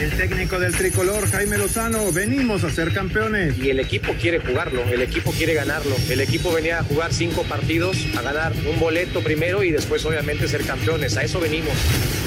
El 0.00 0.10
técnico 0.10 0.58
del 0.58 0.74
tricolor, 0.74 1.26
Jaime 1.30 1.56
Lozano, 1.56 2.12
venimos 2.12 2.64
a 2.64 2.70
ser 2.70 2.92
campeones. 2.92 3.56
Y 3.58 3.70
el 3.70 3.80
equipo 3.80 4.12
quiere 4.20 4.40
jugarlo, 4.40 4.84
el 4.84 5.00
equipo 5.00 5.32
quiere 5.32 5.54
ganarlo. 5.54 5.96
El 6.10 6.20
equipo 6.20 6.52
venía 6.52 6.80
a 6.80 6.82
jugar 6.82 7.14
cinco 7.14 7.44
partidos, 7.44 7.96
a 8.16 8.20
ganar 8.20 8.52
un 8.70 8.78
boleto 8.78 9.22
primero 9.22 9.64
y 9.64 9.70
después 9.70 10.04
obviamente 10.04 10.48
ser 10.48 10.64
campeones. 10.64 11.16
A 11.16 11.22
eso 11.22 11.40
venimos. 11.40 11.72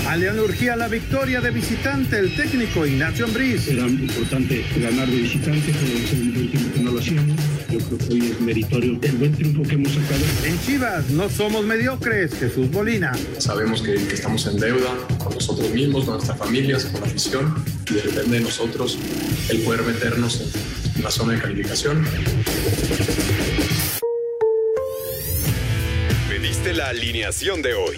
A 0.08 0.16
León 0.16 0.40
urgía 0.40 0.76
la 0.76 0.88
victoria 0.88 1.42
de 1.42 1.52
visitante 1.52 2.18
el 2.18 2.36
técnico 2.36 2.88
Ignacio 2.88 3.26
Ambriz. 3.26 3.68
Era 3.68 3.88
importante 3.88 4.66
ganar 4.78 5.08
de 5.08 5.16
visitante, 5.16 5.72
pero 5.80 6.22
el 6.22 6.38
último 6.38 6.74
que 6.74 6.80
no 6.80 6.92
lo 6.92 7.00
hacíamos. 7.00 7.59
Yo 7.72 7.78
creo 7.78 7.98
que 8.00 8.14
hoy 8.14 8.32
es 8.32 8.42
meritorio 8.42 9.00
el 9.02 9.12
buen 9.18 9.36
triunfo 9.36 9.62
que 9.62 9.76
hemos 9.76 9.92
sacado. 9.94 10.22
En 10.44 10.60
Chivas 10.62 11.10
no 11.12 11.30
somos 11.30 11.64
mediocres, 11.64 12.34
Jesús 12.34 12.72
Bolina. 12.72 13.12
Sabemos 13.38 13.84
que, 13.84 13.94
que 13.94 14.16
estamos 14.16 14.48
en 14.48 14.60
deuda 14.60 14.90
con 15.24 15.36
nosotros 15.36 15.70
mismos, 15.70 16.06
con 16.06 16.16
nuestras 16.16 16.38
familias, 16.38 16.86
con 16.86 17.02
la 17.02 17.08
afición 17.08 17.64
y 17.92 17.94
depende 17.94 18.40
de 18.40 18.44
nosotros 18.44 18.98
el 19.50 19.60
poder 19.62 19.84
meternos 19.84 20.52
en 20.96 21.04
la 21.04 21.12
zona 21.12 21.34
de 21.34 21.42
calificación. 21.42 22.04
Pediste 26.28 26.74
la 26.74 26.90
alineación 26.90 27.62
de 27.62 27.74
hoy. 27.76 27.98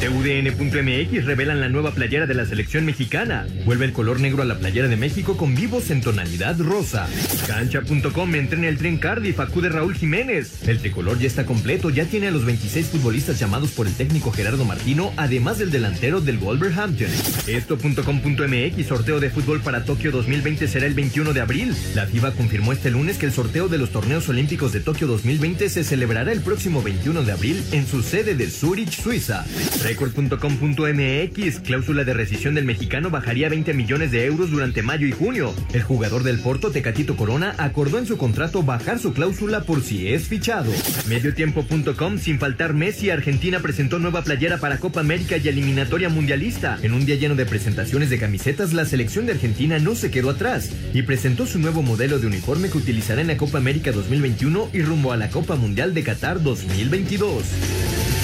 TUDN.mx 0.00 1.24
revelan 1.24 1.60
la 1.60 1.68
nueva 1.68 1.90
playera 1.92 2.26
de 2.26 2.34
la 2.34 2.46
selección 2.46 2.84
mexicana. 2.84 3.46
Vuelve 3.64 3.84
el 3.84 3.92
color 3.92 4.20
negro 4.20 4.42
a 4.42 4.44
la 4.44 4.58
playera 4.58 4.86
de 4.86 4.96
México 4.96 5.36
con 5.36 5.56
vivos 5.56 5.90
en 5.90 6.00
tonalidad 6.00 6.58
rosa. 6.60 7.08
Cancha.com 7.46 8.34
entrena 8.36 8.68
el 8.68 8.78
tren 8.78 8.98
Cardiff, 8.98 9.40
acude 9.40 9.68
Raúl 9.70 9.94
Jiménez. 9.94 10.68
El 10.68 10.78
tricolor 10.78 11.18
ya 11.18 11.26
está 11.26 11.46
completo, 11.46 11.90
ya 11.90 12.04
tiene 12.04 12.28
a 12.28 12.30
los 12.30 12.44
26 12.44 12.86
futbolistas 12.86 13.40
llamados 13.40 13.72
por 13.72 13.88
el 13.88 13.94
técnico 13.94 14.30
Gerardo 14.30 14.64
Martino, 14.64 15.12
además 15.16 15.58
del 15.58 15.72
delantero 15.72 16.20
del 16.20 16.38
Wolverhampton. 16.38 17.08
Esto.com.mx, 17.48 18.86
sorteo 18.86 19.18
de 19.18 19.30
fútbol 19.30 19.60
para 19.62 19.84
Tokio 19.84 20.12
2020 20.12 20.68
será 20.68 20.86
el 20.86 20.94
21 20.94 21.32
de 21.32 21.40
abril. 21.40 21.74
La 21.94 22.06
FIBA 22.06 22.32
confirmó 22.32 22.72
este 22.72 22.90
lunes 22.90 23.18
que 23.18 23.26
el 23.26 23.32
sorteo 23.32 23.68
de 23.68 23.78
los 23.78 23.90
torneos 23.90 24.28
olímpicos 24.28 24.72
de 24.72 24.80
Tokio 24.80 25.08
2020 25.08 25.68
se 25.68 25.82
celebrará 25.82 26.30
el 26.30 26.40
próximo 26.40 26.82
21 26.82 27.24
de 27.24 27.32
abril 27.32 27.64
en 27.72 27.86
su 27.86 28.02
sede 28.02 28.36
de 28.36 28.48
Zurich, 28.48 28.90
Suiza. 28.90 29.44
Record.com.mx, 29.88 31.60
cláusula 31.60 32.04
de 32.04 32.12
rescisión 32.12 32.54
del 32.54 32.66
mexicano 32.66 33.08
bajaría 33.08 33.48
20 33.48 33.72
millones 33.72 34.10
de 34.10 34.26
euros 34.26 34.50
durante 34.50 34.82
mayo 34.82 35.06
y 35.06 35.12
junio. 35.12 35.54
El 35.72 35.82
jugador 35.82 36.24
del 36.24 36.40
Porto, 36.40 36.70
Tecatito 36.70 37.16
Corona, 37.16 37.54
acordó 37.56 37.96
en 37.96 38.04
su 38.04 38.18
contrato 38.18 38.62
bajar 38.62 38.98
su 38.98 39.14
cláusula 39.14 39.62
por 39.62 39.82
si 39.82 40.08
es 40.08 40.28
fichado. 40.28 40.70
Mediotiempo.com, 41.08 42.18
sin 42.18 42.38
faltar 42.38 42.74
Messi, 42.74 43.08
Argentina 43.08 43.60
presentó 43.60 43.98
nueva 43.98 44.22
playera 44.22 44.58
para 44.58 44.76
Copa 44.76 45.00
América 45.00 45.38
y 45.38 45.48
eliminatoria 45.48 46.10
mundialista. 46.10 46.78
En 46.82 46.92
un 46.92 47.06
día 47.06 47.16
lleno 47.16 47.34
de 47.34 47.46
presentaciones 47.46 48.10
de 48.10 48.18
camisetas, 48.18 48.74
la 48.74 48.84
selección 48.84 49.24
de 49.24 49.32
Argentina 49.32 49.78
no 49.78 49.94
se 49.94 50.10
quedó 50.10 50.28
atrás 50.28 50.70
y 50.92 51.00
presentó 51.00 51.46
su 51.46 51.58
nuevo 51.58 51.80
modelo 51.80 52.18
de 52.18 52.26
uniforme 52.26 52.68
que 52.68 52.76
utilizará 52.76 53.22
en 53.22 53.28
la 53.28 53.38
Copa 53.38 53.56
América 53.56 53.90
2021 53.92 54.68
y 54.74 54.82
rumbo 54.82 55.12
a 55.12 55.16
la 55.16 55.30
Copa 55.30 55.56
Mundial 55.56 55.94
de 55.94 56.02
Qatar 56.02 56.42
2022. 56.42 58.17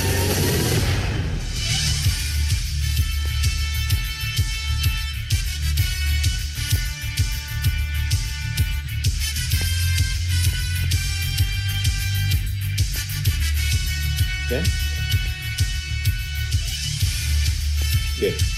¿Qué? 14.55 14.63
¿Qué? 18.21 18.54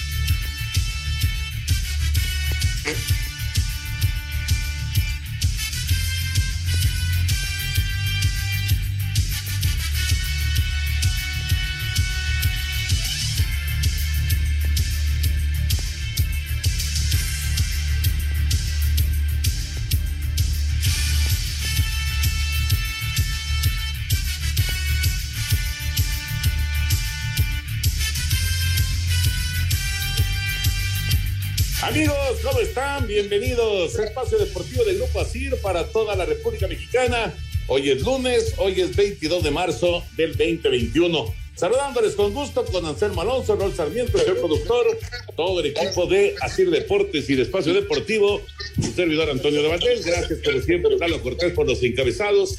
Amigos, 31.87 32.17
¿cómo 32.43 32.59
están? 32.59 33.07
Bienvenidos 33.07 33.97
a 33.97 34.07
Espacio 34.07 34.39
Deportivo 34.39 34.83
del 34.83 34.97
Grupo 34.97 35.21
ASIR 35.21 35.57
para 35.63 35.87
toda 35.87 36.17
la 36.17 36.27
República 36.27 36.67
Mexicana. 36.67 37.33
Hoy 37.69 37.91
es 37.91 38.03
lunes, 38.03 38.55
hoy 38.59 38.81
es 38.81 38.97
22 38.97 39.45
de 39.45 39.53
marzo 39.53 40.03
del 40.17 40.31
2021. 40.33 41.33
Saludándoles 41.55 42.17
con 42.17 42.35
gusto 42.35 42.65
con 42.65 42.85
Anselmo 42.87 43.21
Alonso, 43.23 43.55
Rol 43.55 43.73
Sarmiento, 43.73 44.19
el 44.19 44.35
productor, 44.35 44.99
todo 45.37 45.61
el 45.61 45.67
equipo 45.67 46.07
de 46.07 46.35
Asir 46.41 46.71
Deportes 46.71 47.31
y 47.31 47.37
de 47.37 47.43
Espacio 47.43 47.73
Deportivo, 47.73 48.43
su 48.83 48.91
servidor 48.91 49.31
Antonio 49.31 49.63
de 49.63 49.69
Valdés. 49.69 50.05
Gracias 50.05 50.41
por 50.41 50.61
siempre, 50.65 50.99
Carlos 50.99 51.21
Cortés, 51.21 51.53
por 51.53 51.69
los 51.69 51.81
encabezados. 51.85 52.57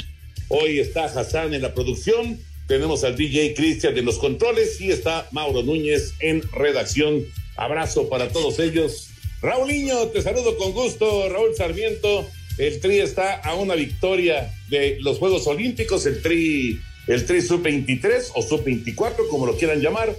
Hoy 0.47 0.79
está 0.79 1.03
Hassan 1.03 1.53
en 1.53 1.63
la 1.63 1.73
producción, 1.73 2.39
tenemos 2.65 3.03
al 3.03 3.17
DJ 3.17 3.55
Cristian 3.55 3.97
en 3.97 4.05
los 4.05 4.19
controles 4.19 4.79
y 4.79 4.89
está 4.89 5.27
Mauro 5.33 5.63
Núñez 5.63 6.13
en 6.21 6.41
redacción. 6.53 7.25
Abrazo 7.57 8.07
para 8.07 8.29
todos 8.29 8.59
ellos. 8.59 9.09
Raúl 9.41 9.67
Niño, 9.67 10.07
te 10.07 10.21
saludo 10.21 10.57
con 10.57 10.71
gusto. 10.71 11.29
Raúl 11.29 11.55
Sarmiento, 11.55 12.27
el 12.57 12.79
Tri 12.79 12.99
está 12.99 13.35
a 13.35 13.53
una 13.53 13.75
victoria 13.75 14.51
de 14.69 14.97
los 15.01 15.19
Juegos 15.19 15.45
Olímpicos, 15.45 16.05
el 16.07 16.21
Tri, 16.23 16.79
el 17.07 17.25
Tri 17.25 17.41
Sub-23 17.41 18.31
o 18.33 18.41
Sub-24, 18.41 19.27
como 19.29 19.45
lo 19.45 19.55
quieran 19.55 19.79
llamar. 19.79 20.15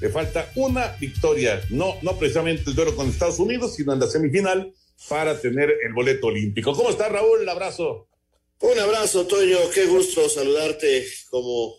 Le 0.00 0.10
falta 0.10 0.52
una 0.54 0.96
victoria, 1.00 1.62
no, 1.70 1.96
no 2.02 2.18
precisamente 2.18 2.64
el 2.66 2.76
duelo 2.76 2.94
con 2.94 3.08
Estados 3.08 3.38
Unidos, 3.38 3.74
sino 3.74 3.92
en 3.94 4.00
la 4.00 4.06
semifinal 4.06 4.72
para 5.08 5.40
tener 5.40 5.74
el 5.84 5.92
boleto 5.94 6.26
olímpico. 6.26 6.74
¿Cómo 6.74 6.90
está 6.90 7.08
Raúl? 7.08 7.40
Un 7.40 7.48
abrazo. 7.48 8.06
Un 8.60 8.78
abrazo, 8.78 9.26
Toño. 9.26 9.58
Qué 9.74 9.86
gusto 9.86 10.28
saludarte 10.28 11.06
como 11.30 11.74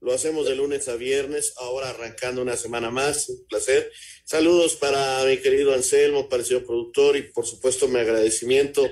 lo 0.00 0.12
hacemos 0.12 0.46
de 0.46 0.56
lunes 0.56 0.88
a 0.88 0.96
viernes, 0.96 1.52
ahora 1.56 1.90
arrancando 1.90 2.42
una 2.42 2.56
semana 2.56 2.90
más. 2.90 3.28
Un 3.28 3.46
placer. 3.46 3.92
Saludos 4.24 4.76
para 4.76 5.24
mi 5.24 5.36
querido 5.38 5.74
Anselmo, 5.74 6.28
señor 6.42 6.64
productor 6.64 7.16
y 7.16 7.22
por 7.22 7.46
supuesto 7.46 7.86
mi 7.88 8.00
agradecimiento 8.00 8.88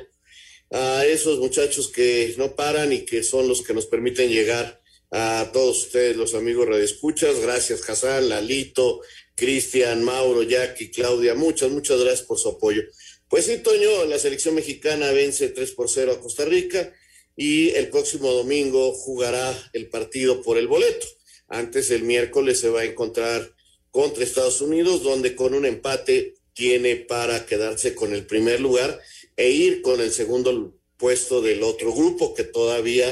a 0.71 1.07
esos 1.07 1.39
muchachos 1.39 1.89
que 1.89 2.35
no 2.37 2.55
paran 2.55 2.93
y 2.93 3.07
que 3.07 3.23
son 3.23 3.49
los 3.49 3.63
que 3.63 3.73
nos 3.73 3.87
permiten 3.87 4.31
llegar 4.31 4.83
a 5.11 5.51
todos 5.53 5.85
ustedes, 5.85 6.17
los 6.17 6.35
amigos 6.35 6.69
radioescuchas. 6.69 7.41
Gracias, 7.41 7.89
Hassan, 7.89 8.29
Lalito, 8.29 9.01
Cristian, 9.35 10.05
Mauro, 10.05 10.43
Jackie, 10.43 10.91
Claudia. 10.91 11.35
Muchas, 11.35 11.71
muchas 11.71 11.99
gracias 12.01 12.27
por 12.27 12.39
su 12.39 12.51
apoyo. 12.51 12.83
Pues 13.29 13.47
sí, 13.47 13.59
Toño, 13.59 14.05
la 14.05 14.19
selección 14.19 14.55
mexicana 14.55 15.11
vence 15.13 15.49
3 15.49 15.73
por 15.73 15.89
0 15.89 16.13
a 16.13 16.21
Costa 16.21 16.45
Rica 16.45 16.93
y 17.41 17.71
el 17.77 17.89
próximo 17.89 18.33
domingo 18.33 18.93
jugará 18.93 19.57
el 19.73 19.89
partido 19.89 20.43
por 20.43 20.59
el 20.59 20.67
boleto. 20.67 21.07
Antes, 21.47 21.93
el 21.93 22.03
miércoles, 22.03 22.59
se 22.59 22.69
va 22.69 22.81
a 22.81 22.85
encontrar 22.85 23.55
contra 23.93 24.25
Estados 24.25 24.61
Unidos, 24.61 25.05
donde 25.05 25.37
con 25.37 25.55
un 25.55 25.65
empate 25.65 26.35
tiene 26.53 26.97
para 26.97 27.47
quedarse 27.47 27.95
con 27.95 28.13
el 28.13 28.27
primer 28.27 28.61
lugar 28.61 29.01
e 29.37 29.51
ir 29.51 29.83
con 29.83 30.01
el 30.01 30.11
segundo 30.11 30.75
puesto 30.97 31.41
del 31.41 31.63
otro 31.63 31.95
grupo, 31.95 32.35
que 32.35 32.43
todavía 32.43 33.07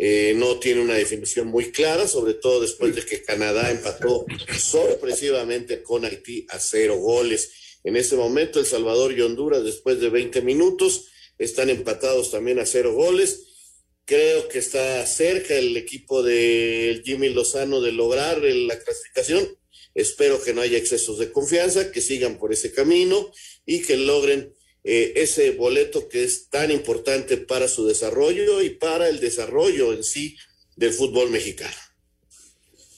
eh, 0.00 0.34
no 0.36 0.58
tiene 0.58 0.80
una 0.80 0.94
definición 0.94 1.46
muy 1.46 1.70
clara, 1.70 2.08
sobre 2.08 2.34
todo 2.34 2.62
después 2.62 2.96
de 2.96 3.02
que 3.02 3.22
Canadá 3.22 3.70
empató 3.70 4.26
sorpresivamente 4.58 5.80
con 5.84 6.04
Haití 6.04 6.44
a 6.50 6.58
cero 6.58 6.96
goles. 6.96 7.52
En 7.84 7.94
ese 7.94 8.16
momento, 8.16 8.58
El 8.58 8.66
Salvador 8.66 9.12
y 9.12 9.20
Honduras, 9.20 9.62
después 9.62 10.00
de 10.00 10.08
20 10.08 10.42
minutos, 10.42 11.04
están 11.38 11.70
empatados 11.70 12.32
también 12.32 12.58
a 12.58 12.66
cero 12.66 12.94
goles. 12.94 13.46
Creo 14.10 14.48
que 14.48 14.58
está 14.58 15.06
cerca 15.06 15.54
el 15.54 15.76
equipo 15.76 16.24
de 16.24 17.00
Jimmy 17.04 17.28
Lozano 17.28 17.80
de 17.80 17.92
lograr 17.92 18.38
la 18.42 18.76
clasificación. 18.76 19.46
Espero 19.94 20.42
que 20.42 20.52
no 20.52 20.62
haya 20.62 20.78
excesos 20.78 21.20
de 21.20 21.30
confianza, 21.30 21.92
que 21.92 22.00
sigan 22.00 22.36
por 22.36 22.52
ese 22.52 22.72
camino 22.72 23.30
y 23.64 23.82
que 23.82 23.96
logren 23.96 24.52
eh, 24.82 25.12
ese 25.14 25.52
boleto 25.52 26.08
que 26.08 26.24
es 26.24 26.48
tan 26.48 26.72
importante 26.72 27.36
para 27.36 27.68
su 27.68 27.86
desarrollo 27.86 28.60
y 28.62 28.70
para 28.70 29.08
el 29.08 29.20
desarrollo 29.20 29.92
en 29.92 30.02
sí 30.02 30.36
del 30.74 30.92
fútbol 30.92 31.30
mexicano. 31.30 31.76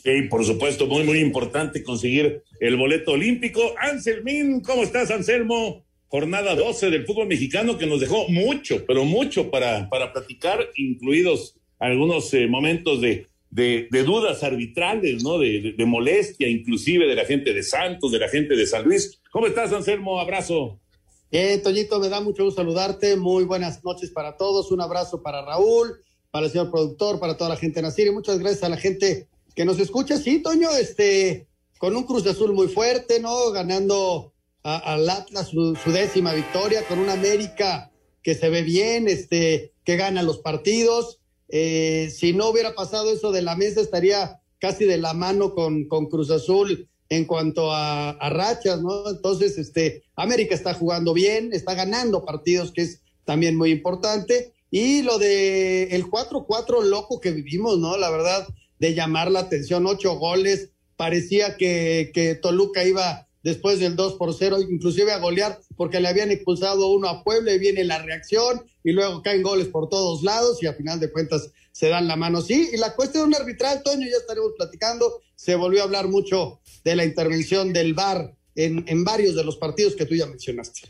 Y 0.05 0.29
por 0.29 0.47
supuesto, 0.47 0.87
muy, 0.87 1.05
muy 1.05 1.19
importante 1.19 1.83
conseguir 1.83 2.43
el 2.59 2.77
boleto 2.79 3.13
olímpico. 3.13 3.75
Anselmín, 3.77 4.63
¿cómo 4.63 4.83
estás, 4.83 5.11
Anselmo? 5.11 5.85
Jornada 6.13 6.55
12 6.55 6.91
del 6.91 7.07
fútbol 7.07 7.27
mexicano 7.27 7.79
que 7.79 7.87
nos 7.87 7.99
dejó 7.99 8.29
mucho, 8.29 8.85
pero 8.87 9.07
mucho 9.07 9.51
para, 9.51 9.89
para 9.89 10.13
platicar, 10.13 10.69
incluidos 10.77 11.57
algunos 11.79 12.35
eh, 12.35 12.47
momentos 12.47 13.01
de, 13.01 13.29
de, 13.49 13.89
dudas 14.05 14.43
arbitrales, 14.43 15.25
¿no? 15.25 15.39
De, 15.39 15.75
molestia, 15.87 16.49
inclusive 16.49 17.07
de 17.07 17.15
la 17.15 17.25
gente 17.25 17.55
de 17.55 17.63
Santos, 17.63 18.13
de 18.13 18.19
la 18.19 18.29
gente 18.29 18.55
de 18.55 18.67
San 18.67 18.85
Luis. 18.85 19.23
¿Cómo 19.31 19.47
estás, 19.47 19.73
Anselmo? 19.73 20.21
Abrazo. 20.21 20.79
Bien, 21.31 21.63
Toñito, 21.63 21.99
me 21.99 22.11
da 22.11 22.21
mucho 22.21 22.45
gusto 22.45 22.61
saludarte. 22.61 23.17
Muy 23.17 23.45
buenas 23.45 23.83
noches 23.83 24.11
para 24.11 24.37
todos. 24.37 24.71
Un 24.71 24.83
abrazo 24.83 25.23
para 25.23 25.43
Raúl, 25.43 25.95
para 26.31 26.45
el 26.45 26.53
señor 26.53 26.71
productor, 26.71 27.21
para 27.21 27.39
toda 27.39 27.49
la 27.49 27.57
gente 27.57 27.77
de 27.77 27.85
Nacir 27.85 28.09
y 28.09 28.11
muchas 28.11 28.39
gracias 28.39 28.65
a 28.65 28.69
la 28.69 28.77
gente 28.77 29.29
que 29.57 29.65
nos 29.65 29.79
escucha. 29.79 30.19
Sí, 30.19 30.43
Toño, 30.43 30.69
este, 30.79 31.47
con 31.79 31.97
un 31.97 32.05
Cruz 32.05 32.23
de 32.23 32.33
Azul 32.33 32.53
muy 32.53 32.69
fuerte, 32.69 33.19
¿no? 33.19 33.51
Ganando 33.51 34.32
al 34.63 35.09
Atlas 35.09 35.49
su, 35.49 35.75
décima 35.87 36.35
victoria, 36.35 36.85
con 36.87 36.99
una 36.99 37.15
América 37.15 37.91
que 38.23 38.35
se 38.35 38.49
ve 38.49 38.63
bien, 38.63 39.09
este, 39.09 39.73
que 39.85 39.97
gana 39.97 40.23
los 40.23 40.39
partidos. 40.39 41.19
Eh, 41.49 42.13
si 42.15 42.33
no 42.33 42.49
hubiera 42.49 42.75
pasado 42.75 43.13
eso 43.13 43.33
de 43.33 43.43
la 43.43 43.57
mesa, 43.57 43.81
estaría 43.81 44.41
casi 44.59 44.85
de 44.85 44.99
la 44.99 45.13
mano 45.13 45.55
con, 45.55 45.87
con 45.89 46.07
Cruz 46.07 46.31
Azul 46.31 46.89
en 47.09 47.25
cuanto 47.25 47.73
a, 47.73 48.11
a, 48.11 48.31
rachas, 48.31 48.81
¿no? 48.81 49.11
Entonces, 49.11 49.59
este, 49.59 50.05
América 50.17 50.55
está 50.55 50.73
jugando 50.73 51.13
bien, 51.13 51.51
está 51.53 51.75
ganando 51.75 52.25
partidos, 52.25 52.73
que 52.73 52.83
es 52.83 53.03
también 53.25 53.57
muy 53.57 53.71
importante. 53.71 54.53
Y 54.71 55.03
lo 55.03 55.19
de 55.19 55.95
el 55.95 56.07
4-4 56.07 56.85
loco 56.85 57.21
que 57.21 57.33
vivimos, 57.33 57.79
¿no? 57.79 57.99
La 57.99 58.09
verdad, 58.09 58.49
de 58.79 58.95
llamar 58.95 59.31
la 59.31 59.41
atención, 59.41 59.87
ocho 59.87 60.15
goles, 60.15 60.71
parecía 60.97 61.57
que, 61.57 62.11
que 62.15 62.35
Toluca 62.37 62.85
iba 62.85 63.29
después 63.43 63.79
del 63.81 63.97
2 63.97 64.15
por 64.15 64.35
0, 64.35 64.59
inclusive 64.71 65.13
a 65.13 65.19
golear, 65.19 65.59
porque 65.77 66.01
le 66.01 66.09
habían 66.09 66.31
expulsado 66.31 66.89
uno 66.89 67.09
a 67.09 67.25
Puebla 67.25 67.53
y 67.53 67.59
viene 67.59 67.85
la 67.85 68.03
reacción, 68.03 68.63
y 68.85 68.93
luego 68.93 69.23
caen 69.23 69.43
goles 69.43 69.69
por 69.69 69.89
todos 69.89 70.23
lados, 70.23 70.63
y 70.63 70.67
a 70.67 70.75
final 70.75 71.01
de 71.01 71.11
cuentas 71.11 71.51
se 71.73 71.89
dan 71.89 72.07
la 72.07 72.17
mano. 72.17 72.41
Sí, 72.41 72.71
y 72.73 72.77
la 72.77 72.95
cuestión 72.95 73.35
arbitral, 73.35 73.83
Toño, 73.83 74.07
ya 74.09 74.17
estaremos 74.17 74.53
platicando, 74.57 75.21
se 75.35 75.55
volvió 75.55 75.81
a 75.81 75.85
hablar 75.85 76.09
mucho 76.09 76.61
de 76.85 76.97
la 76.97 77.05
intervención 77.05 77.73
del 77.73 77.95
VAR 77.95 78.35
en, 78.55 78.85
en 78.87 79.05
varios 79.05 79.35
de 79.35 79.45
los 79.45 79.57
partidos 79.57 79.97
que 79.97 80.07
tú 80.07 80.15
ya 80.15 80.27
mencionaste. 80.27 80.89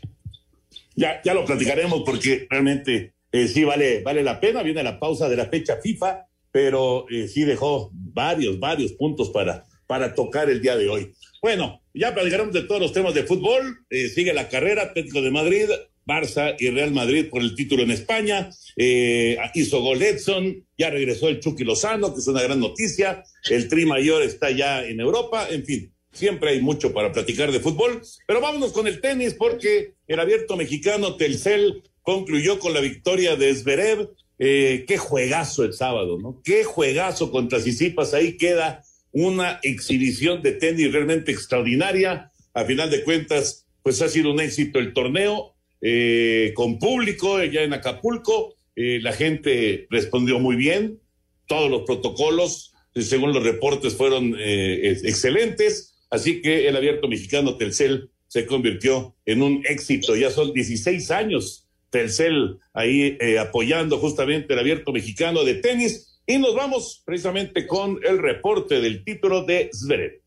Ya, 0.95 1.21
ya 1.23 1.33
lo 1.33 1.45
platicaremos 1.45 2.03
porque 2.05 2.45
realmente 2.49 3.13
eh, 3.31 3.47
sí 3.47 3.63
vale, 3.63 4.01
vale 4.03 4.21
la 4.21 4.39
pena, 4.39 4.61
viene 4.61 4.83
la 4.83 4.99
pausa 4.99 5.27
de 5.27 5.37
la 5.37 5.47
fecha 5.47 5.77
FIFA 5.81 6.27
pero 6.53 7.09
eh, 7.09 7.27
sí 7.27 7.43
dejó 7.45 7.89
varios, 7.91 8.59
varios 8.59 8.93
puntos 8.93 9.31
para, 9.31 9.65
para 9.87 10.13
tocar 10.13 10.51
el 10.51 10.61
día 10.61 10.77
de 10.77 10.87
hoy. 10.87 11.11
Bueno, 11.43 11.83
ya 11.93 12.13
platicaremos 12.13 12.53
de 12.53 12.61
todos 12.61 12.79
los 12.79 12.93
temas 12.93 13.13
de 13.13 13.23
fútbol. 13.23 13.85
Eh, 13.89 14.07
sigue 14.07 14.33
la 14.33 14.47
carrera, 14.47 14.83
Atlético 14.83 15.21
de 15.21 15.29
Madrid, 15.29 15.65
Barça 16.07 16.55
y 16.57 16.69
Real 16.69 16.91
Madrid 16.91 17.27
por 17.29 17.41
el 17.41 17.53
título 17.53 17.83
en 17.83 17.91
España. 17.91 18.49
Eh, 18.77 19.37
hizo 19.53 19.81
gol 19.81 20.01
Edson, 20.01 20.65
ya 20.77 20.89
regresó 20.89 21.27
el 21.27 21.41
Chucky 21.41 21.65
Lozano, 21.65 22.13
que 22.13 22.21
es 22.21 22.27
una 22.29 22.41
gran 22.41 22.61
noticia. 22.61 23.25
El 23.49 23.67
Tri 23.67 23.85
Mayor 23.85 24.21
está 24.23 24.51
ya 24.51 24.85
en 24.85 25.01
Europa. 25.01 25.45
En 25.51 25.65
fin, 25.65 25.93
siempre 26.13 26.51
hay 26.51 26.61
mucho 26.61 26.93
para 26.93 27.11
platicar 27.11 27.51
de 27.51 27.59
fútbol. 27.59 28.01
Pero 28.25 28.39
vámonos 28.39 28.71
con 28.71 28.87
el 28.87 29.01
tenis, 29.01 29.33
porque 29.33 29.95
el 30.07 30.21
abierto 30.21 30.55
mexicano 30.55 31.17
Telcel 31.17 31.83
concluyó 32.03 32.57
con 32.57 32.73
la 32.73 32.79
victoria 32.79 33.35
de 33.35 33.53
Zverev 33.53 34.11
eh, 34.39 34.85
qué 34.87 34.97
juegazo 34.97 35.65
el 35.65 35.73
sábado, 35.73 36.17
¿no? 36.21 36.41
Qué 36.41 36.63
juegazo 36.63 37.31
contra 37.31 37.59
Sisipas. 37.59 38.13
Ahí 38.13 38.37
queda 38.37 38.81
una 39.13 39.59
exhibición 39.63 40.41
de 40.41 40.51
tenis 40.51 40.91
realmente 40.91 41.31
extraordinaria. 41.31 42.31
A 42.53 42.65
final 42.65 42.91
de 42.91 43.03
cuentas, 43.03 43.65
pues 43.81 44.01
ha 44.01 44.09
sido 44.09 44.31
un 44.31 44.41
éxito 44.41 44.79
el 44.79 44.93
torneo 44.93 45.55
eh, 45.81 46.51
con 46.55 46.79
público 46.79 47.37
allá 47.37 47.63
en 47.63 47.73
Acapulco. 47.73 48.55
Eh, 48.75 48.99
la 49.01 49.13
gente 49.13 49.87
respondió 49.89 50.39
muy 50.39 50.57
bien. 50.57 50.99
Todos 51.47 51.71
los 51.71 51.83
protocolos, 51.83 52.73
según 52.93 53.33
los 53.33 53.43
reportes, 53.43 53.95
fueron 53.95 54.35
excelentes. 54.37 55.95
Así 56.09 56.41
que 56.41 56.67
el 56.67 56.75
abierto 56.75 57.07
mexicano 57.07 57.57
Telcel 57.57 58.09
se 58.27 58.45
convirtió 58.45 59.15
en 59.25 59.41
un 59.41 59.63
éxito. 59.65 60.15
Ya 60.15 60.31
son 60.31 60.53
16 60.53 61.11
años 61.11 61.63
Telcel 61.93 62.57
ahí 62.73 63.17
eh, 63.21 63.37
apoyando 63.37 63.99
justamente 63.99 64.51
el 64.51 64.59
abierto 64.59 64.91
mexicano 64.91 65.43
de 65.43 65.53
tenis. 65.55 66.12
Y 66.25 66.37
nos 66.37 66.55
vamos 66.55 67.01
precisamente 67.05 67.67
con 67.67 67.99
el 68.07 68.17
reporte 68.17 68.79
del 68.79 69.03
título 69.03 69.43
de 69.43 69.69
Zverev. 69.73 70.21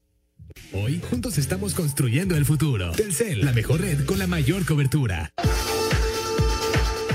Hoy 0.73 1.01
juntos 1.01 1.39
estamos 1.39 1.75
construyendo 1.75 2.37
el 2.37 2.45
futuro. 2.45 2.93
Telcel, 2.93 3.45
la 3.45 3.53
mejor 3.53 3.81
red 3.81 4.05
con 4.05 4.19
la 4.19 4.27
mayor 4.27 4.67
cobertura. 4.67 5.33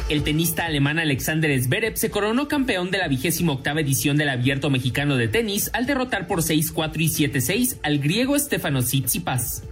El 0.10 0.24
tenista 0.24 0.66
alemán 0.66 1.00
Alexander 1.00 1.62
Zverev 1.62 1.96
se 1.96 2.10
coronó 2.10 2.48
campeón 2.48 2.92
de 2.92 2.98
la 2.98 3.08
vigésima 3.08 3.54
octava 3.54 3.82
edición 3.82 4.18
del 4.18 4.30
Abierto 4.30 4.70
Mexicano 4.70 5.16
de 5.16 5.28
Tenis 5.28 5.70
al 5.74 5.86
derrotar 5.86 6.28
por 6.28 6.42
6-4 6.42 6.92
y 6.98 7.30
7-6 7.30 7.78
al 7.84 8.00
griego 8.00 8.38
Stefano 8.38 8.82
Tsitsipas. 8.82 9.64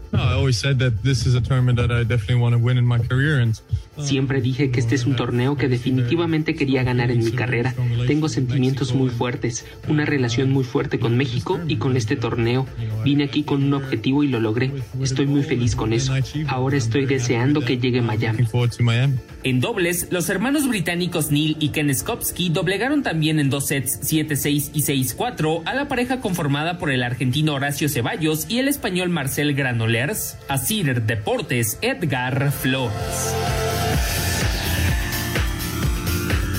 Siempre 4.01 4.41
dije 4.41 4.71
que 4.71 4.79
este 4.79 4.95
es 4.95 5.05
un 5.05 5.15
torneo 5.15 5.57
que 5.57 5.67
definitivamente 5.67 6.55
quería 6.55 6.83
ganar 6.83 7.11
en 7.11 7.23
mi 7.23 7.31
carrera. 7.31 7.73
Tengo 8.07 8.29
sentimientos 8.29 8.93
muy 8.93 9.09
fuertes, 9.09 9.65
una 9.87 10.05
relación 10.05 10.51
muy 10.51 10.63
fuerte 10.63 10.99
con 10.99 11.17
México 11.17 11.59
y 11.67 11.77
con 11.77 11.97
este 11.97 12.15
torneo. 12.15 12.65
Vine 13.03 13.25
aquí 13.25 13.43
con 13.43 13.63
un 13.63 13.73
objetivo 13.73 14.23
y 14.23 14.27
lo 14.27 14.39
logré. 14.39 14.71
Estoy 15.01 15.27
muy 15.27 15.43
feliz 15.43 15.75
con 15.75 15.93
eso. 15.93 16.13
Ahora 16.47 16.77
estoy 16.77 17.05
deseando 17.05 17.61
que 17.61 17.77
llegue 17.77 18.01
Miami. 18.01 18.47
En 19.43 19.61
dobles, 19.61 20.07
los 20.11 20.29
hermanos 20.29 20.67
británicos 20.67 21.31
Neil 21.31 21.55
y 21.59 21.69
Ken 21.69 21.93
Skopsky 21.93 22.49
doblegaron 22.49 23.03
también 23.03 23.39
en 23.39 23.49
dos 23.49 23.67
sets 23.67 24.01
7-6 24.01 24.71
y 24.73 24.81
6-4 24.81 25.61
a 25.65 25.73
la 25.73 25.87
pareja 25.87 26.19
conformada 26.19 26.77
por 26.77 26.91
el 26.91 27.03
argentino 27.03 27.53
Horacio 27.53 27.87
Ceballos 27.87 28.47
y 28.49 28.59
el 28.59 28.67
español 28.67 29.09
Marcel 29.09 29.53
Granoller 29.53 29.99
Así 30.47 30.83
Deportes, 30.83 31.77
Edgar 31.81 32.51
Flores. 32.51 33.68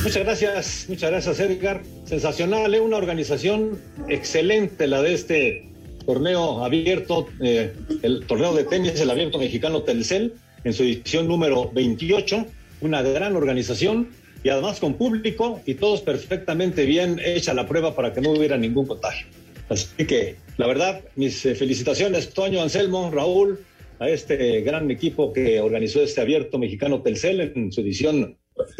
Muchas 0.02 0.24
gracias, 0.24 0.86
muchas 0.88 1.10
gracias 1.10 1.40
Edgar. 1.40 1.82
Sensacional, 2.06 2.74
¿eh? 2.74 2.80
una 2.80 2.96
organización 2.96 3.78
excelente 4.08 4.86
la 4.86 5.02
de 5.02 5.12
este 5.12 5.68
torneo 6.06 6.64
abierto, 6.64 7.28
eh, 7.40 7.74
el 8.02 8.24
torneo 8.26 8.54
de 8.54 8.64
tenis, 8.64 8.98
el 8.98 9.10
abierto 9.10 9.38
mexicano 9.38 9.82
Telcel, 9.82 10.32
en 10.64 10.72
su 10.72 10.84
edición 10.84 11.28
número 11.28 11.70
28, 11.72 12.46
una 12.80 13.02
gran 13.02 13.36
organización 13.36 14.08
y 14.42 14.48
además 14.48 14.80
con 14.80 14.94
público 14.94 15.60
y 15.66 15.74
todos 15.74 16.00
perfectamente 16.00 16.86
bien 16.86 17.20
hecha 17.22 17.52
la 17.52 17.68
prueba 17.68 17.94
para 17.94 18.14
que 18.14 18.22
no 18.22 18.30
hubiera 18.30 18.56
ningún 18.56 18.86
contagio. 18.86 19.26
Así 19.68 20.06
que, 20.06 20.36
la 20.56 20.66
verdad, 20.66 21.02
mis 21.14 21.44
eh, 21.44 21.54
felicitaciones, 21.54 22.30
Toño, 22.30 22.62
Anselmo, 22.62 23.10
Raúl, 23.10 23.60
a 23.98 24.08
este 24.08 24.62
gran 24.62 24.90
equipo 24.90 25.32
que 25.34 25.60
organizó 25.60 26.02
este 26.02 26.22
abierto 26.22 26.58
mexicano 26.58 27.02
Telcel 27.02 27.52
en 27.54 27.70
su 27.70 27.82
edición 27.82 28.38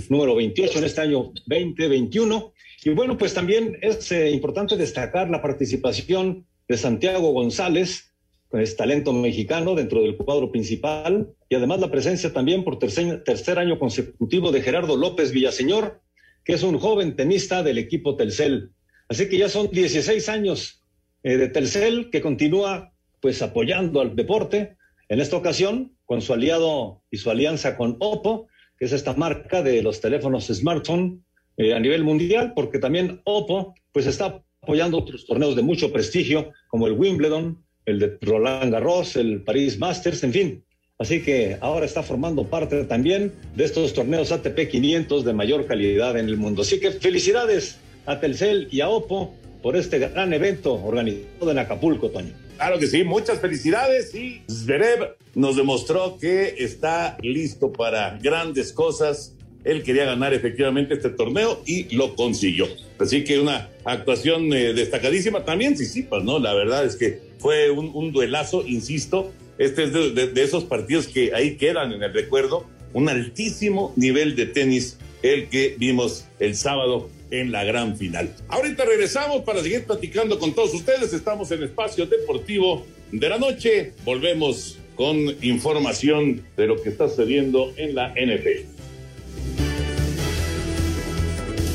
número 0.09 0.35
28 0.35 0.79
en 0.79 0.85
este 0.85 1.01
año 1.01 1.33
2021. 1.47 2.53
Y 2.85 2.91
bueno, 2.91 3.19
pues 3.19 3.35
también 3.35 3.79
es 3.83 4.11
eh, 4.13 4.31
importante 4.31 4.77
destacar 4.77 5.29
la 5.31 5.43
participación 5.43 6.47
de 6.69 6.77
Santiago 6.77 7.33
González, 7.33 8.15
es 8.53 8.77
talento 8.77 9.13
mexicano 9.13 9.75
dentro 9.75 10.03
del 10.03 10.17
cuadro 10.17 10.51
principal, 10.51 11.29
y 11.49 11.55
además 11.55 11.81
la 11.81 11.91
presencia 11.91 12.33
también 12.33 12.65
por 12.65 12.79
tercer, 12.79 13.23
tercer 13.23 13.59
año 13.59 13.79
consecutivo 13.79 14.51
de 14.51 14.63
Gerardo 14.63 14.97
López 14.97 15.33
Villaseñor, 15.33 16.01
que 16.45 16.55
es 16.55 16.63
un 16.63 16.79
joven 16.79 17.17
tenista 17.17 17.63
del 17.63 17.79
equipo 17.79 18.17
Telcel. 18.17 18.71
Así 19.09 19.29
que 19.29 19.39
ya 19.39 19.49
son 19.49 19.71
16 19.71 20.29
años 20.29 20.83
eh, 21.23 21.37
de 21.37 21.49
Telcel, 21.49 22.11
que 22.11 22.21
continúa 22.21 22.93
pues 23.21 23.43
apoyando 23.43 24.01
al 24.01 24.17
deporte, 24.17 24.77
en 25.09 25.21
esta 25.21 25.37
ocasión 25.37 25.97
con 26.07 26.23
su 26.23 26.33
aliado 26.33 27.03
y 27.11 27.19
su 27.19 27.31
alianza 27.31 27.77
con 27.77 27.97
Oppo, 27.99 28.49
que 28.81 28.87
es 28.87 28.93
esta 28.93 29.13
marca 29.13 29.63
de 29.63 29.83
los 29.83 30.01
teléfonos 30.01 30.47
smartphone 30.47 31.23
eh, 31.59 31.75
a 31.75 31.79
nivel 31.79 32.03
mundial, 32.03 32.55
porque 32.57 32.79
también 32.79 33.21
Oppo 33.25 33.75
pues 33.93 34.07
está 34.07 34.43
apoyando 34.63 34.97
otros 34.97 35.27
torneos 35.27 35.55
de 35.55 35.61
mucho 35.61 35.93
prestigio, 35.93 36.51
como 36.69 36.87
el 36.87 36.95
Wimbledon, 36.95 37.63
el 37.85 37.99
de 37.99 38.17
Roland 38.23 38.73
Garros, 38.73 39.17
el 39.17 39.43
Paris 39.43 39.79
Masters, 39.79 40.25
en 40.25 40.33
fin. 40.33 40.65
Así 40.99 41.23
que 41.23 41.59
ahora 41.61 41.85
está 41.85 42.03
formando 42.03 42.45
parte 42.45 42.85
también 42.85 43.33
de 43.55 43.65
estos 43.65 43.93
torneos 43.93 44.33
ATP 44.33 44.71
500 44.71 45.27
de 45.27 45.33
mayor 45.35 45.67
calidad 45.67 46.19
en 46.19 46.27
el 46.27 46.39
mundo. 46.39 46.63
Así 46.63 46.81
que 46.81 46.91
felicidades 46.91 47.79
a 48.07 48.19
Telcel 48.19 48.69
y 48.71 48.81
a 48.81 48.89
Oppo 48.89 49.35
por 49.63 49.77
este 49.77 49.99
gran 49.99 50.33
evento 50.33 50.83
organizado 50.83 51.51
en 51.51 51.59
Acapulco, 51.59 52.09
Toño. 52.09 52.33
Claro 52.61 52.79
que 52.79 52.89
sí, 52.89 53.05
muchas 53.05 53.41
felicidades 53.41 54.15
y 54.15 54.43
Zverev 54.51 55.17
nos 55.35 55.57
demostró 55.57 56.19
que 56.21 56.57
está 56.59 57.17
listo 57.23 57.73
para 57.73 58.19
grandes 58.19 58.75
cosas. 58.75 59.35
Él 59.65 59.83
quería 59.83 60.05
ganar 60.05 60.35
efectivamente 60.35 60.93
este 60.93 61.09
torneo 61.09 61.63
y 61.65 61.85
lo 61.97 62.15
consiguió. 62.15 62.69
Así 62.99 63.25
que 63.25 63.41
una 63.41 63.71
actuación 63.85 64.53
eh, 64.53 64.75
destacadísima. 64.75 65.47
También 65.47 65.79
Sisipas, 65.79 66.23
¿no? 66.23 66.39
La 66.39 66.53
verdad 66.53 66.85
es 66.85 66.97
que 66.97 67.23
fue 67.39 67.71
un, 67.71 68.13
duelazo, 68.13 68.63
insisto. 68.67 69.33
Este 69.57 69.85
es 69.85 69.93
de 69.95 70.43
esos 70.43 70.65
partidos 70.65 71.09
que 71.09 71.33
ahí 71.35 71.57
quedan 71.57 71.93
en 71.93 72.03
el 72.03 72.13
recuerdo. 72.13 72.67
Un 72.93 73.09
altísimo 73.09 73.95
nivel 73.97 74.37
de 74.37 74.45
tenis, 74.45 74.99
el 75.23 75.49
que 75.49 75.77
vimos 75.79 76.27
el 76.39 76.55
sábado 76.55 77.09
en 77.31 77.53
la 77.53 77.65
gran 77.65 77.97
final. 77.97 78.35
Ahorita 78.49 78.85
regresamos 78.85 79.43
para 79.43 79.63
seguir 79.63 79.85
platicando 79.85 80.39
con 80.39 80.55
todos 80.55 80.75
ustedes. 80.75 81.13
Estamos 81.13 81.51
en 81.51 81.63
Espacio 81.63 82.07
Deportivo 82.07 82.87
de 83.13 83.29
la 83.29 83.39
Noche. 83.39 83.93
Volvemos 84.05 84.79
con 84.97 85.17
información 85.43 86.43
de 86.57 86.67
lo 86.67 86.83
que 86.83 86.91
está 86.91 87.09
sucediendo 87.09 87.73
en 87.77 87.95
la 87.95 88.11
NFL. 88.11 88.67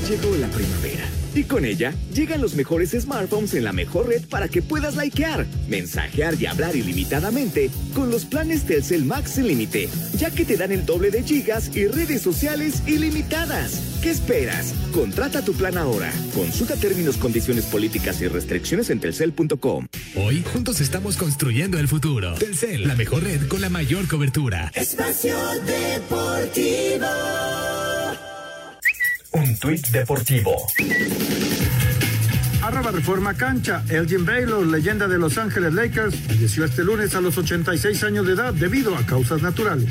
Llegó 0.10 0.36
la 0.36 0.48
primavera 0.50 1.05
y 1.36 1.44
con 1.44 1.66
ella 1.66 1.94
llegan 2.14 2.42
los 2.42 2.56
mejores 2.56 2.92
smartphones 2.92 3.54
en 3.54 3.64
la 3.64 3.74
mejor 3.74 4.08
red 4.08 4.26
para 4.28 4.48
que 4.48 4.62
puedas 4.62 4.96
likear, 4.96 5.46
mensajear 5.68 6.36
y 6.40 6.46
hablar 6.46 6.76
ilimitadamente 6.76 7.70
con 7.94 8.10
los 8.10 8.26
planes 8.26 8.66
Telcel 8.66 9.06
Max 9.06 9.32
sin 9.32 9.48
límite, 9.48 9.90
ya 10.18 10.32
que 10.32 10.46
te 10.46 10.58
dan 10.58 10.72
el 10.72 10.86
doble 10.86 11.12
de 11.12 11.24
gigas 11.24 11.76
y 11.76 11.88
redes 11.88 12.22
sociales 12.22 12.84
ilimitadas. 12.88 13.82
¿Qué 14.02 14.12
esperas? 14.12 14.74
Contrata 14.94 15.44
tu 15.44 15.54
plan 15.54 15.78
ahora. 15.78 16.12
Consulta 16.34 16.76
términos, 16.76 17.18
condiciones 17.18 17.66
políticas 17.66 18.22
y 18.22 18.28
restricciones 18.28 18.90
en 18.90 19.00
telcel.com. 19.00 19.88
Hoy 20.16 20.44
juntos 20.44 20.80
estamos 20.80 21.18
construyendo 21.18 21.80
el 21.80 21.88
futuro. 21.88 22.36
Telcel, 22.36 22.88
la 22.88 22.96
mejor 22.96 23.24
red 23.24 23.48
con 23.48 23.62
la 23.62 23.70
mayor 23.70 24.08
cobertura. 24.08 24.72
Espacio 24.76 25.36
Deportivo. 25.66 27.08
Un 29.36 29.54
tuit 29.60 29.90
deportivo. 29.90 30.56
Arroba 32.62 32.92
Reforma 32.92 33.34
Cancha. 33.34 33.84
Elgin 33.90 34.26
Baylor, 34.26 34.66
leyenda 34.66 35.10
de 35.10 35.18
Los 35.18 35.38
Ángeles 35.38 35.74
Lakers, 35.74 36.16
falleció 36.16 36.64
este 36.64 36.86
lunes 36.86 37.16
a 37.16 37.20
los 37.20 37.38
86 37.38 38.02
años 38.06 38.26
de 38.26 38.32
edad 38.32 38.54
debido 38.54 38.96
a 38.96 39.06
causas 39.06 39.42
naturales. 39.42 39.90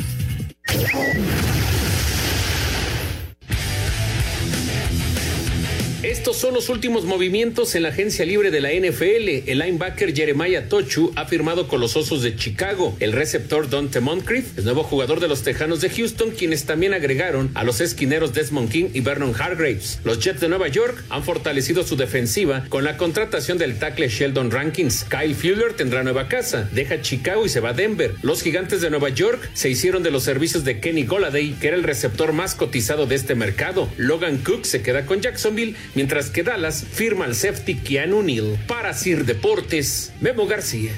Estos 6.24 6.38
son 6.38 6.54
los 6.54 6.70
últimos 6.70 7.04
movimientos 7.04 7.74
en 7.74 7.82
la 7.82 7.90
agencia 7.90 8.24
libre 8.24 8.50
de 8.50 8.62
la 8.62 8.70
NFL. 8.70 9.46
El 9.46 9.58
linebacker 9.58 10.14
Jeremiah 10.14 10.70
Tochu 10.70 11.12
ha 11.16 11.26
firmado 11.26 11.68
con 11.68 11.82
los 11.82 11.96
Osos 11.98 12.22
de 12.22 12.34
Chicago. 12.34 12.96
El 12.98 13.12
receptor 13.12 13.68
Dante 13.68 14.00
Moncrief 14.00 14.56
es 14.56 14.64
nuevo 14.64 14.84
jugador 14.84 15.20
de 15.20 15.28
los 15.28 15.42
Tejanos 15.42 15.82
de 15.82 15.90
Houston, 15.90 16.30
quienes 16.30 16.64
también 16.64 16.94
agregaron 16.94 17.50
a 17.52 17.62
los 17.62 17.82
esquineros 17.82 18.32
Desmond 18.32 18.70
King 18.70 18.86
y 18.94 19.00
Vernon 19.00 19.34
Hargraves. 19.38 20.00
Los 20.02 20.18
Jets 20.18 20.40
de 20.40 20.48
Nueva 20.48 20.68
York 20.68 21.04
han 21.10 21.24
fortalecido 21.24 21.82
su 21.82 21.94
defensiva 21.94 22.64
con 22.70 22.84
la 22.84 22.96
contratación 22.96 23.58
del 23.58 23.78
tackle 23.78 24.08
Sheldon 24.08 24.50
Rankins. 24.50 25.04
Kyle 25.04 25.34
Fuller 25.34 25.74
tendrá 25.74 26.04
nueva 26.04 26.28
casa, 26.28 26.70
deja 26.72 27.02
Chicago 27.02 27.44
y 27.44 27.50
se 27.50 27.60
va 27.60 27.68
a 27.68 27.74
Denver. 27.74 28.14
Los 28.22 28.42
Gigantes 28.42 28.80
de 28.80 28.88
Nueva 28.88 29.10
York 29.10 29.50
se 29.52 29.68
hicieron 29.68 30.02
de 30.02 30.10
los 30.10 30.22
servicios 30.22 30.64
de 30.64 30.80
Kenny 30.80 31.04
Goladay, 31.04 31.52
que 31.60 31.68
era 31.68 31.76
el 31.76 31.82
receptor 31.82 32.32
más 32.32 32.54
cotizado 32.54 33.04
de 33.04 33.14
este 33.14 33.34
mercado. 33.34 33.90
Logan 33.98 34.38
Cook 34.38 34.64
se 34.64 34.80
queda 34.80 35.04
con 35.04 35.20
Jacksonville 35.20 35.76
mientras 35.94 36.13
que 36.22 36.44
Dallas 36.44 36.84
firma 36.84 37.24
al 37.24 37.34
safety 37.34 37.74
Keanu 37.74 38.22
Neal. 38.22 38.56
Para 38.68 38.94
Sir 38.94 39.24
Deportes, 39.24 40.14
Memo 40.20 40.46
García. 40.46 40.92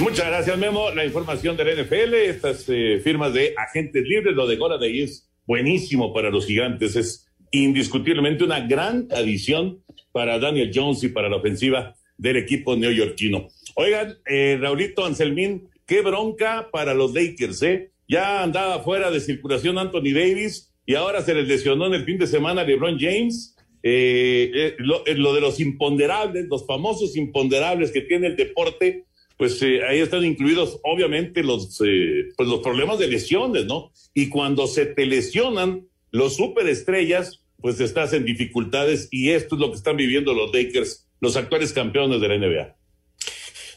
Muchas 0.00 0.26
gracias, 0.26 0.58
Memo. 0.58 0.90
La 0.94 1.04
información 1.04 1.58
del 1.58 1.84
NFL, 1.84 2.14
estas 2.14 2.64
eh, 2.68 3.00
firmas 3.04 3.34
de 3.34 3.52
agentes 3.56 4.02
libres, 4.04 4.34
lo 4.34 4.46
de 4.46 4.56
Goladay 4.56 5.02
es 5.02 5.30
buenísimo 5.46 6.14
para 6.14 6.30
los 6.30 6.46
gigantes, 6.46 6.96
es 6.96 7.26
indiscutiblemente 7.50 8.42
una 8.42 8.60
gran 8.60 9.08
adición 9.10 9.84
para 10.10 10.38
Daniel 10.38 10.72
Jones 10.74 11.04
y 11.04 11.08
para 11.10 11.28
la 11.28 11.36
ofensiva 11.36 11.94
del 12.16 12.38
equipo 12.38 12.76
neoyorquino. 12.76 13.48
Oigan, 13.74 14.16
eh, 14.24 14.58
Raulito 14.58 15.04
Anselmín, 15.04 15.68
qué 15.86 16.00
bronca 16.00 16.70
para 16.72 16.94
los 16.94 17.12
Lakers, 17.12 17.62
¿eh? 17.62 17.91
Ya 18.08 18.42
andaba 18.42 18.82
fuera 18.82 19.10
de 19.10 19.20
circulación 19.20 19.78
Anthony 19.78 20.12
Davis 20.14 20.72
y 20.86 20.94
ahora 20.94 21.22
se 21.22 21.34
les 21.34 21.46
lesionó 21.46 21.86
en 21.86 21.94
el 21.94 22.04
fin 22.04 22.18
de 22.18 22.26
semana 22.26 22.64
LeBron 22.64 22.98
James. 22.98 23.56
Eh, 23.82 24.50
eh, 24.54 24.74
lo, 24.78 25.04
eh, 25.06 25.14
lo, 25.14 25.34
de 25.34 25.40
los 25.40 25.58
imponderables, 25.58 26.46
los 26.48 26.66
famosos 26.66 27.16
imponderables 27.16 27.90
que 27.90 28.02
tiene 28.02 28.28
el 28.28 28.36
deporte, 28.36 29.06
pues 29.36 29.60
ahí 29.62 29.98
están 29.98 30.24
incluidos 30.24 30.78
obviamente 30.84 31.42
los, 31.42 31.78
pues 31.78 32.48
los 32.48 32.60
problemas 32.60 33.00
de 33.00 33.08
lesiones, 33.08 33.64
¿no? 33.64 33.90
Y 34.14 34.28
cuando 34.28 34.68
se 34.68 34.86
te 34.86 35.04
lesionan 35.04 35.88
los 36.12 36.36
superestrellas, 36.36 37.44
pues 37.60 37.80
estás 37.80 38.12
en 38.12 38.24
dificultades 38.24 39.08
y 39.10 39.30
esto 39.30 39.56
es 39.56 39.60
lo 39.60 39.70
que 39.70 39.78
están 39.78 39.96
viviendo 39.96 40.32
los 40.32 40.52
Lakers, 40.54 41.08
los 41.20 41.36
actuales 41.36 41.72
campeones 41.72 42.20
de 42.20 42.28
la 42.28 42.38
NBA. 42.38 42.76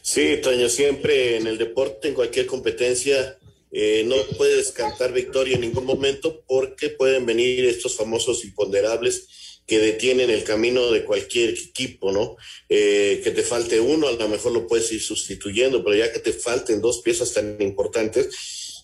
Sí, 0.02 0.36
Toño, 0.40 0.68
siempre 0.68 1.36
en 1.36 1.48
el 1.48 1.58
deporte, 1.58 2.08
en 2.08 2.14
cualquier 2.14 2.46
competencia, 2.46 3.38
eh, 3.72 4.04
no 4.06 4.16
puedes 4.36 4.72
cantar 4.72 5.12
victoria 5.12 5.56
en 5.56 5.62
ningún 5.62 5.84
momento 5.84 6.44
porque 6.46 6.90
pueden 6.90 7.26
venir 7.26 7.64
estos 7.64 7.96
famosos 7.96 8.44
imponderables 8.44 9.26
que 9.66 9.78
detienen 9.80 10.30
el 10.30 10.44
camino 10.44 10.92
de 10.92 11.04
cualquier 11.04 11.50
equipo, 11.50 12.12
¿no? 12.12 12.36
Eh, 12.68 13.20
que 13.24 13.32
te 13.32 13.42
falte 13.42 13.80
uno, 13.80 14.06
a 14.06 14.12
lo 14.12 14.28
mejor 14.28 14.52
lo 14.52 14.66
puedes 14.66 14.90
ir 14.92 15.02
sustituyendo, 15.02 15.82
pero 15.82 15.96
ya 15.96 16.12
que 16.12 16.20
te 16.20 16.32
falten 16.32 16.80
dos 16.80 17.02
piezas 17.02 17.32
tan 17.32 17.60
importantes, 17.60 18.28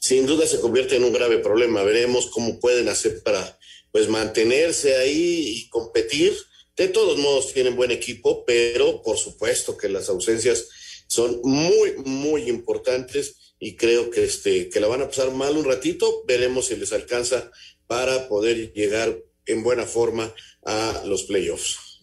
sin 0.01 0.27
duda 0.27 0.47
se 0.47 0.59
convierte 0.59 0.97
en 0.97 1.05
un 1.05 1.12
grave 1.12 1.39
problema. 1.39 1.85
Veremos 1.85 2.27
cómo 2.27 2.59
pueden 2.59 2.89
hacer 2.89 3.23
para 3.23 3.59
pues 3.93 4.09
mantenerse 4.09 4.97
ahí 4.97 5.45
y 5.57 5.69
competir. 5.69 6.37
De 6.77 6.89
todos 6.89 7.19
modos 7.19 7.53
tienen 7.53 7.77
buen 7.77 7.93
equipo, 7.93 8.45
pero 8.45 9.03
por 9.03 9.19
supuesto 9.19 9.77
que 9.77 9.89
las 9.89 10.09
ausencias 10.09 10.69
son 11.07 11.41
muy, 11.45 11.93
muy 12.05 12.49
importantes 12.49 13.37
y 13.64 13.76
creo 13.76 14.11
que, 14.11 14.25
este, 14.25 14.69
que 14.71 14.81
la 14.81 14.88
van 14.88 15.02
a 15.02 15.07
pasar 15.07 15.31
mal 15.31 15.57
un 15.57 15.64
ratito. 15.64 16.25
Veremos 16.26 16.66
si 16.66 16.75
les 16.75 16.92
alcanza 16.92 17.49
para 17.87 18.26
poder 18.26 18.73
llegar 18.73 19.16
en 19.47 19.62
buena 19.62 19.85
forma 19.85 20.35
a 20.66 21.04
los 21.07 21.23
playoffs. 21.23 22.00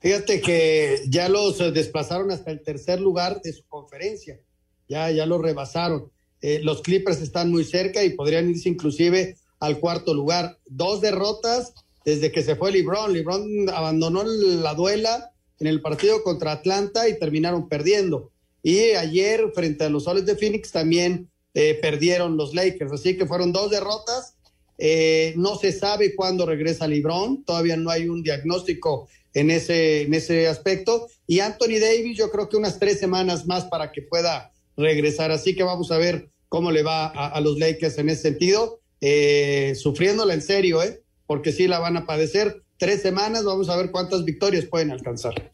Fíjate 0.00 0.40
que 0.40 1.04
ya 1.08 1.28
los 1.28 1.58
desplazaron 1.72 2.32
hasta 2.32 2.50
el 2.50 2.60
tercer 2.60 3.00
lugar 3.00 3.40
de 3.40 3.52
su 3.52 3.64
conferencia, 3.68 4.40
ya, 4.88 5.08
ya 5.12 5.26
los 5.26 5.40
rebasaron. 5.40 6.10
Eh, 6.42 6.58
los 6.64 6.82
Clippers 6.82 7.20
están 7.20 7.52
muy 7.52 7.62
cerca 7.62 8.02
y 8.02 8.10
podrían 8.10 8.50
irse 8.50 8.68
inclusive 8.68 9.36
al 9.60 9.78
cuarto 9.78 10.12
lugar. 10.12 10.58
Dos 10.66 11.00
derrotas 11.00 11.72
desde 12.04 12.32
que 12.32 12.42
se 12.42 12.56
fue 12.56 12.72
LeBron. 12.72 13.12
LeBron 13.12 13.70
abandonó 13.70 14.24
la 14.24 14.74
duela 14.74 15.30
en 15.60 15.68
el 15.68 15.80
partido 15.80 16.24
contra 16.24 16.50
Atlanta 16.50 17.08
y 17.08 17.16
terminaron 17.16 17.68
perdiendo. 17.68 18.32
Y 18.66 18.96
ayer, 18.96 19.52
frente 19.54 19.84
a 19.84 19.88
los 19.88 20.02
Soles 20.02 20.26
de 20.26 20.34
Phoenix, 20.34 20.72
también 20.72 21.30
eh, 21.54 21.78
perdieron 21.80 22.36
los 22.36 22.52
Lakers. 22.52 22.90
Así 22.90 23.16
que 23.16 23.24
fueron 23.24 23.52
dos 23.52 23.70
derrotas. 23.70 24.34
Eh, 24.76 25.34
no 25.36 25.54
se 25.54 25.70
sabe 25.70 26.16
cuándo 26.16 26.46
regresa 26.46 26.88
LeBron. 26.88 27.44
Todavía 27.44 27.76
no 27.76 27.90
hay 27.90 28.08
un 28.08 28.24
diagnóstico 28.24 29.08
en 29.34 29.52
ese, 29.52 30.02
en 30.02 30.14
ese 30.14 30.48
aspecto. 30.48 31.06
Y 31.28 31.38
Anthony 31.38 31.78
Davis, 31.80 32.18
yo 32.18 32.28
creo 32.32 32.48
que 32.48 32.56
unas 32.56 32.80
tres 32.80 32.98
semanas 32.98 33.46
más 33.46 33.66
para 33.66 33.92
que 33.92 34.02
pueda 34.02 34.50
regresar. 34.76 35.30
Así 35.30 35.54
que 35.54 35.62
vamos 35.62 35.92
a 35.92 35.98
ver 35.98 36.30
cómo 36.48 36.72
le 36.72 36.82
va 36.82 37.06
a, 37.06 37.28
a 37.28 37.40
los 37.40 37.60
Lakers 37.60 37.98
en 37.98 38.08
ese 38.08 38.22
sentido. 38.22 38.80
Eh, 39.00 39.76
sufriéndola 39.76 40.34
en 40.34 40.42
serio, 40.42 40.82
¿eh? 40.82 41.04
Porque 41.28 41.52
sí 41.52 41.68
la 41.68 41.78
van 41.78 41.98
a 41.98 42.04
padecer. 42.04 42.64
Tres 42.78 43.00
semanas, 43.00 43.44
vamos 43.44 43.68
a 43.68 43.76
ver 43.76 43.92
cuántas 43.92 44.24
victorias 44.24 44.64
pueden 44.64 44.90
alcanzar. 44.90 45.52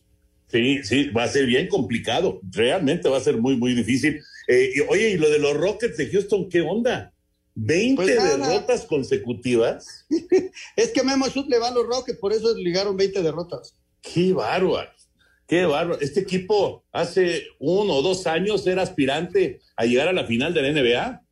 Sí, 0.52 0.85
sí, 0.85 1.09
va 1.09 1.25
a 1.25 1.28
ser 1.28 1.47
bien 1.47 1.66
complicado. 1.66 2.38
Realmente 2.50 3.09
va 3.09 3.16
a 3.16 3.23
ser 3.23 3.38
muy, 3.38 3.56
muy 3.56 3.75
difícil. 3.75 4.21
Eh, 4.47 4.73
y, 4.75 4.80
oye, 4.80 5.11
y 5.12 5.16
lo 5.16 5.30
de 5.30 5.38
los 5.38 5.56
Rockets 5.56 5.97
de 5.97 6.11
Houston, 6.11 6.50
¿qué 6.50 6.61
onda? 6.61 7.14
20 7.54 7.97
pues 7.97 8.23
derrotas 8.23 8.85
consecutivas. 8.85 10.06
es 10.76 10.90
que 10.90 11.02
Memo 11.02 11.26
Schut 11.28 11.49
le 11.49 11.59
va 11.59 11.68
a 11.68 11.75
los 11.75 11.87
Rockets, 11.87 12.18
por 12.18 12.35
eso 12.35 12.54
ligaron 12.54 12.99
20 12.99 13.23
derrotas. 13.23 13.75
Qué 14.02 14.35
bárbaro, 14.35 14.90
qué 15.47 15.64
bárbaro. 15.64 15.99
Este 16.02 16.21
equipo 16.21 16.85
hace 16.92 17.44
uno 17.59 17.94
o 17.94 18.02
dos 18.02 18.26
años 18.26 18.66
era 18.66 18.82
aspirante 18.82 19.61
a 19.76 19.87
llegar 19.87 20.09
a 20.09 20.12
la 20.12 20.26
final 20.26 20.52
de 20.52 20.62
la 20.62 20.82
NBA. 20.82 21.23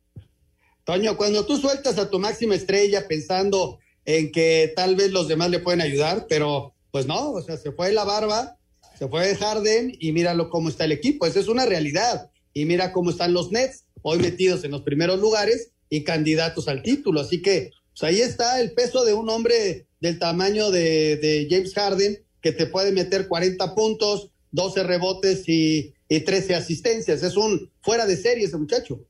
Toño, 0.83 1.15
cuando 1.15 1.45
tú 1.45 1.57
sueltas 1.57 1.99
a 1.99 2.09
tu 2.09 2.17
máxima 2.17 2.55
estrella 2.55 3.07
pensando 3.07 3.77
en 4.03 4.31
que 4.31 4.73
tal 4.75 4.95
vez 4.95 5.11
los 5.11 5.27
demás 5.27 5.51
le 5.51 5.59
pueden 5.59 5.81
ayudar, 5.81 6.25
pero 6.27 6.73
pues 6.89 7.05
no, 7.05 7.31
o 7.31 7.41
sea, 7.43 7.57
se 7.57 7.71
fue 7.71 7.91
la 7.91 8.03
barba 8.03 8.57
Se 9.01 9.07
fue 9.07 9.35
Harden 9.35 9.97
y 9.99 10.11
míralo 10.11 10.51
cómo 10.51 10.69
está 10.69 10.85
el 10.85 10.91
equipo. 10.91 11.25
Esa 11.25 11.39
es 11.39 11.47
una 11.47 11.65
realidad. 11.65 12.29
Y 12.53 12.65
mira 12.65 12.91
cómo 12.91 13.09
están 13.09 13.33
los 13.33 13.51
Nets, 13.51 13.85
hoy 14.03 14.19
metidos 14.19 14.63
en 14.63 14.69
los 14.69 14.83
primeros 14.83 15.19
lugares 15.19 15.71
y 15.89 16.03
candidatos 16.03 16.67
al 16.67 16.83
título. 16.83 17.19
Así 17.19 17.41
que 17.41 17.71
pues 17.93 18.03
ahí 18.03 18.21
está 18.21 18.61
el 18.61 18.73
peso 18.73 19.03
de 19.03 19.15
un 19.15 19.27
hombre 19.31 19.87
del 20.01 20.19
tamaño 20.19 20.69
de, 20.69 21.47
James 21.49 21.73
Harden 21.73 22.21
que 22.43 22.51
te 22.51 22.67
puede 22.67 22.91
meter 22.91 23.27
40 23.27 23.73
puntos, 23.73 24.29
12 24.51 24.83
rebotes 24.83 25.49
y, 25.49 25.95
y 26.07 26.19
13 26.19 26.53
asistencias. 26.53 27.23
Es 27.23 27.35
un 27.37 27.71
fuera 27.81 28.05
de 28.05 28.17
serie 28.17 28.45
ese 28.45 28.57
muchacho. 28.57 29.03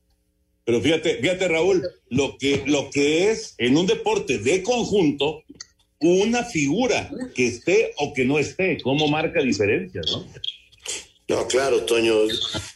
Pero 0.64 0.80
fíjate, 0.80 1.16
fíjate 1.16 1.48
Raúl, 1.48 1.86
lo 2.08 2.38
que, 2.38 2.62
lo 2.64 2.88
que 2.88 3.30
es 3.30 3.56
en 3.58 3.76
un 3.76 3.86
deporte 3.86 4.38
de 4.38 4.62
conjunto, 4.62 5.42
una 6.02 6.44
figura 6.44 7.10
que 7.34 7.46
esté 7.46 7.94
o 7.98 8.12
que 8.12 8.24
no 8.24 8.38
esté, 8.38 8.78
¿cómo 8.82 9.08
marca 9.08 9.42
diferencias, 9.42 10.06
no? 10.10 10.26
No, 11.28 11.46
claro, 11.46 11.82
Toño. 11.84 12.26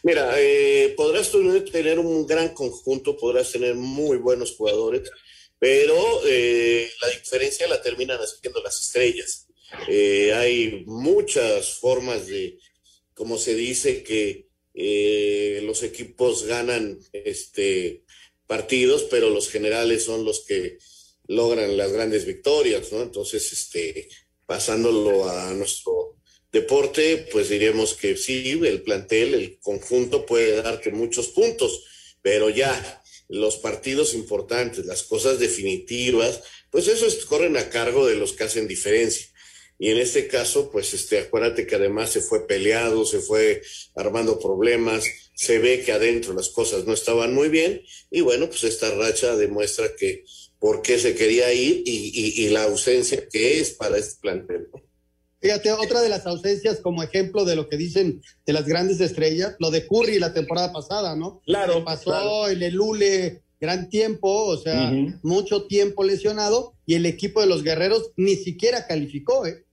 Mira, 0.02 0.35
eh, 0.38 0.95
podrás 0.97 1.30
tener 1.71 1.99
un 1.99 2.26
gran 2.26 2.54
conjunto, 2.54 3.16
podrás 3.16 3.52
tener 3.52 3.75
muy 3.75 4.16
buenos 4.16 4.56
jugadores, 4.56 5.11
pero 5.59 5.95
eh, 6.26 6.88
la 7.02 7.09
diferencia 7.09 7.66
la 7.68 7.83
terminan 7.83 8.18
haciendo 8.18 8.62
las 8.62 8.80
estrellas. 8.80 9.49
Eh, 9.88 10.33
hay 10.33 10.85
muchas 10.87 11.75
formas 11.75 12.28
de, 12.28 12.59
como 13.14 13.37
se 13.37 13.54
dice, 13.54 14.02
que 14.02 14.47
los 15.62 15.83
equipos 15.83 16.45
ganan 16.45 16.99
este, 17.12 18.04
partidos, 18.47 19.04
pero 19.11 19.28
los 19.30 19.50
generales 19.50 20.04
son 20.04 20.25
los 20.25 20.45
que 20.47 20.78
logran 21.28 21.76
las 21.76 21.92
grandes 21.92 22.25
victorias, 22.25 22.92
¿no? 22.92 23.02
Entonces, 23.02 23.52
este, 23.52 24.09
pasándolo 24.47 25.28
a 25.28 25.52
nuestro 25.54 26.16
deporte, 26.52 27.28
pues 27.33 27.49
diríamos 27.49 27.95
que 27.95 28.16
sí, 28.16 28.61
el 28.64 28.83
plantel, 28.83 29.35
el 29.35 29.59
conjunto 29.61 30.25
puede 30.25 30.62
darte 30.62 30.90
muchos 30.90 31.28
puntos, 31.28 31.85
pero 32.23 32.49
ya 32.49 33.02
los 33.28 33.56
partidos 33.56 34.14
importantes, 34.14 34.87
las 34.87 35.02
cosas 35.02 35.38
definitivas, 35.38 36.42
pues 36.71 36.88
eso 36.88 37.06
es, 37.06 37.25
corren 37.25 37.56
a 37.56 37.68
cargo 37.71 38.06
de 38.06 38.16
los 38.16 38.33
que 38.33 38.45
hacen 38.45 38.68
diferencia. 38.68 39.26
Y 39.78 39.90
en 39.90 39.99
este 39.99 40.26
caso, 40.26 40.71
pues 40.71 40.95
este, 40.95 41.18
acuérdate 41.18 41.66
que 41.66 41.75
además 41.75 42.11
se 42.11 42.23
fue 42.23 42.47
peleado, 42.47 43.04
se 43.04 43.18
fue 43.18 43.62
armando 43.95 44.38
problemas, 44.38 45.04
se 45.35 45.59
ve 45.59 45.83
que 45.83 45.92
adentro 45.92 46.33
las 46.33 46.49
cosas 46.49 46.87
no 46.87 46.95
estaban 46.95 47.35
muy 47.35 47.50
bien, 47.50 47.83
y 48.11 48.23
bueno, 48.23 48.49
pues 48.49 48.64
esta 48.64 48.90
racha 48.95 49.37
demuestra 49.37 49.95
que 49.95 50.25
por 50.59 50.83
qué 50.83 50.99
se 50.99 51.15
quería 51.15 51.53
ir 51.53 51.83
y, 51.85 52.11
y, 52.15 52.45
y 52.45 52.49
la 52.51 52.65
ausencia 52.65 53.29
que 53.29 53.61
es 53.61 53.71
para 53.73 53.99
este 53.99 54.21
plantel. 54.21 54.69
Fíjate, 55.41 55.71
otra 55.71 56.01
de 56.01 56.09
las 56.09 56.27
ausencias 56.27 56.81
como 56.81 57.03
ejemplo 57.03 57.45
de 57.45 57.57
lo 57.57 57.69
que 57.69 57.77
dicen 57.77 58.23
de 58.47 58.53
las 58.53 58.67
grandes 58.67 59.01
estrellas, 59.01 59.55
lo 59.59 59.71
de 59.71 59.87
Curry 59.87 60.19
la 60.19 60.33
temporada 60.33 60.73
pasada, 60.73 61.15
¿no? 61.15 61.41
Claro. 61.45 61.75
Que 61.75 61.81
pasó 61.83 62.11
claro. 62.11 62.49
el 62.49 62.75
Lule 62.75 63.43
gran 63.61 63.89
tiempo, 63.89 64.29
o 64.29 64.57
sea, 64.57 64.91
uh 64.91 64.95
-huh. 64.95 65.21
mucho 65.23 65.65
tiempo 65.67 66.05
lesionado 66.05 66.75
y 66.85 66.95
el 66.95 67.07
equipo 67.07 67.41
de 67.41 67.47
los 67.47 67.63
guerreros 67.63 68.13
ni 68.17 68.37
siquiera 68.37 68.87
calificó, 68.87 69.47
¿eh? 69.47 69.65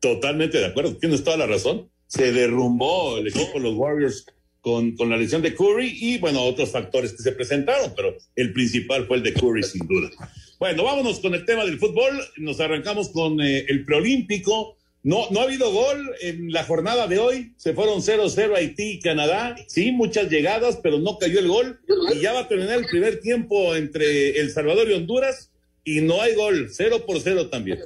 Totalmente 0.00 0.58
de 0.58 0.66
acuerdo, 0.66 0.96
tienes 0.96 1.24
toda 1.24 1.36
la 1.36 1.46
razón. 1.46 1.90
Se 2.06 2.32
derrumbó 2.32 3.18
el 3.18 3.26
equipo 3.28 3.54
de 3.54 3.60
los 3.60 3.74
Warriors 3.74 4.24
con, 4.66 4.96
con 4.96 5.08
la 5.08 5.16
lesión 5.16 5.42
de 5.42 5.54
Curry 5.54 5.96
y, 6.00 6.18
bueno, 6.18 6.42
otros 6.42 6.72
factores 6.72 7.12
que 7.12 7.22
se 7.22 7.30
presentaron, 7.30 7.92
pero 7.94 8.16
el 8.34 8.52
principal 8.52 9.06
fue 9.06 9.18
el 9.18 9.22
de 9.22 9.32
Curry, 9.32 9.62
sin 9.62 9.86
duda. 9.86 10.10
Bueno, 10.58 10.82
vámonos 10.82 11.20
con 11.20 11.34
el 11.34 11.44
tema 11.44 11.64
del 11.64 11.78
fútbol. 11.78 12.20
Nos 12.38 12.58
arrancamos 12.58 13.10
con 13.10 13.40
eh, 13.40 13.64
el 13.68 13.84
preolímpico. 13.84 14.76
No, 15.04 15.28
no 15.30 15.38
ha 15.38 15.44
habido 15.44 15.70
gol 15.70 16.10
en 16.20 16.50
la 16.50 16.64
jornada 16.64 17.06
de 17.06 17.20
hoy. 17.20 17.52
Se 17.56 17.74
fueron 17.74 18.00
0-0 18.00 18.56
Haití 18.56 18.94
y 18.94 18.98
Canadá. 18.98 19.54
Sí, 19.68 19.92
muchas 19.92 20.28
llegadas, 20.30 20.80
pero 20.82 20.98
no 20.98 21.16
cayó 21.16 21.38
el 21.38 21.46
gol. 21.46 21.78
Y 22.12 22.22
ya 22.22 22.32
va 22.32 22.40
a 22.40 22.48
terminar 22.48 22.80
el 22.80 22.86
primer 22.86 23.20
tiempo 23.20 23.76
entre 23.76 24.40
El 24.40 24.50
Salvador 24.50 24.90
y 24.90 24.94
Honduras. 24.94 25.52
Y 25.84 26.00
no 26.00 26.20
hay 26.20 26.34
gol. 26.34 26.70
0 26.72 27.04
por 27.06 27.20
0 27.20 27.50
también. 27.50 27.84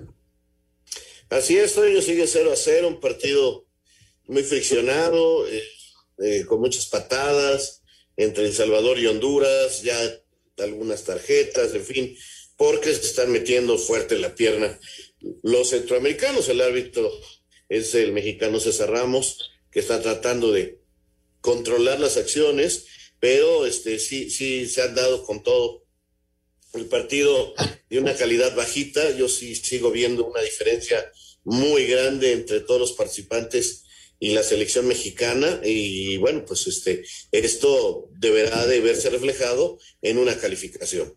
Así 1.28 1.58
es, 1.58 1.76
ellos 1.76 2.06
sigue 2.06 2.26
0 2.26 2.50
a 2.50 2.56
0. 2.56 2.88
Un 2.88 3.00
partido 3.00 3.66
muy 4.28 4.42
friccionado, 4.44 5.46
eh, 5.46 5.62
eh, 6.22 6.44
con 6.46 6.60
muchas 6.60 6.86
patadas 6.86 7.82
entre 8.16 8.46
El 8.46 8.52
Salvador 8.52 8.98
y 8.98 9.06
Honduras. 9.06 9.82
Ya 9.82 9.98
algunas 10.58 11.04
tarjetas, 11.04 11.74
en 11.74 11.84
fin 11.84 12.16
porque 12.60 12.92
se 12.94 13.06
están 13.06 13.32
metiendo 13.32 13.78
fuerte 13.78 14.18
la 14.18 14.34
pierna 14.34 14.78
los 15.42 15.70
centroamericanos. 15.70 16.46
El 16.50 16.60
árbitro 16.60 17.10
es 17.70 17.94
el 17.94 18.12
mexicano 18.12 18.60
César 18.60 18.90
Ramos, 18.90 19.50
que 19.70 19.80
está 19.80 20.02
tratando 20.02 20.52
de 20.52 20.78
controlar 21.40 21.98
las 22.00 22.18
acciones, 22.18 22.84
pero 23.18 23.64
este 23.64 23.98
sí, 23.98 24.28
sí 24.28 24.68
se 24.68 24.82
han 24.82 24.94
dado 24.94 25.24
con 25.24 25.42
todo. 25.42 25.86
El 26.74 26.84
partido 26.84 27.54
de 27.88 27.98
una 27.98 28.14
calidad 28.14 28.54
bajita, 28.54 29.10
yo 29.16 29.26
sí 29.30 29.54
sigo 29.54 29.90
viendo 29.90 30.26
una 30.26 30.42
diferencia 30.42 31.10
muy 31.44 31.86
grande 31.86 32.32
entre 32.32 32.60
todos 32.60 32.78
los 32.78 32.92
participantes 32.92 33.84
y 34.20 34.34
la 34.34 34.42
selección 34.42 34.86
mexicana 34.86 35.60
y 35.64 36.18
bueno, 36.18 36.44
pues 36.44 36.66
este 36.66 37.04
esto 37.32 38.08
deberá 38.12 38.66
de 38.66 38.80
verse 38.80 39.08
reflejado 39.08 39.78
en 40.02 40.18
una 40.18 40.36
calificación. 40.36 41.14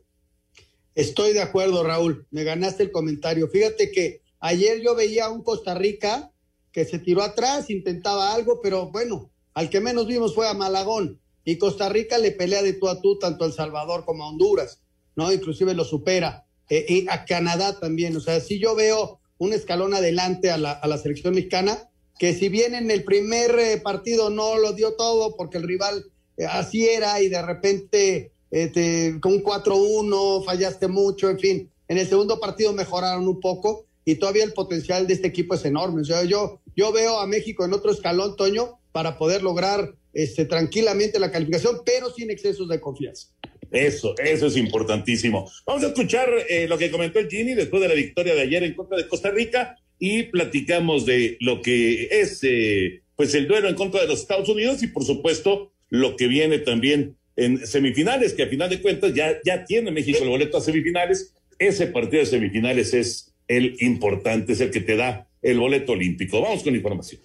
Estoy 0.96 1.34
de 1.34 1.42
acuerdo, 1.42 1.84
Raúl. 1.84 2.28
Me 2.32 2.44
ganaste 2.44 2.84
el 2.84 2.92
comentario. 2.92 3.50
Fíjate 3.50 3.92
que 3.92 4.22
ayer 4.40 4.82
yo 4.82 4.96
veía 4.96 5.26
a 5.26 5.32
un 5.32 5.44
Costa 5.44 5.74
Rica 5.76 6.32
que 6.72 6.86
se 6.86 6.98
tiró 6.98 7.22
atrás, 7.24 7.70
intentaba 7.70 8.34
algo, 8.34 8.62
pero 8.62 8.90
bueno, 8.90 9.32
al 9.54 9.70
que 9.70 9.82
menos 9.82 10.08
vimos 10.08 10.34
fue 10.34 10.48
a 10.48 10.54
Malagón. 10.54 11.20
Y 11.44 11.58
Costa 11.58 11.90
Rica 11.90 12.18
le 12.18 12.32
pelea 12.32 12.64
de 12.64 12.74
tú 12.74 12.88
a 12.88 13.02
tú 13.02 13.20
tanto 13.20 13.44
a 13.44 13.48
El 13.48 13.54
Salvador 13.54 14.06
como 14.06 14.24
a 14.24 14.30
Honduras, 14.30 14.82
¿no? 15.16 15.32
Inclusive 15.32 15.74
lo 15.74 15.84
supera. 15.84 16.46
Eh, 16.70 17.06
a 17.10 17.26
Canadá 17.26 17.80
también. 17.80 18.16
O 18.16 18.22
sea, 18.22 18.40
si 18.40 18.60
yo 18.60 18.76
veo 18.76 19.20
un 19.38 19.52
escalón 19.52 19.94
adelante 19.94 20.52
a 20.52 20.58
la, 20.58 20.72
a 20.72 20.88
la 20.88 20.98
selección 20.98 21.36
mexicana, 21.36 21.90
que 22.20 22.34
si 22.34 22.50
bien 22.50 22.76
en 22.76 22.92
el 22.92 23.04
primer 23.04 23.58
eh, 23.60 23.78
partido 23.78 24.30
no 24.30 24.58
lo 24.58 24.74
dio 24.74 24.94
todo 24.94 25.36
porque 25.36 25.58
el 25.58 25.68
rival 25.68 26.06
eh, 26.38 26.46
así 26.46 26.88
era 26.88 27.22
y 27.22 27.30
de 27.30 27.42
repente 27.42 28.32
este, 28.52 29.18
con 29.20 29.34
un 29.34 29.44
4-1, 29.44 30.46
fallaste 30.46 30.88
mucho, 30.88 31.30
en 31.30 31.40
fin. 31.40 31.70
En 31.88 31.98
el 31.98 32.08
segundo 32.08 32.40
partido 32.40 32.72
mejoraron 32.72 33.28
un 33.28 33.40
poco 33.40 33.88
y 34.06 34.16
todavía 34.16 34.44
el 34.44 34.54
potencial 34.54 35.08
de 35.08 35.16
este 35.16 35.28
equipo 35.28 35.56
es 35.56 35.66
enorme. 35.66 36.02
O 36.02 36.06
sea, 36.06 36.24
yo, 36.24 36.60
yo 36.76 36.92
veo 36.92 37.20
a 37.20 37.28
México 37.28 37.66
en 37.66 37.74
otro 37.74 37.92
escalón, 37.92 38.36
Toño, 38.36 38.80
para 38.92 39.18
poder 39.18 39.42
lograr 39.42 39.96
este, 40.14 40.46
tranquilamente 40.46 41.20
la 41.20 41.32
calificación, 41.32 41.82
pero 41.84 42.12
sin 42.12 42.30
excesos 42.30 42.70
de 42.70 42.80
confianza. 42.80 43.30
Eso, 43.72 44.14
eso 44.24 44.46
es 44.46 44.56
importantísimo. 44.56 45.50
Vamos 45.66 45.84
a 45.84 45.88
escuchar 45.88 46.30
eh, 46.48 46.68
lo 46.68 46.78
que 46.78 46.92
comentó 46.92 47.18
el 47.18 47.28
Gini 47.28 47.56
después 47.56 47.82
de 47.82 47.88
la 47.88 47.96
victoria 47.96 48.36
de 48.36 48.42
ayer 48.42 48.64
en 48.64 48.76
contra 48.76 48.98
de 48.98 49.08
Costa 49.08 49.32
Rica 49.32 49.80
y 50.06 50.24
platicamos 50.24 51.06
de 51.06 51.38
lo 51.40 51.62
que 51.62 52.10
es 52.12 52.44
eh, 52.44 53.04
pues 53.16 53.34
el 53.36 53.48
duelo 53.48 53.70
en 53.70 53.76
contra 53.76 54.02
de 54.02 54.08
los 54.08 54.20
Estados 54.20 54.50
Unidos 54.50 54.84
y 54.84 54.88
por 54.88 55.06
supuesto 55.06 55.72
lo 55.90 56.18
que 56.18 56.28
viene 56.28 56.60
también 56.60 57.16
en 57.38 57.66
semifinales, 57.66 58.34
que 58.34 58.44
a 58.44 58.48
final 58.48 58.70
de 58.70 58.82
cuentas 58.82 59.14
ya, 59.14 59.40
ya 59.46 59.64
tiene 59.64 59.92
México 59.92 60.20
el 60.22 60.28
boleto 60.28 60.58
a 60.58 60.62
semifinales. 60.62 61.34
Ese 61.58 61.88
partido 61.88 62.20
de 62.20 62.26
semifinales 62.26 62.94
es 62.94 63.34
el 63.48 63.78
importante, 63.80 64.52
es 64.52 64.60
el 64.60 64.72
que 64.72 64.82
te 64.82 64.98
da 64.98 65.26
el 65.42 65.58
boleto 65.58 65.94
olímpico. 65.94 66.42
Vamos 66.42 66.64
con 66.64 66.76
información. 66.76 67.22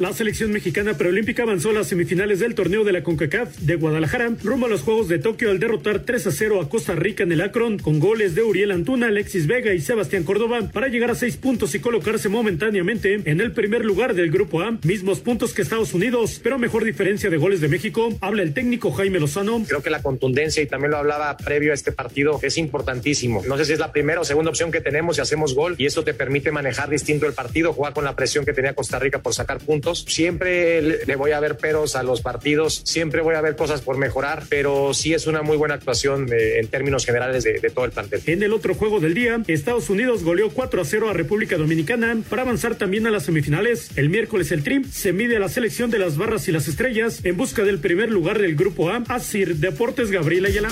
La 0.00 0.14
selección 0.14 0.50
mexicana 0.50 0.94
preolímpica 0.94 1.42
avanzó 1.42 1.68
a 1.68 1.72
las 1.74 1.88
semifinales 1.88 2.38
del 2.38 2.54
torneo 2.54 2.84
de 2.84 2.92
la 2.92 3.02
CONCACAF 3.02 3.58
de 3.58 3.76
Guadalajara 3.76 4.30
rumbo 4.42 4.64
a 4.64 4.70
los 4.70 4.80
Juegos 4.80 5.08
de 5.08 5.18
Tokio 5.18 5.50
al 5.50 5.58
derrotar 5.58 5.98
3 6.06 6.26
a 6.26 6.30
0 6.30 6.62
a 6.62 6.70
Costa 6.70 6.94
Rica 6.94 7.22
en 7.22 7.32
el 7.32 7.42
Akron 7.42 7.78
con 7.78 8.00
goles 8.00 8.34
de 8.34 8.42
Uriel 8.42 8.70
Antuna, 8.70 9.08
Alexis 9.08 9.46
Vega 9.46 9.74
y 9.74 9.80
Sebastián 9.80 10.24
Córdoba 10.24 10.70
para 10.72 10.88
llegar 10.88 11.10
a 11.10 11.14
seis 11.14 11.36
puntos 11.36 11.74
y 11.74 11.80
colocarse 11.80 12.30
momentáneamente 12.30 13.20
en 13.26 13.42
el 13.42 13.52
primer 13.52 13.84
lugar 13.84 14.14
del 14.14 14.30
Grupo 14.30 14.62
A, 14.62 14.78
mismos 14.84 15.20
puntos 15.20 15.52
que 15.52 15.60
Estados 15.60 15.92
Unidos, 15.92 16.40
pero 16.42 16.58
mejor 16.58 16.84
diferencia 16.84 17.28
de 17.28 17.36
goles 17.36 17.60
de 17.60 17.68
México. 17.68 18.08
Habla 18.22 18.42
el 18.42 18.54
técnico 18.54 18.92
Jaime 18.92 19.20
Lozano. 19.20 19.62
Creo 19.68 19.82
que 19.82 19.90
la 19.90 20.00
contundencia, 20.00 20.62
y 20.62 20.66
también 20.66 20.92
lo 20.92 20.96
hablaba 20.96 21.36
previo 21.36 21.72
a 21.72 21.74
este 21.74 21.92
partido, 21.92 22.40
es 22.42 22.56
importantísimo. 22.56 23.42
No 23.46 23.58
sé 23.58 23.66
si 23.66 23.74
es 23.74 23.78
la 23.78 23.92
primera 23.92 24.22
o 24.22 24.24
segunda 24.24 24.48
opción 24.48 24.72
que 24.72 24.80
tenemos 24.80 25.18
y 25.18 25.20
hacemos 25.20 25.54
gol 25.54 25.74
y 25.76 25.84
esto 25.84 26.04
te 26.04 26.14
permite 26.14 26.52
manejar 26.52 26.88
distinto 26.88 27.26
el 27.26 27.34
partido, 27.34 27.74
jugar 27.74 27.92
con 27.92 28.04
la 28.04 28.16
presión 28.16 28.46
que 28.46 28.54
tenía 28.54 28.72
Costa 28.72 28.98
Rica 28.98 29.20
por 29.20 29.34
sacar 29.34 29.58
puntos 29.58 29.89
Siempre 29.94 31.04
le 31.04 31.16
voy 31.16 31.32
a 31.32 31.40
ver 31.40 31.56
peros 31.56 31.96
a 31.96 32.02
los 32.02 32.20
partidos, 32.20 32.82
siempre 32.84 33.20
voy 33.20 33.34
a 33.34 33.40
ver 33.40 33.56
cosas 33.56 33.82
por 33.82 33.98
mejorar, 33.98 34.44
pero 34.48 34.94
sí 34.94 35.14
es 35.14 35.26
una 35.26 35.42
muy 35.42 35.56
buena 35.56 35.74
actuación 35.74 36.26
de, 36.26 36.58
en 36.58 36.68
términos 36.68 37.04
generales 37.04 37.44
de, 37.44 37.60
de, 37.60 37.70
todo 37.70 37.84
el 37.84 37.92
plantel. 37.92 38.22
En 38.26 38.42
el 38.42 38.52
otro 38.52 38.74
juego 38.74 39.00
del 39.00 39.14
día, 39.14 39.42
Estados 39.46 39.90
Unidos 39.90 40.22
goleó 40.22 40.50
4 40.50 40.82
a 40.82 40.84
0 40.84 41.10
a 41.10 41.12
República 41.12 41.56
Dominicana 41.56 42.16
para 42.28 42.42
avanzar 42.42 42.76
también 42.76 43.06
a 43.06 43.10
las 43.10 43.24
semifinales. 43.24 43.90
El 43.96 44.08
miércoles 44.08 44.52
el 44.52 44.62
Trim 44.62 44.84
se 44.90 45.12
mide 45.12 45.36
a 45.36 45.40
la 45.40 45.48
selección 45.48 45.90
de 45.90 45.98
las 45.98 46.16
barras 46.16 46.48
y 46.48 46.52
las 46.52 46.68
estrellas 46.68 47.24
en 47.24 47.36
busca 47.36 47.64
del 47.64 47.78
primer 47.78 48.10
lugar 48.10 48.38
del 48.38 48.56
grupo 48.56 48.90
A. 48.90 49.02
Asir 49.08 49.56
Deportes 49.56 50.10
Gabriela 50.10 50.48
Ayala. 50.48 50.70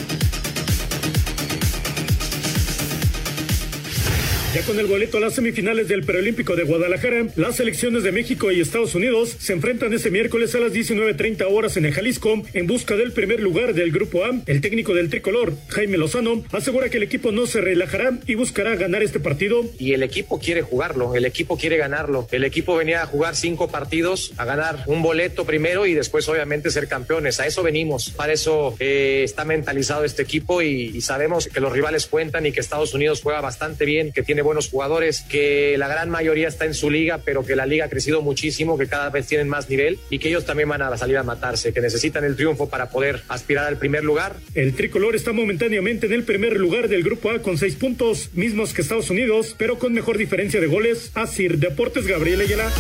Ya 4.55 4.63
con 4.63 4.79
el 4.79 4.87
boleto 4.87 5.19
a 5.19 5.21
las 5.21 5.35
semifinales 5.35 5.89
del 5.89 6.05
Preolímpico 6.05 6.57
de 6.57 6.63
Guadalajara, 6.63 7.27
las 7.37 7.57
selecciones 7.57 8.03
de 8.03 8.13
México 8.13 8.51
y 8.51 8.63
Estados 8.63 8.95
Unidos 8.95 9.37
se 9.39 9.53
enfrentan 9.53 9.93
este 9.93 10.11
miércoles 10.11 10.55
a 10.55 10.59
las 10.59 10.73
19.30 10.73 11.45
horas 11.51 11.77
en 11.77 11.85
el 11.85 11.93
Jalisco 11.93 12.43
en 12.55 12.67
busca 12.67 12.97
del 12.97 13.13
primer 13.13 13.41
lugar 13.41 13.75
del 13.75 13.93
Grupo 13.93 14.25
A. 14.25 14.31
El 14.47 14.63
técnico 14.63 14.95
del 14.95 15.11
tricolor, 15.11 15.53
Jaime 15.69 15.99
Lozano, 15.99 16.45
asegura 16.51 16.89
que 16.89 16.97
el 16.97 17.03
equipo 17.03 17.31
no 17.31 17.47
se 17.47 17.61
relajará 17.61 18.19
y 18.27 18.37
buscará 18.37 18.75
ganar 18.77 19.03
este 19.03 19.21
partido. 19.21 19.67
Y 19.79 19.93
el 19.93 20.03
equipo 20.03 20.39
quiere 20.39 20.63
jugarlo, 20.63 21.15
el 21.15 21.27
equipo 21.27 21.59
quiere 21.59 21.77
ganarlo. 21.77 22.27
El 22.33 22.45
equipo 22.45 22.75
venía 22.75 23.03
a 23.03 23.07
jugar 23.07 23.37
cinco 23.37 23.69
partidos, 23.69 24.33
a 24.39 24.47
ganar 24.47 24.83
un 24.87 25.03
boleto 25.03 25.45
primero 25.45 25.85
y 25.85 25.93
después 25.93 26.27
obviamente 26.27 26.71
ser 26.71 26.89
campeones. 26.89 27.39
A 27.39 27.47
eso 27.47 27.63
venimos, 27.63 28.09
para 28.09 28.33
eso 28.33 28.75
eh, 28.79 29.21
está 29.25 29.45
mentalizado 29.45 30.05
este 30.05 30.23
equipo 30.23 30.63
y, 30.63 30.91
y 30.95 31.03
sabemos 31.03 31.49
que 31.49 31.61
los 31.61 31.71
rivales 31.71 32.07
cuentan 32.07 32.47
y 32.47 32.53
que 32.53 32.61
Estados 32.61 32.95
Unidos 32.95 33.21
juega 33.23 33.43
bastante 33.43 33.85
bien, 33.85 34.11
que 34.11 34.23
tiene 34.23 34.38
buenos 34.43 34.69
jugadores, 34.69 35.23
que 35.23 35.77
la 35.79 35.89
gran 35.89 36.11
mayoría 36.11 36.49
está 36.49 36.65
en 36.65 36.75
su 36.75 36.91
liga, 36.91 37.23
pero 37.25 37.45
que 37.45 37.57
la 37.57 37.67
liga 37.67 37.87
ha 37.87 37.89
crecido 37.89 38.23
muchísimo, 38.23 38.79
que 38.79 38.87
cada 38.87 39.11
vez 39.11 39.27
tienen 39.27 39.49
más 39.49 39.69
nivel 39.69 39.99
y 40.11 40.19
que 40.19 40.29
ellos 40.29 40.45
también 40.45 40.69
van 40.69 40.83
a 40.83 40.97
salir 40.97 41.17
a 41.17 41.23
matarse, 41.23 41.73
que 41.73 41.81
necesitan 41.81 42.25
el 42.25 42.37
triunfo 42.37 42.69
para 42.69 42.91
poder 42.91 43.23
aspirar 43.29 43.67
al 43.67 43.79
primer 43.79 44.05
lugar. 44.05 44.37
El 44.55 44.75
tricolor 44.75 45.17
está 45.17 45.33
momentáneamente 45.33 46.07
en 46.07 46.13
el 46.13 46.25
primer 46.25 46.57
lugar 46.57 46.89
del 46.89 47.03
Grupo 47.03 47.31
A 47.31 47.43
con 47.43 47.59
seis 47.59 47.75
puntos, 47.75 48.31
mismos 48.35 48.75
que 48.75 48.83
Estados 48.83 49.11
Unidos, 49.11 49.55
pero 49.59 49.79
con 49.79 49.93
mejor 49.93 50.19
diferencia 50.19 50.61
de 50.61 50.67
goles. 50.67 51.11
Asir 51.15 51.59
Deportes 51.59 52.07
Gabriel 52.07 52.41
Ayala. 52.41 52.71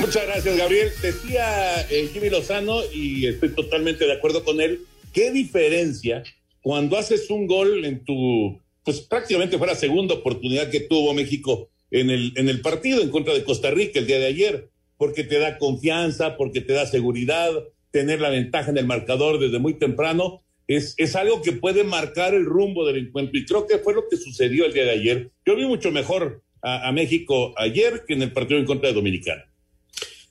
Muchas 0.00 0.26
gracias, 0.26 0.56
Gabriel. 0.56 0.90
Decía 1.00 1.80
eh, 1.88 2.10
Jimmy 2.12 2.28
Lozano, 2.28 2.80
y 2.92 3.26
estoy 3.26 3.50
totalmente 3.50 4.04
de 4.04 4.12
acuerdo 4.12 4.44
con 4.44 4.60
él, 4.60 4.80
qué 5.12 5.30
diferencia 5.30 6.24
cuando 6.62 6.96
haces 6.96 7.28
un 7.28 7.46
gol 7.46 7.84
en 7.84 8.04
tu, 8.04 8.58
pues 8.84 9.00
prácticamente 9.00 9.58
fue 9.58 9.66
la 9.66 9.74
segunda 9.74 10.14
oportunidad 10.14 10.70
que 10.70 10.80
tuvo 10.80 11.12
México 11.12 11.68
en 11.90 12.10
el, 12.10 12.32
en 12.36 12.48
el 12.48 12.60
partido 12.60 13.02
en 13.02 13.10
contra 13.10 13.34
de 13.34 13.44
Costa 13.44 13.70
Rica 13.70 13.98
el 13.98 14.06
día 14.06 14.18
de 14.18 14.26
ayer, 14.26 14.68
porque 14.96 15.24
te 15.24 15.38
da 15.38 15.58
confianza, 15.58 16.36
porque 16.36 16.60
te 16.60 16.72
da 16.72 16.86
seguridad, 16.86 17.50
tener 17.90 18.20
la 18.20 18.30
ventaja 18.30 18.70
en 18.70 18.78
el 18.78 18.86
marcador 18.86 19.38
desde 19.38 19.58
muy 19.58 19.74
temprano, 19.74 20.42
es, 20.68 20.94
es 20.96 21.16
algo 21.16 21.42
que 21.42 21.52
puede 21.52 21.84
marcar 21.84 22.34
el 22.34 22.46
rumbo 22.46 22.86
del 22.86 23.06
encuentro 23.06 23.38
y 23.38 23.44
creo 23.44 23.66
que 23.66 23.78
fue 23.78 23.94
lo 23.94 24.08
que 24.08 24.16
sucedió 24.16 24.64
el 24.64 24.72
día 24.72 24.84
de 24.84 24.92
ayer. 24.92 25.30
Yo 25.44 25.56
vi 25.56 25.66
mucho 25.66 25.90
mejor 25.90 26.42
a, 26.62 26.88
a 26.88 26.92
México 26.92 27.52
ayer 27.58 28.04
que 28.06 28.14
en 28.14 28.22
el 28.22 28.32
partido 28.32 28.60
en 28.60 28.66
contra 28.66 28.88
de 28.88 28.94
Dominicana. 28.94 29.51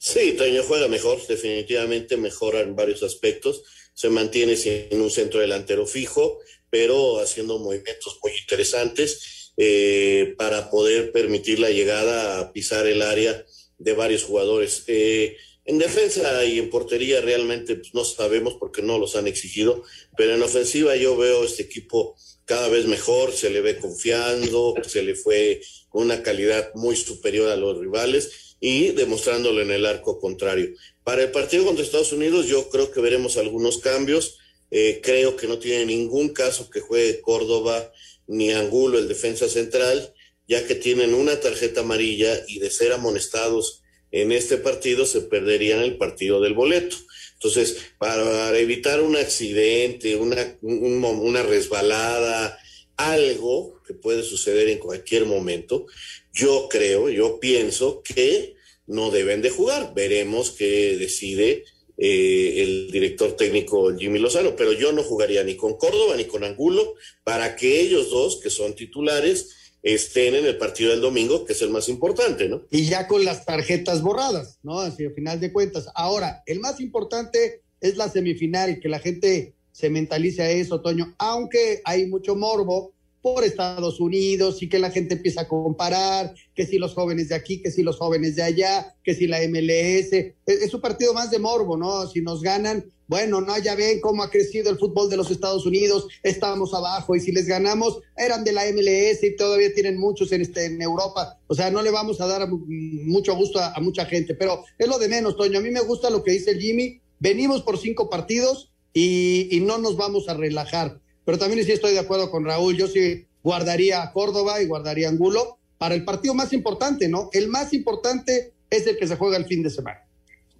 Sí, 0.03 0.33
Toño 0.33 0.63
juega 0.63 0.87
mejor, 0.87 1.19
definitivamente 1.27 2.17
mejora 2.17 2.61
en 2.61 2.75
varios 2.75 3.03
aspectos. 3.03 3.61
Se 3.93 4.09
mantiene 4.09 4.55
sin 4.55 4.99
un 4.99 5.11
centro 5.11 5.41
delantero 5.41 5.85
fijo, 5.85 6.39
pero 6.71 7.19
haciendo 7.19 7.59
movimientos 7.59 8.17
muy 8.23 8.31
interesantes 8.31 9.53
eh, 9.57 10.33
para 10.39 10.71
poder 10.71 11.11
permitir 11.11 11.59
la 11.59 11.69
llegada 11.69 12.39
a 12.39 12.51
pisar 12.51 12.87
el 12.87 13.03
área 13.03 13.45
de 13.77 13.93
varios 13.93 14.23
jugadores. 14.23 14.85
Eh, 14.87 15.37
en 15.65 15.77
defensa 15.77 16.43
y 16.45 16.57
en 16.57 16.71
portería 16.71 17.21
realmente 17.21 17.75
pues, 17.75 17.93
no 17.93 18.03
sabemos 18.03 18.55
porque 18.59 18.81
no 18.81 18.97
los 18.97 19.15
han 19.15 19.27
exigido, 19.27 19.83
pero 20.17 20.33
en 20.33 20.41
ofensiva 20.41 20.95
yo 20.95 21.15
veo 21.15 21.43
este 21.43 21.61
equipo 21.61 22.15
cada 22.45 22.69
vez 22.69 22.87
mejor, 22.87 23.33
se 23.33 23.51
le 23.51 23.61
ve 23.61 23.77
confiando, 23.77 24.73
se 24.81 25.03
le 25.03 25.13
fue 25.13 25.61
una 25.91 26.23
calidad 26.23 26.71
muy 26.73 26.95
superior 26.95 27.49
a 27.49 27.55
los 27.55 27.77
rivales 27.77 28.50
y 28.61 28.91
demostrándolo 28.91 29.61
en 29.61 29.71
el 29.71 29.85
arco 29.85 30.19
contrario. 30.19 30.69
Para 31.03 31.23
el 31.23 31.31
partido 31.31 31.65
contra 31.65 31.83
Estados 31.83 32.13
Unidos 32.13 32.45
yo 32.47 32.69
creo 32.69 32.91
que 32.91 33.01
veremos 33.01 33.35
algunos 33.35 33.79
cambios. 33.79 34.37
Eh, 34.69 35.01
creo 35.03 35.35
que 35.35 35.47
no 35.47 35.59
tiene 35.59 35.85
ningún 35.87 36.29
caso 36.29 36.69
que 36.69 36.79
juegue 36.79 37.19
Córdoba 37.19 37.91
ni 38.27 38.51
Angulo, 38.51 38.99
el 38.99 39.09
defensa 39.09 39.49
central, 39.49 40.13
ya 40.47 40.65
que 40.65 40.75
tienen 40.75 41.13
una 41.13 41.39
tarjeta 41.41 41.81
amarilla 41.81 42.41
y 42.47 42.59
de 42.59 42.69
ser 42.69 42.93
amonestados 42.93 43.81
en 44.11 44.31
este 44.31 44.57
partido 44.57 45.05
se 45.05 45.21
perderían 45.21 45.81
el 45.81 45.97
partido 45.97 46.41
del 46.41 46.53
boleto. 46.53 46.97
Entonces, 47.33 47.77
para 47.97 48.57
evitar 48.59 49.01
un 49.01 49.15
accidente, 49.15 50.15
una, 50.17 50.57
un, 50.61 51.03
una 51.03 51.43
resbalada, 51.43 52.59
algo 52.97 53.81
que 53.85 53.93
puede 53.93 54.23
suceder 54.23 54.67
en 54.67 54.77
cualquier 54.77 55.25
momento, 55.25 55.87
yo 56.33 56.67
creo, 56.69 57.09
yo 57.09 57.39
pienso 57.39 58.01
que 58.03 58.55
no 58.87 59.11
deben 59.11 59.41
de 59.41 59.49
jugar. 59.49 59.93
Veremos 59.93 60.51
qué 60.51 60.97
decide 60.97 61.65
eh, 61.97 62.61
el 62.63 62.91
director 62.91 63.35
técnico 63.35 63.95
Jimmy 63.95 64.19
Lozano, 64.19 64.55
pero 64.55 64.73
yo 64.73 64.91
no 64.91 65.03
jugaría 65.03 65.43
ni 65.43 65.55
con 65.55 65.77
Córdoba 65.77 66.15
ni 66.15 66.25
con 66.25 66.43
Angulo 66.43 66.95
para 67.23 67.55
que 67.55 67.81
ellos 67.81 68.09
dos, 68.09 68.39
que 68.41 68.49
son 68.49 68.75
titulares, 68.75 69.55
estén 69.83 70.35
en 70.35 70.45
el 70.45 70.57
partido 70.57 70.91
del 70.91 71.01
domingo, 71.01 71.45
que 71.45 71.53
es 71.53 71.61
el 71.61 71.69
más 71.69 71.89
importante, 71.89 72.47
¿no? 72.47 72.63
Y 72.69 72.85
ya 72.85 73.07
con 73.07 73.25
las 73.25 73.45
tarjetas 73.45 74.01
borradas, 74.01 74.59
¿no? 74.63 74.79
Así, 74.79 75.05
al 75.05 75.13
final 75.13 75.39
de 75.39 75.51
cuentas. 75.51 75.87
Ahora, 75.95 76.43
el 76.45 76.59
más 76.59 76.79
importante 76.79 77.61
es 77.79 77.97
la 77.97 78.09
semifinal, 78.09 78.79
que 78.79 78.89
la 78.89 78.99
gente 78.99 79.53
se 79.71 79.89
mentalice 79.89 80.43
a 80.43 80.51
eso, 80.51 80.81
Toño, 80.81 81.15
aunque 81.17 81.81
hay 81.83 82.05
mucho 82.05 82.35
morbo 82.35 82.93
por 83.21 83.43
Estados 83.43 83.99
Unidos 83.99 84.61
y 84.63 84.69
que 84.69 84.79
la 84.79 84.89
gente 84.89 85.13
empieza 85.13 85.41
a 85.41 85.47
comparar, 85.47 86.33
que 86.55 86.65
si 86.65 86.77
los 86.77 86.93
jóvenes 86.93 87.29
de 87.29 87.35
aquí, 87.35 87.61
que 87.61 87.71
si 87.71 87.83
los 87.83 87.97
jóvenes 87.97 88.35
de 88.35 88.43
allá, 88.43 88.95
que 89.03 89.13
si 89.13 89.27
la 89.27 89.39
MLS, 89.47 90.33
es, 90.45 90.73
un 90.73 90.81
partido 90.81 91.13
más 91.13 91.29
de 91.29 91.39
morbo, 91.39 91.77
¿no? 91.77 92.07
Si 92.07 92.21
nos 92.21 92.41
ganan, 92.41 92.85
bueno, 93.07 93.39
no, 93.41 93.57
ya 93.59 93.75
ven 93.75 94.01
cómo 94.01 94.23
ha 94.23 94.31
crecido 94.31 94.71
el 94.71 94.79
fútbol 94.79 95.09
de 95.09 95.17
los 95.17 95.29
Estados 95.29 95.65
Unidos, 95.65 96.07
estamos 96.23 96.73
abajo 96.73 97.15
y 97.15 97.19
si 97.19 97.31
les 97.31 97.45
ganamos, 97.45 97.99
eran 98.17 98.43
de 98.43 98.53
la 98.53 98.63
MLS 98.71 99.23
y 99.23 99.35
todavía 99.35 99.73
tienen 99.73 99.99
muchos 99.99 100.31
en, 100.31 100.41
este, 100.41 100.65
en 100.65 100.81
Europa, 100.81 101.37
o 101.47 101.53
sea, 101.53 101.69
no 101.69 101.83
le 101.83 101.91
vamos 101.91 102.21
a 102.21 102.27
dar 102.27 102.47
mucho 102.49 103.35
gusto 103.35 103.59
a, 103.59 103.79
mucha 103.81 104.05
gente, 104.05 104.33
pero 104.33 104.63
es 104.79 104.87
lo 104.87 104.97
de 104.97 105.09
menos, 105.09 105.37
Toño, 105.37 105.59
a 105.59 105.61
mí 105.61 105.69
me 105.69 105.81
gusta 105.81 106.09
lo 106.09 106.23
que 106.23 106.31
dice 106.31 106.57
Jimmy, 106.57 107.01
venimos 107.19 107.61
por 107.61 107.77
cinco 107.77 108.09
partidos 108.09 108.71
y 108.93 109.59
no 109.61 109.77
nos 109.77 109.95
vamos 109.95 110.27
a 110.27 110.33
relajar 110.33 110.99
pero 111.31 111.39
también 111.39 111.65
sí 111.65 111.71
estoy 111.71 111.93
de 111.93 111.99
acuerdo 111.99 112.29
con 112.29 112.43
Raúl, 112.43 112.75
yo 112.75 112.89
sí 112.89 113.23
guardaría 113.41 114.03
a 114.03 114.11
Córdoba 114.11 114.61
y 114.61 114.65
guardaría 114.65 115.07
a 115.07 115.11
Angulo 115.11 115.59
para 115.77 115.95
el 115.95 116.03
partido 116.03 116.33
más 116.33 116.51
importante, 116.51 117.07
¿no? 117.07 117.29
El 117.31 117.47
más 117.47 117.73
importante 117.73 118.51
es 118.69 118.85
el 118.85 118.97
que 118.97 119.07
se 119.07 119.15
juega 119.15 119.37
el 119.37 119.45
fin 119.45 119.63
de 119.63 119.69
semana. 119.69 120.01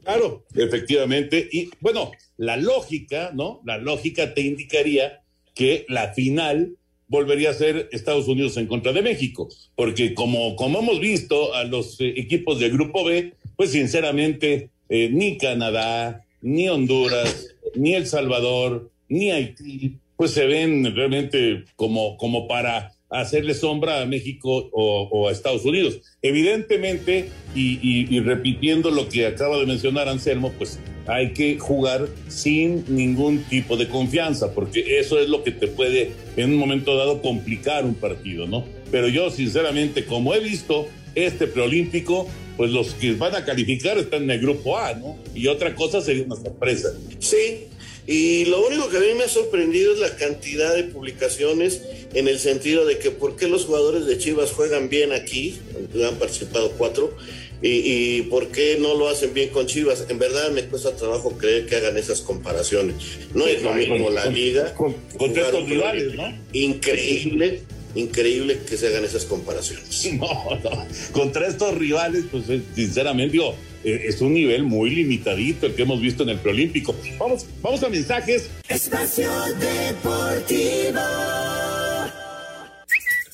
Claro, 0.01 0.45
efectivamente. 0.55 1.45
Y 1.51 1.71
bueno, 1.81 2.13
la 2.38 2.55
lógica, 2.55 3.31
¿no? 3.34 3.60
La 3.65 3.79
lógica 3.79 4.34
te 4.34 4.43
indicaría 4.43 5.21
que 5.55 5.86
la 5.89 6.13
final 6.13 6.77
volvería 7.10 7.49
a 7.49 7.53
ser 7.53 7.89
Estados 7.91 8.29
Unidos 8.29 8.55
en 8.55 8.67
contra 8.67 8.93
de 8.93 9.01
México, 9.01 9.49
porque 9.75 10.13
como, 10.13 10.55
como 10.55 10.79
hemos 10.79 11.01
visto 11.01 11.53
a 11.53 11.65
los 11.65 11.99
eh, 11.99 12.13
equipos 12.15 12.62
del 12.62 12.71
Grupo 12.71 13.03
B, 13.03 13.34
pues 13.57 13.71
sinceramente 13.71 14.69
eh, 14.88 15.10
ni 15.12 15.38
Canadá, 15.38 16.23
ni 16.41 16.69
Honduras, 16.69 17.57
ni 17.75 17.93
El 17.93 18.07
Salvador, 18.07 18.89
ni 19.10 19.31
Haití, 19.31 19.97
pues 20.21 20.34
se 20.34 20.45
ven 20.45 20.95
realmente 20.95 21.63
como, 21.75 22.15
como 22.15 22.47
para 22.47 22.91
hacerle 23.10 23.55
sombra 23.55 24.03
a 24.03 24.05
México 24.05 24.69
o, 24.71 25.10
o 25.12 25.27
a 25.27 25.31
Estados 25.31 25.65
Unidos. 25.65 25.99
Evidentemente, 26.21 27.29
y, 27.55 27.79
y, 27.81 28.05
y, 28.07 28.19
repitiendo 28.19 28.91
lo 28.91 29.10
que 29.10 29.25
acaba 29.25 29.57
de 29.57 29.65
mencionar 29.65 30.07
Anselmo, 30.07 30.53
pues 30.60 30.77
hay 31.07 31.34
que 31.34 31.57
jugar 31.57 32.07
sin 32.27 32.86
ningún 32.88 33.45
tipo 33.45 33.77
de 33.77 33.88
confianza, 33.88 34.53
porque 34.53 34.99
eso 34.99 35.17
es 35.17 35.27
lo 35.27 35.43
que 35.43 35.49
te 35.49 35.67
puede 35.67 36.12
en 36.38 36.51
un 36.51 36.57
momento 36.57 36.95
dado 36.95 37.23
complicar 37.23 37.84
un 37.84 37.95
partido, 37.95 38.45
¿no? 38.45 38.63
Pero 38.91 39.07
yo 39.07 39.31
sinceramente, 39.31 40.05
como 40.05 40.36
he 40.36 40.39
visto 40.39 40.88
este 41.15 41.47
preolímpico, 41.47 42.27
pues 42.57 42.69
los 42.69 42.93
que 42.93 43.13
van 43.13 43.34
a 43.34 43.43
calificar 43.43 43.97
están 43.97 44.21
en 44.21 44.29
el 44.29 44.39
grupo 44.39 44.77
A, 44.77 44.93
¿no? 44.93 45.17
Y 45.34 45.47
otra 45.47 45.73
cosa 45.73 45.99
sería 45.99 46.25
una 46.25 46.36
sorpresa. 46.36 46.89
Sí, 47.17 47.70
y 48.07 48.45
lo 48.45 48.65
único 48.65 48.89
que 48.89 48.97
a 48.97 48.99
mí 48.99 49.13
me 49.15 49.23
ha 49.25 49.29
sorprendido 49.29 49.93
es 49.93 49.99
la 49.99 50.15
cantidad 50.15 50.75
de 50.75 50.83
publicaciones 50.83 51.81
en 52.13 52.27
el 52.27 52.39
sentido 52.39 52.85
de 52.85 52.97
que 52.97 53.11
por 53.11 53.35
qué 53.35 53.47
los 53.47 53.65
jugadores 53.65 54.05
de 54.05 54.17
Chivas 54.17 54.51
juegan 54.51 54.89
bien 54.89 55.11
aquí, 55.11 55.59
han 56.07 56.15
participado 56.15 56.71
cuatro, 56.77 57.15
y, 57.63 58.17
y, 58.17 58.21
por 58.23 58.47
qué 58.47 58.77
no 58.79 58.95
lo 58.95 59.07
hacen 59.07 59.35
bien 59.35 59.49
con 59.49 59.67
Chivas. 59.67 60.07
En 60.09 60.17
verdad 60.17 60.49
me 60.49 60.63
cuesta 60.65 60.95
trabajo 60.95 61.37
creer 61.37 61.67
que 61.67 61.75
hagan 61.75 61.95
esas 61.95 62.21
comparaciones. 62.21 62.95
No 63.35 63.45
sí, 63.45 63.51
es 63.51 63.61
lo 63.61 63.73
mismo 63.75 64.03
con, 64.03 64.15
la 64.15 64.23
con, 64.23 64.33
liga. 64.33 64.73
Con, 64.73 64.95
estos 65.19 65.69
rivales, 65.69 66.15
¿no? 66.15 66.33
Increíble. 66.53 67.61
Increíble 67.95 68.60
que 68.67 68.77
se 68.77 68.88
hagan 68.88 69.06
esas 69.06 69.25
comparaciones. 69.25 70.10
No, 70.21 70.60
no. 70.63 70.86
Contra 71.12 71.47
estos 71.47 71.75
rivales, 71.75 72.25
pues 72.32 72.43
sinceramente, 72.75 73.34
digo, 73.34 73.56
es 73.84 74.21
un 74.21 74.34
nivel 74.34 74.63
muy 74.63 74.89
limitadito 74.91 75.65
el 75.65 75.73
que 75.73 75.84
hemos 75.84 76.01
visto 76.01 76.23
en 76.23 76.30
el 76.30 76.39
preolímpico. 76.39 76.95
Vamos, 77.17 77.45
vamos 77.62 77.82
a 77.84 77.89
mensajes. 77.89 78.49
Espacio 78.67 79.32
Deportivo. 79.60 80.99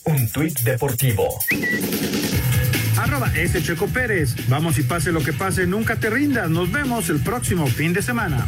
Un 0.06 0.30
tuit 0.30 0.60
deportivo. 0.62 1.28
Arroba 2.98 3.32
ese 3.36 3.62
Checo 3.62 3.88
Pérez. 3.88 4.36
Vamos 4.48 4.80
y 4.80 4.84
pase 4.84 5.12
lo 5.12 5.22
que 5.22 5.34
pase, 5.34 5.68
nunca 5.68 6.00
te 6.00 6.10
rindas. 6.10 6.50
Nos 6.50 6.72
vemos 6.72 7.10
el 7.10 7.20
próximo 7.20 7.68
fin 7.68 7.92
de 7.92 8.02
semana. 8.02 8.48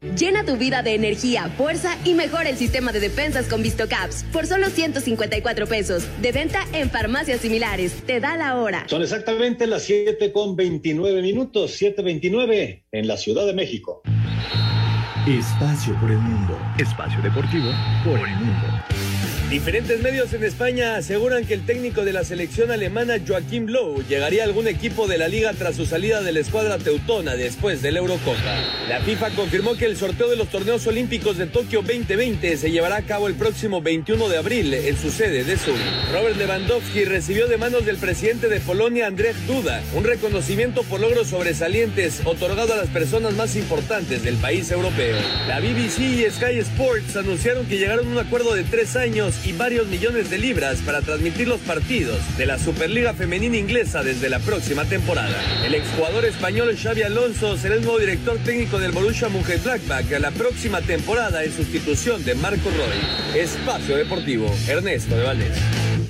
Llena 0.00 0.46
tu 0.46 0.56
vida 0.56 0.82
de 0.82 0.94
energía, 0.94 1.50
fuerza 1.58 1.94
y 2.06 2.14
mejora 2.14 2.48
el 2.48 2.56
sistema 2.56 2.90
de 2.90 3.00
defensas 3.00 3.46
con 3.48 3.62
VistoCaps 3.62 4.24
por 4.32 4.46
solo 4.46 4.70
154 4.70 5.66
pesos. 5.66 6.08
De 6.22 6.32
venta 6.32 6.60
en 6.72 6.88
farmacias 6.88 7.42
similares. 7.42 7.92
Te 8.06 8.18
da 8.18 8.34
la 8.34 8.56
hora. 8.56 8.84
Son 8.88 9.02
exactamente 9.02 9.66
las 9.66 9.82
7 9.82 10.32
con 10.32 10.56
29 10.56 11.20
minutos, 11.20 11.78
7.29 11.78 12.84
en 12.92 13.06
la 13.06 13.18
Ciudad 13.18 13.44
de 13.44 13.52
México. 13.52 14.00
Espacio 15.28 15.94
por 16.00 16.10
el 16.10 16.18
mundo. 16.18 16.58
Espacio 16.78 17.20
deportivo 17.20 17.70
por 18.02 18.18
el 18.26 18.34
mundo. 18.36 18.68
Diferentes 19.50 20.00
medios 20.00 20.32
en 20.32 20.44
España 20.44 20.94
aseguran 20.94 21.44
que 21.44 21.54
el 21.54 21.66
técnico 21.66 22.04
de 22.04 22.12
la 22.12 22.22
selección 22.22 22.70
alemana 22.70 23.16
Joaquim 23.26 23.66
Lowe 23.66 24.04
llegaría 24.08 24.44
a 24.44 24.46
algún 24.46 24.68
equipo 24.68 25.08
de 25.08 25.18
la 25.18 25.26
liga 25.26 25.52
tras 25.54 25.74
su 25.74 25.86
salida 25.86 26.22
de 26.22 26.30
la 26.30 26.38
escuadra 26.38 26.78
teutona 26.78 27.34
después 27.34 27.82
del 27.82 27.96
Eurocopa. 27.96 28.38
La 28.88 29.00
FIFA 29.00 29.30
confirmó 29.30 29.74
que 29.74 29.86
el 29.86 29.96
sorteo 29.96 30.28
de 30.28 30.36
los 30.36 30.46
torneos 30.50 30.86
olímpicos 30.86 31.36
de 31.36 31.46
Tokio 31.46 31.82
2020 31.82 32.56
se 32.58 32.70
llevará 32.70 32.98
a 32.98 33.02
cabo 33.02 33.26
el 33.26 33.34
próximo 33.34 33.82
21 33.82 34.28
de 34.28 34.38
abril 34.38 34.72
en 34.72 34.96
su 34.96 35.10
sede 35.10 35.42
de 35.42 35.58
Sur. 35.58 35.74
Robert 36.12 36.36
Lewandowski 36.36 37.04
recibió 37.04 37.48
de 37.48 37.56
manos 37.56 37.84
del 37.84 37.96
presidente 37.96 38.48
de 38.48 38.60
Polonia 38.60 39.08
Andrzej 39.08 39.34
Duda 39.48 39.82
un 39.96 40.04
reconocimiento 40.04 40.84
por 40.84 41.00
logros 41.00 41.26
sobresalientes 41.26 42.20
otorgado 42.24 42.74
a 42.74 42.76
las 42.76 42.88
personas 42.88 43.34
más 43.34 43.56
importantes 43.56 44.22
del 44.22 44.36
país 44.36 44.70
europeo. 44.70 45.16
La 45.48 45.58
BBC 45.58 45.98
y 45.98 46.30
Sky 46.30 46.60
Sports 46.60 47.16
anunciaron 47.16 47.66
que 47.66 47.78
llegaron 47.78 48.06
a 48.06 48.10
un 48.12 48.18
acuerdo 48.18 48.54
de 48.54 48.62
tres 48.62 48.94
años 48.94 49.39
y 49.44 49.52
varios 49.52 49.86
millones 49.86 50.30
de 50.30 50.38
libras 50.38 50.80
para 50.80 51.02
transmitir 51.02 51.48
los 51.48 51.60
partidos 51.60 52.18
de 52.36 52.46
la 52.46 52.58
Superliga 52.58 53.14
Femenina 53.14 53.56
Inglesa 53.56 54.02
desde 54.02 54.28
la 54.28 54.38
próxima 54.38 54.84
temporada. 54.84 55.42
El 55.64 55.74
exjugador 55.74 56.24
español 56.24 56.76
Xavi 56.76 57.02
Alonso 57.02 57.56
será 57.56 57.74
el 57.74 57.82
nuevo 57.82 57.98
director 57.98 58.38
técnico 58.44 58.78
del 58.78 58.92
Borussia 58.92 59.28
Mönchengladbach 59.28 60.12
a 60.12 60.18
la 60.18 60.30
próxima 60.30 60.80
temporada 60.82 61.44
en 61.44 61.52
sustitución 61.52 62.24
de 62.24 62.34
Marco 62.34 62.70
Roy. 62.70 63.40
Espacio 63.40 63.96
Deportivo, 63.96 64.50
Ernesto 64.68 65.16
de 65.16 65.24
Valdés. 65.24 65.56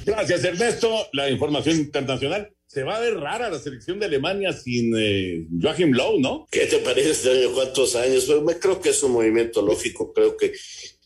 Gracias, 0.04 0.44
Ernesto. 0.44 1.08
La 1.12 1.30
información 1.30 1.76
internacional. 1.76 2.52
Se 2.66 2.84
va 2.84 2.96
a 2.96 3.00
ver 3.00 3.14
rara 3.16 3.50
la 3.50 3.58
selección 3.58 3.98
de 3.98 4.06
Alemania 4.06 4.52
sin 4.52 4.92
eh, 4.96 5.44
Joachim 5.60 5.90
Low, 5.92 6.20
¿no? 6.20 6.46
¿Qué 6.50 6.66
te 6.66 6.78
parece 6.78 7.10
este 7.10 7.30
año? 7.30 7.52
¿Cuántos 7.52 7.96
años? 7.96 8.28
Me 8.44 8.58
creo 8.60 8.80
que 8.80 8.90
es 8.90 9.02
un 9.02 9.12
movimiento 9.12 9.60
lógico. 9.60 10.12
Creo 10.12 10.36
que 10.36 10.52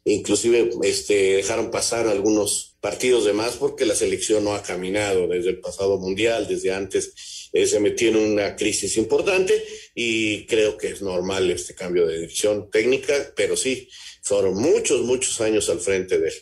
inclusive 0.04 0.70
este, 0.82 1.36
dejaron 1.36 1.70
pasar 1.70 2.06
algunos 2.06 2.76
partidos 2.80 3.24
de 3.24 3.32
más 3.32 3.56
porque 3.56 3.86
la 3.86 3.94
selección 3.94 4.44
no 4.44 4.54
ha 4.54 4.62
caminado 4.62 5.26
desde 5.26 5.50
el 5.50 5.60
pasado 5.60 5.98
mundial, 5.98 6.46
desde 6.46 6.72
antes 6.72 7.48
eh, 7.52 7.66
se 7.66 7.80
metió 7.80 8.08
en 8.08 8.16
una 8.16 8.56
crisis 8.56 8.96
importante 8.96 9.64
y 9.94 10.44
creo 10.46 10.76
que 10.76 10.88
es 10.88 11.00
normal 11.00 11.50
este 11.50 11.74
cambio 11.74 12.06
de 12.06 12.16
dirección 12.16 12.70
técnica, 12.70 13.14
pero 13.34 13.56
sí, 13.56 13.88
fueron 14.22 14.54
muchos, 14.54 15.02
muchos 15.02 15.40
años 15.40 15.70
al 15.70 15.80
frente 15.80 16.18
de 16.18 16.28
él. 16.28 16.34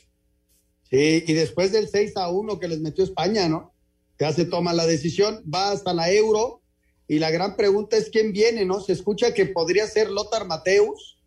Sí, 0.90 1.25
y 1.27 1.33
después 1.33 1.72
del 1.72 1.88
6 1.88 2.16
a 2.16 2.31
1 2.31 2.59
que 2.59 2.68
les 2.68 2.81
metió 2.81 3.05
España, 3.05 3.48
¿no? 3.48 3.75
Ya 4.18 4.33
se 4.33 4.44
toma 4.44 4.72
la 4.72 4.87
decisión, 4.87 5.42
va 5.53 5.70
hasta 5.70 5.94
la 5.94 6.12
euro 6.12 6.62
y 7.09 7.18
la 7.18 7.31
gran 7.31 7.57
pregunta 7.57 7.96
es 7.96 8.09
quién 8.11 8.33
viene, 8.33 8.64
¿no? 8.64 8.81
Se 8.81 8.92
escucha 8.92 9.35
que 9.35 9.46
podría 9.46 9.87
ser 9.87 10.11
Lothar 10.11 10.46
Mateus, 10.46 11.18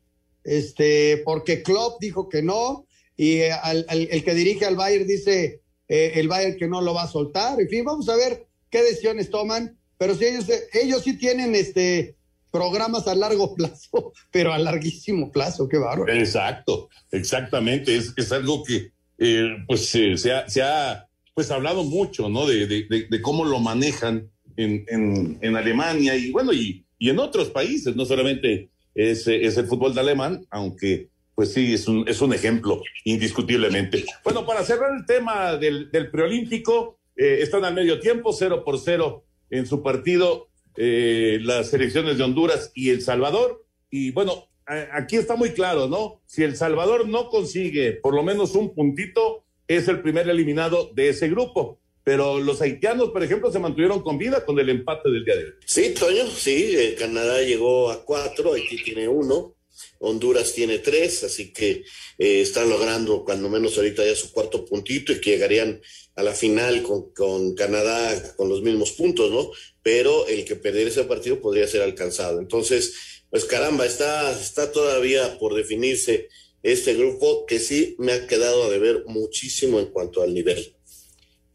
este, 0.45 1.21
porque 1.25 1.63
Klopp 1.63 1.99
dijo 1.99 2.29
que 2.29 2.41
no, 2.41 2.85
y 3.17 3.37
eh, 3.37 3.51
al, 3.51 3.85
el 3.89 4.23
que 4.23 4.33
dirige 4.33 4.65
al 4.65 4.75
Bayern 4.75 5.07
dice 5.07 5.61
eh, 5.87 6.13
el 6.15 6.27
Bayern 6.27 6.57
que 6.57 6.67
no 6.67 6.81
lo 6.81 6.93
va 6.93 7.03
a 7.03 7.07
soltar. 7.07 7.59
En 7.59 7.69
fin, 7.69 7.83
vamos 7.83 8.07
a 8.09 8.15
ver 8.15 8.45
qué 8.69 8.83
decisiones 8.83 9.29
toman, 9.29 9.77
pero 9.97 10.15
si 10.15 10.25
ellos, 10.25 10.45
ellos 10.73 11.03
sí 11.03 11.17
tienen 11.17 11.55
este 11.55 12.15
programas 12.51 13.07
a 13.07 13.15
largo 13.15 13.53
plazo, 13.55 14.13
pero 14.31 14.53
a 14.53 14.57
larguísimo 14.57 15.31
plazo, 15.31 15.67
qué 15.67 15.77
bárbaro. 15.77 16.13
Exacto, 16.13 16.89
exactamente, 17.11 17.95
es, 17.95 18.13
es 18.15 18.31
algo 18.31 18.63
que 18.63 18.91
eh, 19.17 19.49
pues 19.67 19.89
se, 19.89 20.31
ha, 20.31 20.47
se 20.47 20.61
ha 20.61 21.07
pues 21.33 21.51
hablado 21.51 21.83
mucho, 21.83 22.29
¿no? 22.29 22.47
De, 22.47 22.65
de, 22.67 22.85
de, 22.89 23.07
de 23.09 23.21
cómo 23.21 23.43
lo 23.43 23.59
manejan 23.59 24.29
en, 24.55 24.85
en, 24.87 25.37
en, 25.41 25.55
Alemania 25.55 26.15
y 26.15 26.31
bueno, 26.31 26.53
y, 26.53 26.85
y 26.97 27.09
en 27.09 27.19
otros 27.19 27.49
países, 27.49 27.95
no 27.95 28.05
solamente 28.05 28.69
es, 28.95 29.27
es 29.27 29.57
el 29.57 29.67
fútbol 29.67 29.93
de 29.93 30.01
alemán, 30.01 30.45
aunque 30.49 31.09
pues 31.35 31.51
sí, 31.51 31.73
es 31.73 31.87
un, 31.87 32.07
es 32.07 32.21
un 32.21 32.33
ejemplo, 32.33 32.81
indiscutiblemente. 33.03 34.05
Bueno, 34.23 34.45
para 34.45 34.63
cerrar 34.63 34.91
el 34.97 35.05
tema 35.05 35.57
del, 35.57 35.91
del 35.91 36.09
preolímpico, 36.09 36.97
eh, 37.17 37.39
están 37.41 37.65
al 37.65 37.73
medio 37.73 37.99
tiempo, 37.99 38.31
cero 38.31 38.63
por 38.63 38.79
cero 38.79 39.25
en 39.49 39.65
su 39.65 39.83
partido, 39.83 40.47
eh, 40.77 41.39
las 41.41 41.69
selecciones 41.69 42.17
de 42.17 42.23
Honduras 42.23 42.71
y 42.73 42.89
El 42.89 43.01
Salvador. 43.01 43.65
Y 43.89 44.11
bueno, 44.11 44.47
aquí 44.65 45.17
está 45.17 45.35
muy 45.35 45.51
claro, 45.51 45.87
¿no? 45.87 46.21
Si 46.25 46.43
El 46.43 46.55
Salvador 46.55 47.07
no 47.07 47.29
consigue 47.29 47.93
por 47.93 48.15
lo 48.15 48.23
menos 48.23 48.55
un 48.55 48.73
puntito, 48.73 49.43
es 49.67 49.87
el 49.87 50.01
primer 50.01 50.29
eliminado 50.29 50.91
de 50.93 51.09
ese 51.09 51.27
grupo. 51.27 51.79
Pero 52.05 52.39
los 52.39 52.61
haitianos, 52.61 53.09
por 53.09 53.23
ejemplo, 53.23 53.51
se 53.51 53.57
mantuvieron 53.57 54.03
con 54.03 54.19
vida 54.19 54.45
con 54.45 54.59
el 54.59 54.69
empate 54.69 55.09
del 55.09 55.25
día 55.25 55.35
de 55.37 55.45
hoy. 55.45 55.53
Sí, 55.65 55.89
Toño, 55.89 56.27
sí, 56.27 56.75
eh, 56.77 56.95
Canadá 56.97 57.41
llegó 57.41 57.89
a 57.89 58.05
cuatro, 58.05 58.53
Haití 58.53 58.83
tiene 58.83 59.07
uno. 59.07 59.55
Honduras 59.97 60.53
tiene 60.53 60.77
tres, 60.77 61.23
así 61.23 61.51
que 61.51 61.83
eh, 62.19 62.41
están 62.41 62.69
logrando 62.69 63.25
cuando 63.25 63.49
menos 63.49 63.75
ahorita 63.75 64.05
ya 64.05 64.15
su 64.15 64.31
cuarto 64.31 64.65
puntito 64.65 65.11
y 65.13 65.19
que 65.19 65.31
llegarían 65.31 65.81
a 66.15 66.21
la 66.21 66.33
final 66.33 66.83
con, 66.83 67.11
con, 67.11 67.55
Canadá 67.55 68.35
con 68.35 68.49
los 68.49 68.61
mismos 68.61 68.91
puntos, 68.91 69.31
¿no? 69.31 69.49
Pero 69.81 70.27
el 70.27 70.45
que 70.45 70.55
perdiera 70.55 70.91
ese 70.91 71.05
partido 71.05 71.41
podría 71.41 71.67
ser 71.67 71.81
alcanzado. 71.81 72.39
Entonces, 72.39 72.93
pues 73.31 73.45
caramba, 73.45 73.87
está, 73.87 74.31
está 74.31 74.71
todavía 74.71 75.39
por 75.39 75.55
definirse 75.55 76.29
este 76.61 76.93
grupo 76.93 77.47
que 77.47 77.57
sí 77.57 77.95
me 77.97 78.11
ha 78.11 78.27
quedado 78.27 78.65
a 78.65 78.69
deber 78.69 79.05
muchísimo 79.07 79.79
en 79.79 79.87
cuanto 79.87 80.21
al 80.21 80.35
nivel. 80.35 80.74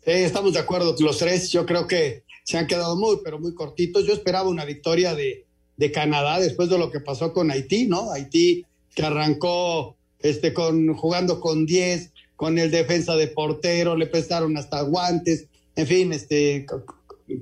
Sí, 0.04 0.12
estamos 0.12 0.54
de 0.54 0.60
acuerdo, 0.60 0.94
los 0.98 1.18
tres, 1.18 1.50
yo 1.50 1.66
creo 1.66 1.86
que 1.86 2.24
se 2.44 2.56
han 2.58 2.66
quedado 2.66 2.96
muy, 2.96 3.18
pero 3.22 3.38
muy 3.38 3.54
cortitos. 3.54 4.06
Yo 4.06 4.14
esperaba 4.14 4.48
una 4.48 4.64
victoria 4.64 5.14
de, 5.14 5.44
de 5.76 5.92
Canadá 5.92 6.40
después 6.40 6.68
de 6.68 6.78
lo 6.78 6.90
que 6.90 7.00
pasó 7.00 7.32
con 7.32 7.50
Haití, 7.50 7.86
¿no? 7.86 8.10
Haití 8.12 8.64
que 8.94 9.02
arrancó 9.02 9.96
este, 10.20 10.52
con, 10.52 10.94
jugando 10.94 11.40
con 11.40 11.66
10, 11.66 12.10
con 12.36 12.58
el 12.58 12.70
defensa 12.70 13.16
de 13.16 13.28
portero, 13.28 13.96
le 13.96 14.06
prestaron 14.06 14.56
hasta 14.56 14.80
guantes, 14.82 15.46
en 15.76 15.86
fin, 15.86 16.12
este, 16.12 16.66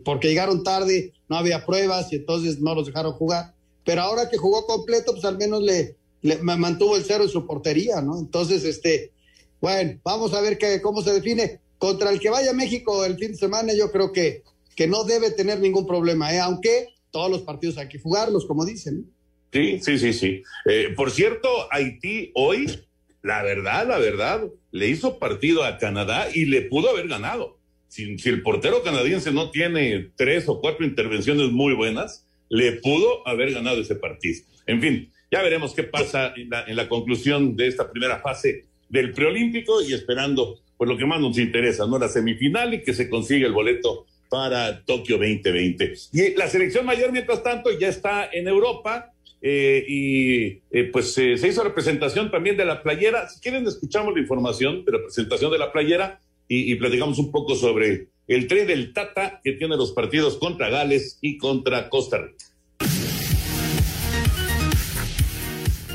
porque 0.05 0.29
llegaron 0.29 0.63
tarde, 0.63 1.13
no 1.29 1.37
había 1.37 1.65
pruebas 1.65 2.13
y 2.13 2.17
entonces 2.17 2.61
no 2.61 2.75
los 2.75 2.87
dejaron 2.87 3.13
jugar. 3.13 3.55
Pero 3.85 4.03
ahora 4.03 4.29
que 4.29 4.37
jugó 4.37 4.67
completo, 4.67 5.13
pues 5.13 5.25
al 5.25 5.39
menos 5.39 5.63
le, 5.63 5.97
le 6.23 6.37
mantuvo 6.43 6.97
el 6.97 7.05
cero 7.05 7.25
en 7.25 7.31
su 7.31 7.47
portería, 7.47 8.01
¿no? 8.03 8.19
Entonces, 8.19 8.65
este, 8.65 9.13
bueno, 9.61 9.99
vamos 10.05 10.35
a 10.35 10.41
ver 10.41 10.59
qué, 10.59 10.83
cómo 10.83 11.03
se 11.03 11.13
define. 11.13 11.61
Contra 11.79 12.11
el 12.11 12.21
que 12.21 12.31
vaya 12.31 12.51
a 12.51 12.55
México 12.55 13.05
el 13.05 13.17
fin 13.17 13.33
de 13.33 13.39
semana, 13.39 13.73
yo 13.73 13.91
creo 13.91 14.13
que, 14.13 14.43
que 14.77 14.87
no 14.87 15.05
debe 15.05 15.31
tener 15.31 15.61
ningún 15.61 15.87
problema, 15.87 16.35
¿eh? 16.35 16.41
aunque 16.41 16.89
todos 17.11 17.31
los 17.31 17.43
partidos 17.43 17.79
hay 17.79 17.89
que 17.89 17.99
jugarlos, 17.99 18.47
como 18.47 18.65
dicen. 18.65 19.07
Sí, 19.53 19.79
sí, 19.81 19.99
sí, 19.99 20.13
sí. 20.13 20.43
Eh, 20.67 20.93
por 20.95 21.11
cierto, 21.11 21.49
Haití 21.71 22.33
hoy, 22.35 22.69
la 23.23 23.43
verdad, 23.43 23.87
la 23.87 23.99
verdad, 23.99 24.43
le 24.73 24.89
hizo 24.89 25.19
partido 25.19 25.65
a 25.65 25.79
Canadá 25.79 26.29
y 26.35 26.45
le 26.45 26.63
pudo 26.63 26.91
haber 26.91 27.09
ganado. 27.09 27.59
Si, 27.89 28.19
si, 28.19 28.29
el 28.29 28.43
portero 28.43 28.83
canadiense 28.83 29.33
no 29.33 29.51
tiene 29.51 30.11
tres 30.17 30.49
o 30.49 30.61
cuatro 30.61 30.85
intervenciones 30.85 31.51
muy 31.51 31.73
buenas, 31.73 32.27
le 32.51 32.73
pudo 32.73 33.27
haber 33.27 33.53
ganado 33.53 33.81
ese 33.81 33.95
partido. 33.95 34.43
En 34.67 34.83
fin, 34.83 35.11
ya 35.31 35.43
veremos 35.43 35.75
qué 35.75 35.85
pasa 35.85 36.33
en 36.37 36.51
la, 36.51 36.65
en 36.65 36.77
la 36.77 36.89
conclusión 36.89 37.57
de 37.57 37.69
esta 37.69 37.91
primera 37.91 38.21
fase 38.21 38.67
del 38.89 39.13
preolímpico 39.13 39.83
y 39.83 39.93
esperando 39.93 40.61
pues 40.79 40.89
lo 40.89 40.97
que 40.97 41.05
más 41.05 41.21
nos 41.21 41.37
interesa, 41.39 41.87
¿no? 41.87 41.99
La 41.99 42.09
semifinal 42.09 42.73
y 42.73 42.83
que 42.83 42.95
se 42.95 43.11
consiga 43.11 43.47
el 43.47 43.53
boleto 43.53 44.07
para 44.31 44.85
Tokio 44.85 45.17
2020. 45.17 45.93
Y 46.13 46.35
la 46.37 46.49
selección 46.49 46.87
mayor, 46.87 47.13
mientras 47.13 47.43
tanto, 47.43 47.77
ya 47.77 47.89
está 47.89 48.31
en 48.33 48.47
Europa 48.47 49.13
eh, 49.43 49.85
y 49.87 50.47
eh, 50.71 50.85
pues 50.93 51.17
eh, 51.19 51.37
se 51.37 51.49
hizo 51.49 51.65
representación 51.65 52.31
también 52.31 52.57
de 52.57 52.65
la 52.65 52.83
playera. 52.83 53.29
Si 53.29 53.41
quieren, 53.41 53.67
escuchamos 53.67 54.15
la 54.15 54.21
información 54.21 54.85
de 54.85 54.93
la 54.93 55.03
presentación 55.03 55.51
de 55.51 55.59
la 55.59 55.73
playera 55.73 56.21
y, 56.47 56.73
y 56.73 56.77
platicamos 56.77 57.19
un 57.19 57.33
poco 57.33 57.57
sobre 57.57 58.09
el 58.29 58.47
tren 58.47 58.67
del 58.67 58.93
Tata 58.93 59.41
que 59.43 59.53
tiene 59.53 59.77
los 59.77 59.93
partidos 59.93 60.37
contra 60.37 60.71
Gales 60.71 61.19
y 61.21 61.39
contra 61.39 61.89
Costa 61.89 62.19
Rica. 62.19 62.45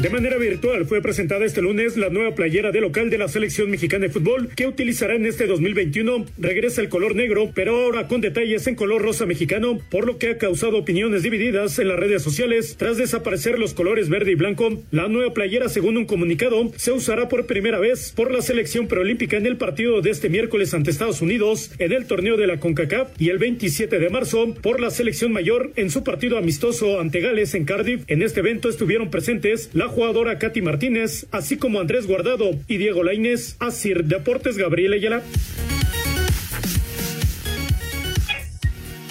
De 0.03 0.09
manera 0.09 0.37
virtual 0.37 0.85
fue 0.85 1.01
presentada 1.01 1.45
este 1.45 1.61
lunes 1.61 1.95
la 1.95 2.09
nueva 2.09 2.35
playera 2.35 2.73
de 2.73 2.81
local 2.81 3.09
de 3.09 3.17
la 3.17 3.29
selección 3.29 3.71
mexicana 3.71 4.07
de 4.07 4.11
fútbol 4.11 4.49
que 4.53 4.67
utilizará 4.67 5.15
en 5.15 5.25
este 5.25 5.47
2021. 5.47 6.25
Regresa 6.39 6.81
el 6.81 6.89
color 6.89 7.15
negro, 7.15 7.51
pero 7.55 7.77
ahora 7.85 8.09
con 8.09 8.19
detalles 8.19 8.67
en 8.67 8.75
color 8.75 9.01
rosa 9.01 9.25
mexicano, 9.25 9.79
por 9.89 10.05
lo 10.05 10.17
que 10.17 10.31
ha 10.31 10.37
causado 10.37 10.77
opiniones 10.77 11.23
divididas 11.23 11.79
en 11.79 11.87
las 11.87 11.97
redes 11.97 12.21
sociales 12.21 12.75
tras 12.77 12.97
desaparecer 12.97 13.57
los 13.57 13.73
colores 13.73 14.09
verde 14.09 14.33
y 14.33 14.35
blanco. 14.35 14.83
La 14.91 15.07
nueva 15.07 15.33
playera, 15.33 15.69
según 15.69 15.95
un 15.95 16.05
comunicado, 16.05 16.73
se 16.75 16.91
usará 16.91 17.29
por 17.29 17.45
primera 17.45 17.79
vez 17.79 18.11
por 18.13 18.29
la 18.29 18.41
selección 18.41 18.89
preolímpica 18.89 19.37
en 19.37 19.45
el 19.45 19.55
partido 19.55 20.01
de 20.01 20.09
este 20.09 20.27
miércoles 20.27 20.73
ante 20.73 20.91
Estados 20.91 21.21
Unidos 21.21 21.71
en 21.79 21.93
el 21.93 22.07
torneo 22.07 22.35
de 22.35 22.47
la 22.47 22.59
CONCACAF 22.59 23.21
y 23.21 23.29
el 23.29 23.37
27 23.37 23.99
de 23.99 24.09
marzo 24.09 24.53
por 24.55 24.81
la 24.81 24.91
selección 24.91 25.31
mayor 25.31 25.71
en 25.77 25.89
su 25.89 26.03
partido 26.03 26.37
amistoso 26.37 26.99
ante 26.99 27.21
Gales 27.21 27.55
en 27.55 27.63
Cardiff. 27.63 28.03
En 28.07 28.21
este 28.21 28.41
evento 28.41 28.67
estuvieron 28.67 29.09
presentes 29.09 29.69
la 29.71 29.92
jugadora 29.93 30.39
Katy 30.39 30.61
Martínez, 30.61 31.27
así 31.31 31.57
como 31.57 31.79
Andrés 31.79 32.07
Guardado 32.07 32.51
y 32.67 32.77
Diego 32.77 33.03
Lainez. 33.03 33.55
Asir 33.59 34.05
Deportes 34.05 34.57
Gabriel 34.57 34.93
Ayala. 34.93 35.23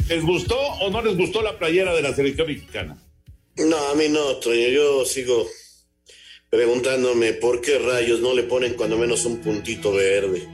¿Les 0.09 0.23
gustó 0.23 0.59
o 0.59 0.91
no 0.91 1.01
les 1.03 1.17
gustó 1.17 1.41
la 1.41 1.59
playera 1.59 1.95
de 1.95 2.03
la 2.03 2.15
selección 2.15 2.47
mexicana? 2.49 2.99
No, 3.57 3.79
a 3.89 3.95
mí 3.95 4.09
no, 4.11 4.37
Toño. 4.37 4.69
Yo 4.69 5.05
sigo 5.05 5.49
preguntándome 6.51 7.33
por 7.33 7.63
qué 7.63 7.79
rayos 7.79 8.21
no 8.21 8.35
le 8.35 8.43
ponen 8.43 8.75
cuando 8.75 8.99
menos 8.99 9.25
un 9.25 9.41
puntito 9.41 9.93
verde. 9.93 10.47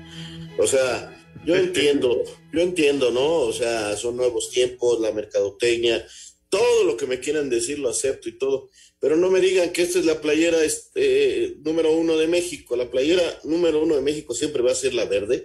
O 0.58 0.66
sea, 0.66 1.12
yo 1.44 1.56
entiendo, 1.56 2.22
yo 2.52 2.60
entiendo, 2.60 3.10
¿no? 3.10 3.26
O 3.26 3.52
sea, 3.52 3.96
son 3.96 4.16
nuevos 4.16 4.50
tiempos, 4.50 5.00
la 5.00 5.10
mercadotecnia, 5.10 6.06
todo 6.48 6.84
lo 6.84 6.96
que 6.96 7.06
me 7.06 7.20
quieran 7.20 7.50
decir 7.50 7.78
lo 7.78 7.88
acepto 7.88 8.28
y 8.28 8.38
todo, 8.38 8.70
pero 9.00 9.16
no 9.16 9.30
me 9.30 9.40
digan 9.40 9.72
que 9.72 9.82
esta 9.82 9.98
es 9.98 10.04
la 10.04 10.20
playera 10.20 10.62
este, 10.64 11.56
número 11.62 11.92
uno 11.92 12.16
de 12.16 12.26
México. 12.26 12.76
La 12.76 12.90
playera 12.90 13.40
número 13.44 13.82
uno 13.82 13.94
de 13.96 14.02
México 14.02 14.34
siempre 14.34 14.62
va 14.62 14.72
a 14.72 14.76
ser 14.76 14.94
la 14.94 15.04
verde. 15.04 15.44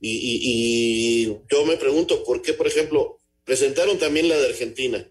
Y, 0.00 0.18
y, 0.42 1.38
yo 1.50 1.64
me 1.64 1.76
pregunto 1.76 2.24
por 2.24 2.42
qué, 2.42 2.54
por 2.54 2.66
ejemplo, 2.66 3.18
presentaron 3.44 3.98
también 3.98 4.28
la 4.28 4.38
de 4.38 4.46
Argentina, 4.46 5.10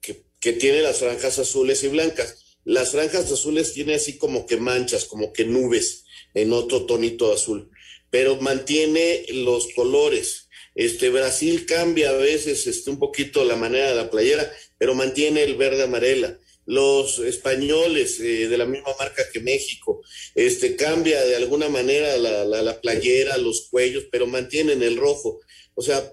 que, 0.00 0.24
que 0.40 0.52
tiene 0.52 0.82
las 0.82 0.98
franjas 0.98 1.38
azules 1.38 1.82
y 1.84 1.88
blancas. 1.88 2.58
Las 2.64 2.92
franjas 2.92 3.30
azules 3.30 3.72
tiene 3.72 3.94
así 3.94 4.18
como 4.18 4.46
que 4.46 4.56
manchas, 4.56 5.04
como 5.04 5.32
que 5.32 5.44
nubes 5.44 6.04
en 6.34 6.52
otro 6.52 6.84
tonito 6.84 7.32
azul, 7.32 7.70
pero 8.10 8.36
mantiene 8.36 9.24
los 9.30 9.68
colores. 9.74 10.48
Este 10.74 11.08
Brasil 11.08 11.64
cambia 11.64 12.10
a 12.10 12.14
veces 12.14 12.66
este, 12.66 12.90
un 12.90 12.98
poquito 12.98 13.44
la 13.44 13.56
manera 13.56 13.90
de 13.90 13.94
la 13.94 14.10
playera, 14.10 14.50
pero 14.78 14.94
mantiene 14.94 15.42
el 15.42 15.56
verde 15.56 15.84
amarela. 15.84 16.38
Los 16.66 17.20
españoles 17.20 18.20
eh, 18.20 18.48
de 18.48 18.58
la 18.58 18.66
misma 18.66 18.90
marca 18.98 19.22
que 19.32 19.40
México, 19.40 20.02
este 20.34 20.76
cambia 20.76 21.24
de 21.24 21.36
alguna 21.36 21.68
manera 21.68 22.16
la, 22.18 22.44
la, 22.44 22.62
la 22.62 22.80
playera, 22.80 23.36
los 23.38 23.68
cuellos, 23.70 24.04
pero 24.10 24.26
mantienen 24.26 24.82
el 24.82 24.96
rojo. 24.96 25.40
O 25.74 25.82
sea, 25.82 26.12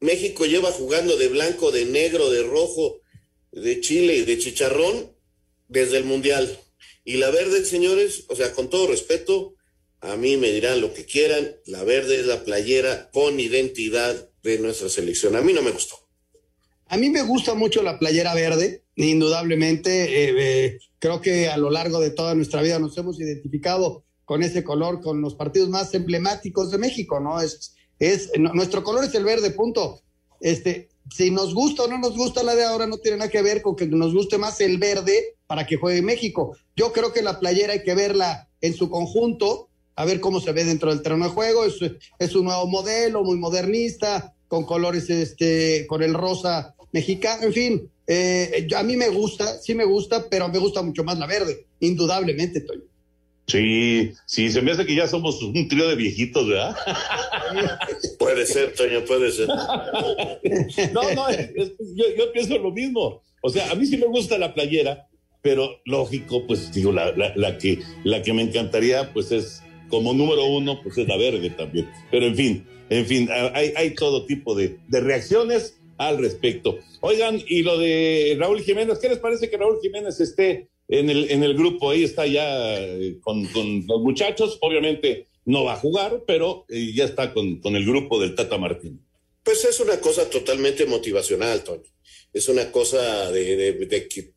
México 0.00 0.46
lleva 0.46 0.72
jugando 0.72 1.16
de 1.16 1.28
blanco, 1.28 1.70
de 1.70 1.84
negro, 1.84 2.30
de 2.30 2.42
rojo, 2.42 3.00
de 3.52 3.80
chile 3.80 4.16
y 4.16 4.22
de 4.22 4.38
chicharrón 4.38 5.14
desde 5.68 5.98
el 5.98 6.04
Mundial. 6.04 6.58
Y 7.04 7.18
la 7.18 7.30
verde, 7.30 7.64
señores, 7.64 8.24
o 8.28 8.36
sea, 8.36 8.52
con 8.52 8.70
todo 8.70 8.88
respeto, 8.88 9.54
a 10.00 10.16
mí 10.16 10.36
me 10.36 10.50
dirán 10.50 10.80
lo 10.80 10.92
que 10.92 11.04
quieran, 11.04 11.56
la 11.66 11.84
verde 11.84 12.20
es 12.20 12.26
la 12.26 12.44
playera 12.44 13.10
con 13.12 13.38
identidad 13.38 14.30
de 14.42 14.58
nuestra 14.58 14.88
selección. 14.88 15.36
A 15.36 15.42
mí 15.42 15.52
no 15.52 15.62
me 15.62 15.70
gustó. 15.70 15.96
A 16.86 16.96
mí 16.96 17.08
me 17.08 17.22
gusta 17.22 17.54
mucho 17.54 17.82
la 17.82 17.98
playera 17.98 18.34
verde, 18.34 18.81
indudablemente. 18.96 20.04
Eh, 20.04 20.34
eh, 20.38 20.78
creo 20.98 21.20
que 21.20 21.48
a 21.48 21.56
lo 21.56 21.70
largo 21.70 22.00
de 22.00 22.10
toda 22.10 22.34
nuestra 22.34 22.62
vida 22.62 22.78
nos 22.78 22.96
hemos 22.98 23.20
identificado 23.20 24.04
con 24.24 24.42
ese 24.42 24.62
color, 24.64 25.00
con 25.00 25.20
los 25.20 25.34
partidos 25.34 25.68
más 25.68 25.92
emblemáticos 25.94 26.70
de 26.70 26.78
México, 26.78 27.20
¿no? 27.20 27.40
Es, 27.40 27.74
es 27.98 28.30
nuestro 28.38 28.82
color 28.82 29.04
es 29.04 29.14
el 29.14 29.24
verde, 29.24 29.50
punto. 29.50 30.00
Este, 30.40 30.88
si 31.10 31.30
nos 31.30 31.54
gusta 31.54 31.84
o 31.84 31.88
no 31.88 31.98
nos 31.98 32.16
gusta 32.16 32.42
la 32.42 32.54
de 32.54 32.64
ahora, 32.64 32.86
no 32.86 32.98
tiene 32.98 33.18
nada 33.18 33.30
que 33.30 33.42
ver 33.42 33.62
con 33.62 33.76
que 33.76 33.86
nos 33.86 34.14
guste 34.14 34.38
más 34.38 34.60
el 34.60 34.78
verde 34.78 35.36
para 35.46 35.66
que 35.66 35.76
juegue 35.76 36.02
México. 36.02 36.56
Yo 36.76 36.92
creo 36.92 37.12
que 37.12 37.22
la 37.22 37.38
playera 37.40 37.74
hay 37.74 37.82
que 37.82 37.94
verla 37.94 38.48
en 38.60 38.74
su 38.74 38.88
conjunto, 38.88 39.68
a 39.96 40.04
ver 40.04 40.20
cómo 40.20 40.40
se 40.40 40.52
ve 40.52 40.64
dentro 40.64 40.90
del 40.90 41.02
terreno 41.02 41.26
de 41.26 41.32
juego. 41.32 41.64
Es, 41.64 41.76
es 42.18 42.34
un 42.34 42.44
nuevo 42.44 42.66
modelo, 42.66 43.24
muy 43.24 43.36
modernista, 43.36 44.34
con 44.48 44.64
colores, 44.64 45.10
este, 45.10 45.86
con 45.86 46.02
el 46.02 46.14
rosa 46.14 46.74
mexicano, 46.92 47.44
en 47.44 47.52
fin. 47.52 47.90
Eh, 48.06 48.68
a 48.76 48.82
mí 48.82 48.96
me 48.96 49.08
gusta, 49.08 49.58
sí 49.60 49.74
me 49.74 49.84
gusta, 49.84 50.28
pero 50.30 50.48
me 50.48 50.58
gusta 50.58 50.82
mucho 50.82 51.04
más 51.04 51.18
la 51.18 51.26
verde, 51.26 51.66
indudablemente, 51.80 52.60
Toño. 52.60 52.82
Sí, 53.46 54.12
sí, 54.26 54.50
se 54.50 54.62
me 54.62 54.70
hace 54.70 54.86
que 54.86 54.94
ya 54.94 55.08
somos 55.08 55.42
un 55.42 55.68
trío 55.68 55.88
de 55.88 55.96
viejitos, 55.96 56.48
¿verdad? 56.48 56.76
puede 58.18 58.46
ser, 58.46 58.74
Toño, 58.74 59.04
puede 59.04 59.32
ser. 59.32 59.48
no, 60.92 61.02
no, 61.14 61.28
es, 61.28 61.50
es, 61.54 61.72
yo, 61.94 62.04
yo, 62.16 62.32
pienso 62.32 62.56
lo 62.58 62.70
mismo. 62.70 63.22
O 63.42 63.50
sea, 63.50 63.70
a 63.70 63.74
mí 63.74 63.84
sí 63.86 63.96
me 63.96 64.06
gusta 64.06 64.38
la 64.38 64.54
playera, 64.54 65.08
pero 65.42 65.80
lógico, 65.84 66.46
pues 66.46 66.72
digo, 66.72 66.92
la, 66.92 67.12
la, 67.12 67.32
la, 67.34 67.58
que, 67.58 67.80
la 68.04 68.22
que 68.22 68.32
me 68.32 68.42
encantaría, 68.42 69.12
pues 69.12 69.32
es 69.32 69.62
como 69.88 70.14
número 70.14 70.46
uno, 70.46 70.80
pues 70.82 70.96
es 70.98 71.08
la 71.08 71.16
verde 71.16 71.50
también. 71.50 71.90
Pero 72.10 72.26
en 72.26 72.36
fin, 72.36 72.66
en 72.88 73.06
fin, 73.06 73.28
hay, 73.54 73.72
hay 73.76 73.90
todo 73.94 74.24
tipo 74.24 74.54
de, 74.54 74.78
de 74.88 75.00
reacciones 75.00 75.78
al 76.08 76.18
respecto. 76.18 76.78
Oigan, 77.00 77.42
y 77.46 77.62
lo 77.62 77.78
de 77.78 78.36
Raúl 78.38 78.62
Jiménez, 78.62 78.98
¿qué 78.98 79.08
les 79.08 79.18
parece 79.18 79.50
que 79.50 79.56
Raúl 79.56 79.78
Jiménez 79.80 80.20
esté 80.20 80.68
en 80.88 81.10
el, 81.10 81.30
en 81.30 81.42
el 81.42 81.54
grupo? 81.54 81.90
Ahí 81.90 82.04
está 82.04 82.26
ya 82.26 82.78
con, 83.20 83.44
con 83.46 83.86
los 83.86 84.00
muchachos, 84.02 84.58
obviamente 84.60 85.26
no 85.44 85.64
va 85.64 85.74
a 85.74 85.76
jugar, 85.76 86.22
pero 86.26 86.64
eh, 86.68 86.92
ya 86.94 87.04
está 87.04 87.32
con, 87.32 87.60
con, 87.60 87.74
el 87.76 87.84
grupo 87.84 88.20
del 88.20 88.34
Tata 88.34 88.58
Martín. 88.58 89.04
Pues 89.42 89.64
es 89.64 89.80
una 89.80 90.00
cosa 90.00 90.30
totalmente 90.30 90.86
motivacional, 90.86 91.64
Tony. 91.64 91.82
Es 92.32 92.48
una 92.48 92.70
cosa 92.70 93.30
de 93.32 94.06
que 94.08 94.32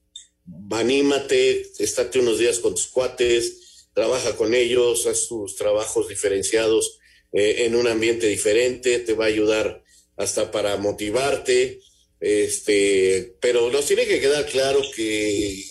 anímate, 0.71 1.62
estate 1.80 2.19
unos 2.19 2.39
días 2.39 2.60
con 2.60 2.73
tus 2.73 2.88
cuates, 2.88 3.89
trabaja 3.93 4.36
con 4.36 4.54
ellos, 4.54 5.08
haz 5.08 5.28
tus 5.28 5.56
trabajos 5.56 6.10
diferenciados 6.10 6.99
eh, 7.32 7.65
en 7.65 7.75
un 7.75 7.88
ambiente 7.88 8.28
diferente, 8.28 8.99
te 8.99 9.13
va 9.13 9.25
a 9.25 9.30
ayudar 9.30 9.84
hasta 10.17 10.51
para 10.51 10.78
motivarte, 10.78 11.82
este, 12.19 13.36
pero 13.41 13.69
nos 13.69 13.86
tiene 13.86 14.06
que 14.06 14.19
quedar 14.19 14.45
claro 14.45 14.82
que 14.95 15.63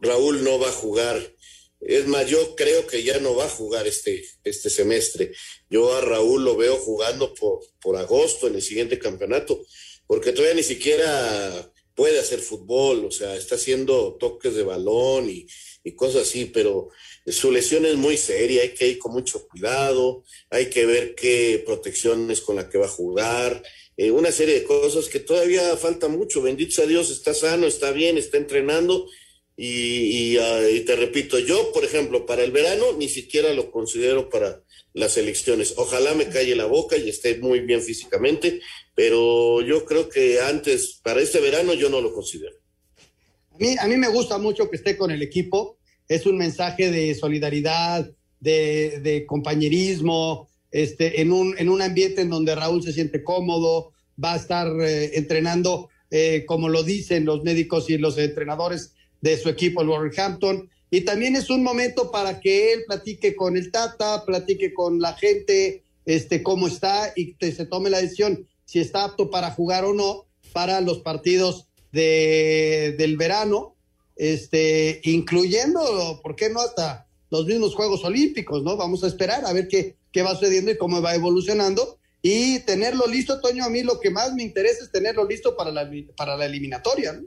Raúl 0.00 0.42
no 0.42 0.58
va 0.58 0.68
a 0.68 0.72
jugar. 0.72 1.34
Es 1.80 2.06
más, 2.06 2.26
yo 2.28 2.56
creo 2.56 2.86
que 2.86 3.02
ya 3.02 3.18
no 3.18 3.34
va 3.36 3.44
a 3.44 3.50
jugar 3.50 3.86
este, 3.86 4.24
este 4.42 4.70
semestre. 4.70 5.32
Yo 5.68 5.94
a 5.94 6.00
Raúl 6.00 6.44
lo 6.44 6.56
veo 6.56 6.76
jugando 6.76 7.34
por, 7.34 7.60
por 7.80 7.96
agosto 7.96 8.46
en 8.46 8.54
el 8.54 8.62
siguiente 8.62 8.98
campeonato, 8.98 9.66
porque 10.06 10.32
todavía 10.32 10.54
ni 10.54 10.62
siquiera 10.62 11.70
puede 11.94 12.18
hacer 12.18 12.40
fútbol, 12.40 13.04
o 13.04 13.10
sea, 13.10 13.36
está 13.36 13.54
haciendo 13.54 14.16
toques 14.18 14.54
de 14.54 14.62
balón 14.62 15.28
y, 15.30 15.46
y 15.84 15.92
cosas 15.92 16.22
así, 16.22 16.46
pero 16.46 16.88
su 17.26 17.50
lesión 17.50 17.86
es 17.86 17.96
muy 17.96 18.16
seria, 18.16 18.62
hay 18.62 18.70
que 18.70 18.88
ir 18.88 18.98
con 18.98 19.12
mucho 19.12 19.46
cuidado, 19.48 20.24
hay 20.50 20.66
que 20.66 20.84
ver 20.84 21.14
qué 21.14 21.62
protecciones 21.64 22.40
con 22.40 22.56
la 22.56 22.68
que 22.68 22.78
va 22.78 22.86
a 22.86 22.90
jugar, 22.90 23.62
eh, 23.96 24.10
una 24.10 24.32
serie 24.32 24.54
de 24.54 24.64
cosas 24.64 25.08
que 25.08 25.20
todavía 25.20 25.76
falta 25.76 26.08
mucho. 26.08 26.42
Bendito 26.42 26.72
sea 26.72 26.86
Dios, 26.86 27.10
está 27.10 27.32
sano, 27.32 27.66
está 27.66 27.92
bien, 27.92 28.18
está 28.18 28.36
entrenando. 28.36 29.06
Y, 29.56 30.36
uh, 30.36 30.68
y, 30.68 30.80
te 30.80 30.96
repito, 30.96 31.38
yo, 31.38 31.72
por 31.72 31.84
ejemplo, 31.84 32.26
para 32.26 32.42
el 32.42 32.50
verano 32.50 32.86
ni 32.98 33.08
siquiera 33.08 33.52
lo 33.52 33.70
considero 33.70 34.28
para 34.28 34.64
las 34.92 35.16
elecciones. 35.16 35.74
Ojalá 35.76 36.14
me 36.14 36.28
calle 36.28 36.56
la 36.56 36.66
boca 36.66 36.96
y 36.96 37.08
esté 37.08 37.38
muy 37.38 37.60
bien 37.60 37.80
físicamente, 37.80 38.60
pero 38.96 39.60
yo 39.60 39.84
creo 39.84 40.08
que 40.08 40.40
antes, 40.40 41.00
para 41.02 41.20
este 41.20 41.38
verano, 41.40 41.72
yo 41.74 41.88
no 41.88 42.00
lo 42.00 42.12
considero. 42.12 42.56
A 43.52 43.56
mí, 43.58 43.76
a 43.78 43.86
mí 43.86 43.96
me 43.96 44.08
gusta 44.08 44.38
mucho 44.38 44.68
que 44.68 44.76
esté 44.76 44.96
con 44.96 45.12
el 45.12 45.22
equipo. 45.22 45.78
Es 46.08 46.26
un 46.26 46.36
mensaje 46.36 46.90
de 46.90 47.14
solidaridad, 47.14 48.10
de, 48.40 49.24
compañerismo, 49.26 50.48
este, 50.70 51.20
en, 51.20 51.32
un, 51.32 51.54
en 51.58 51.68
un 51.68 51.80
ambiente 51.80 52.22
en 52.22 52.30
donde 52.30 52.54
Raúl 52.54 52.82
se 52.82 52.92
siente 52.92 53.22
cómodo, 53.22 53.92
va 54.22 54.34
a 54.34 54.36
estar 54.36 54.68
eh, 54.80 55.16
entrenando, 55.16 55.88
eh, 56.10 56.44
como 56.46 56.68
lo 56.68 56.82
dicen 56.82 57.24
los 57.24 57.42
médicos 57.42 57.88
y 57.90 57.98
los 57.98 58.18
entrenadores 58.18 58.94
de 59.20 59.38
su 59.38 59.48
equipo, 59.48 59.80
el 59.80 59.88
Wolverhampton. 59.88 60.68
Y 60.90 61.00
también 61.00 61.36
es 61.36 61.50
un 61.50 61.62
momento 61.62 62.10
para 62.10 62.38
que 62.40 62.72
él 62.72 62.84
platique 62.86 63.34
con 63.34 63.56
el 63.56 63.72
Tata, 63.72 64.24
platique 64.24 64.72
con 64.74 65.00
la 65.00 65.14
gente, 65.14 65.82
este, 66.04 66.42
cómo 66.42 66.68
está 66.68 67.12
y 67.16 67.34
que 67.34 67.50
se 67.52 67.66
tome 67.66 67.90
la 67.90 68.00
decisión 68.00 68.46
si 68.64 68.78
está 68.78 69.04
apto 69.04 69.30
para 69.30 69.50
jugar 69.50 69.84
o 69.84 69.94
no 69.94 70.26
para 70.52 70.80
los 70.80 70.98
partidos 71.00 71.66
de, 71.92 72.94
del 72.98 73.16
verano, 73.16 73.73
este, 74.16 75.00
incluyendo, 75.04 76.20
¿por 76.22 76.36
qué 76.36 76.50
no 76.50 76.60
hasta 76.60 77.06
los 77.30 77.46
mismos 77.46 77.74
Juegos 77.74 78.04
Olímpicos, 78.04 78.62
¿no? 78.62 78.76
Vamos 78.76 79.02
a 79.02 79.08
esperar 79.08 79.44
a 79.44 79.52
ver 79.52 79.66
qué, 79.68 79.96
qué 80.12 80.22
va 80.22 80.34
sucediendo 80.34 80.70
y 80.70 80.76
cómo 80.76 81.02
va 81.02 81.14
evolucionando. 81.14 81.98
Y 82.22 82.60
tenerlo 82.60 83.06
listo, 83.06 83.40
Toño, 83.40 83.64
a 83.64 83.68
mí 83.68 83.82
lo 83.82 84.00
que 84.00 84.10
más 84.10 84.32
me 84.34 84.42
interesa 84.42 84.84
es 84.84 84.90
tenerlo 84.90 85.26
listo 85.26 85.56
para 85.56 85.70
la, 85.70 85.90
para 86.16 86.36
la 86.36 86.46
eliminatoria. 86.46 87.12
¿no? 87.12 87.22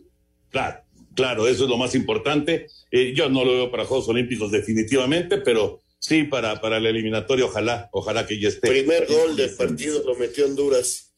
Claro, 0.50 0.82
claro, 1.14 1.48
eso 1.48 1.66
es 1.66 1.70
lo 1.70 1.78
más 1.78 1.94
importante. 1.94 2.68
Eh, 2.90 3.14
yo 3.16 3.30
no 3.30 3.44
lo 3.44 3.54
veo 3.54 3.72
para 3.72 3.86
Juegos 3.86 4.08
Olímpicos 4.08 4.52
definitivamente, 4.52 5.38
pero 5.38 5.82
sí 6.00 6.24
para, 6.24 6.62
para 6.62 6.80
la 6.80 6.90
eliminatoria, 6.90 7.46
ojalá, 7.46 7.90
ojalá 7.92 8.26
que 8.26 8.40
ya 8.40 8.48
esté. 8.48 8.68
Primer 8.68 9.06
gol 9.08 9.36
del 9.36 9.54
partido 9.56 10.02
lo 10.04 10.16
metió 10.16 10.46
Honduras. 10.46 11.12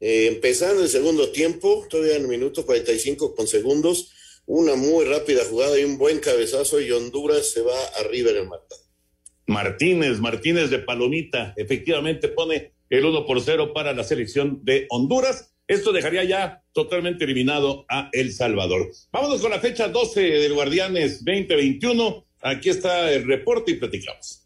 Eh, 0.00 0.28
empezando 0.28 0.82
el 0.82 0.88
segundo 0.88 1.30
tiempo, 1.30 1.86
todavía 1.90 2.16
en 2.16 2.22
el 2.22 2.28
minuto 2.28 2.64
45 2.64 3.34
con 3.34 3.46
segundos, 3.46 4.12
una 4.50 4.74
muy 4.74 5.04
rápida 5.04 5.44
jugada 5.48 5.78
y 5.78 5.84
un 5.84 5.96
buen 5.96 6.18
cabezazo 6.18 6.80
y 6.80 6.90
Honduras 6.90 7.52
se 7.52 7.62
va 7.62 7.78
arriba 8.00 8.32
en 8.32 8.38
el 8.38 8.48
marcador. 8.48 8.84
Martínez, 9.46 10.18
Martínez 10.18 10.70
de 10.70 10.80
Palomita, 10.80 11.54
efectivamente 11.56 12.26
pone 12.26 12.72
el 12.88 13.04
1 13.04 13.26
por 13.26 13.40
0 13.40 13.72
para 13.72 13.92
la 13.92 14.02
selección 14.02 14.58
de 14.64 14.86
Honduras. 14.90 15.54
Esto 15.68 15.92
dejaría 15.92 16.24
ya 16.24 16.64
totalmente 16.72 17.22
eliminado 17.22 17.84
a 17.88 18.08
El 18.12 18.32
Salvador. 18.32 18.90
Vámonos 19.12 19.40
con 19.40 19.52
la 19.52 19.60
fecha 19.60 19.86
12 19.86 20.20
del 20.20 20.54
Guardianes 20.54 21.24
2021. 21.24 22.26
Aquí 22.42 22.70
está 22.70 23.12
el 23.12 23.28
reporte 23.28 23.70
y 23.70 23.74
platicamos. 23.74 24.39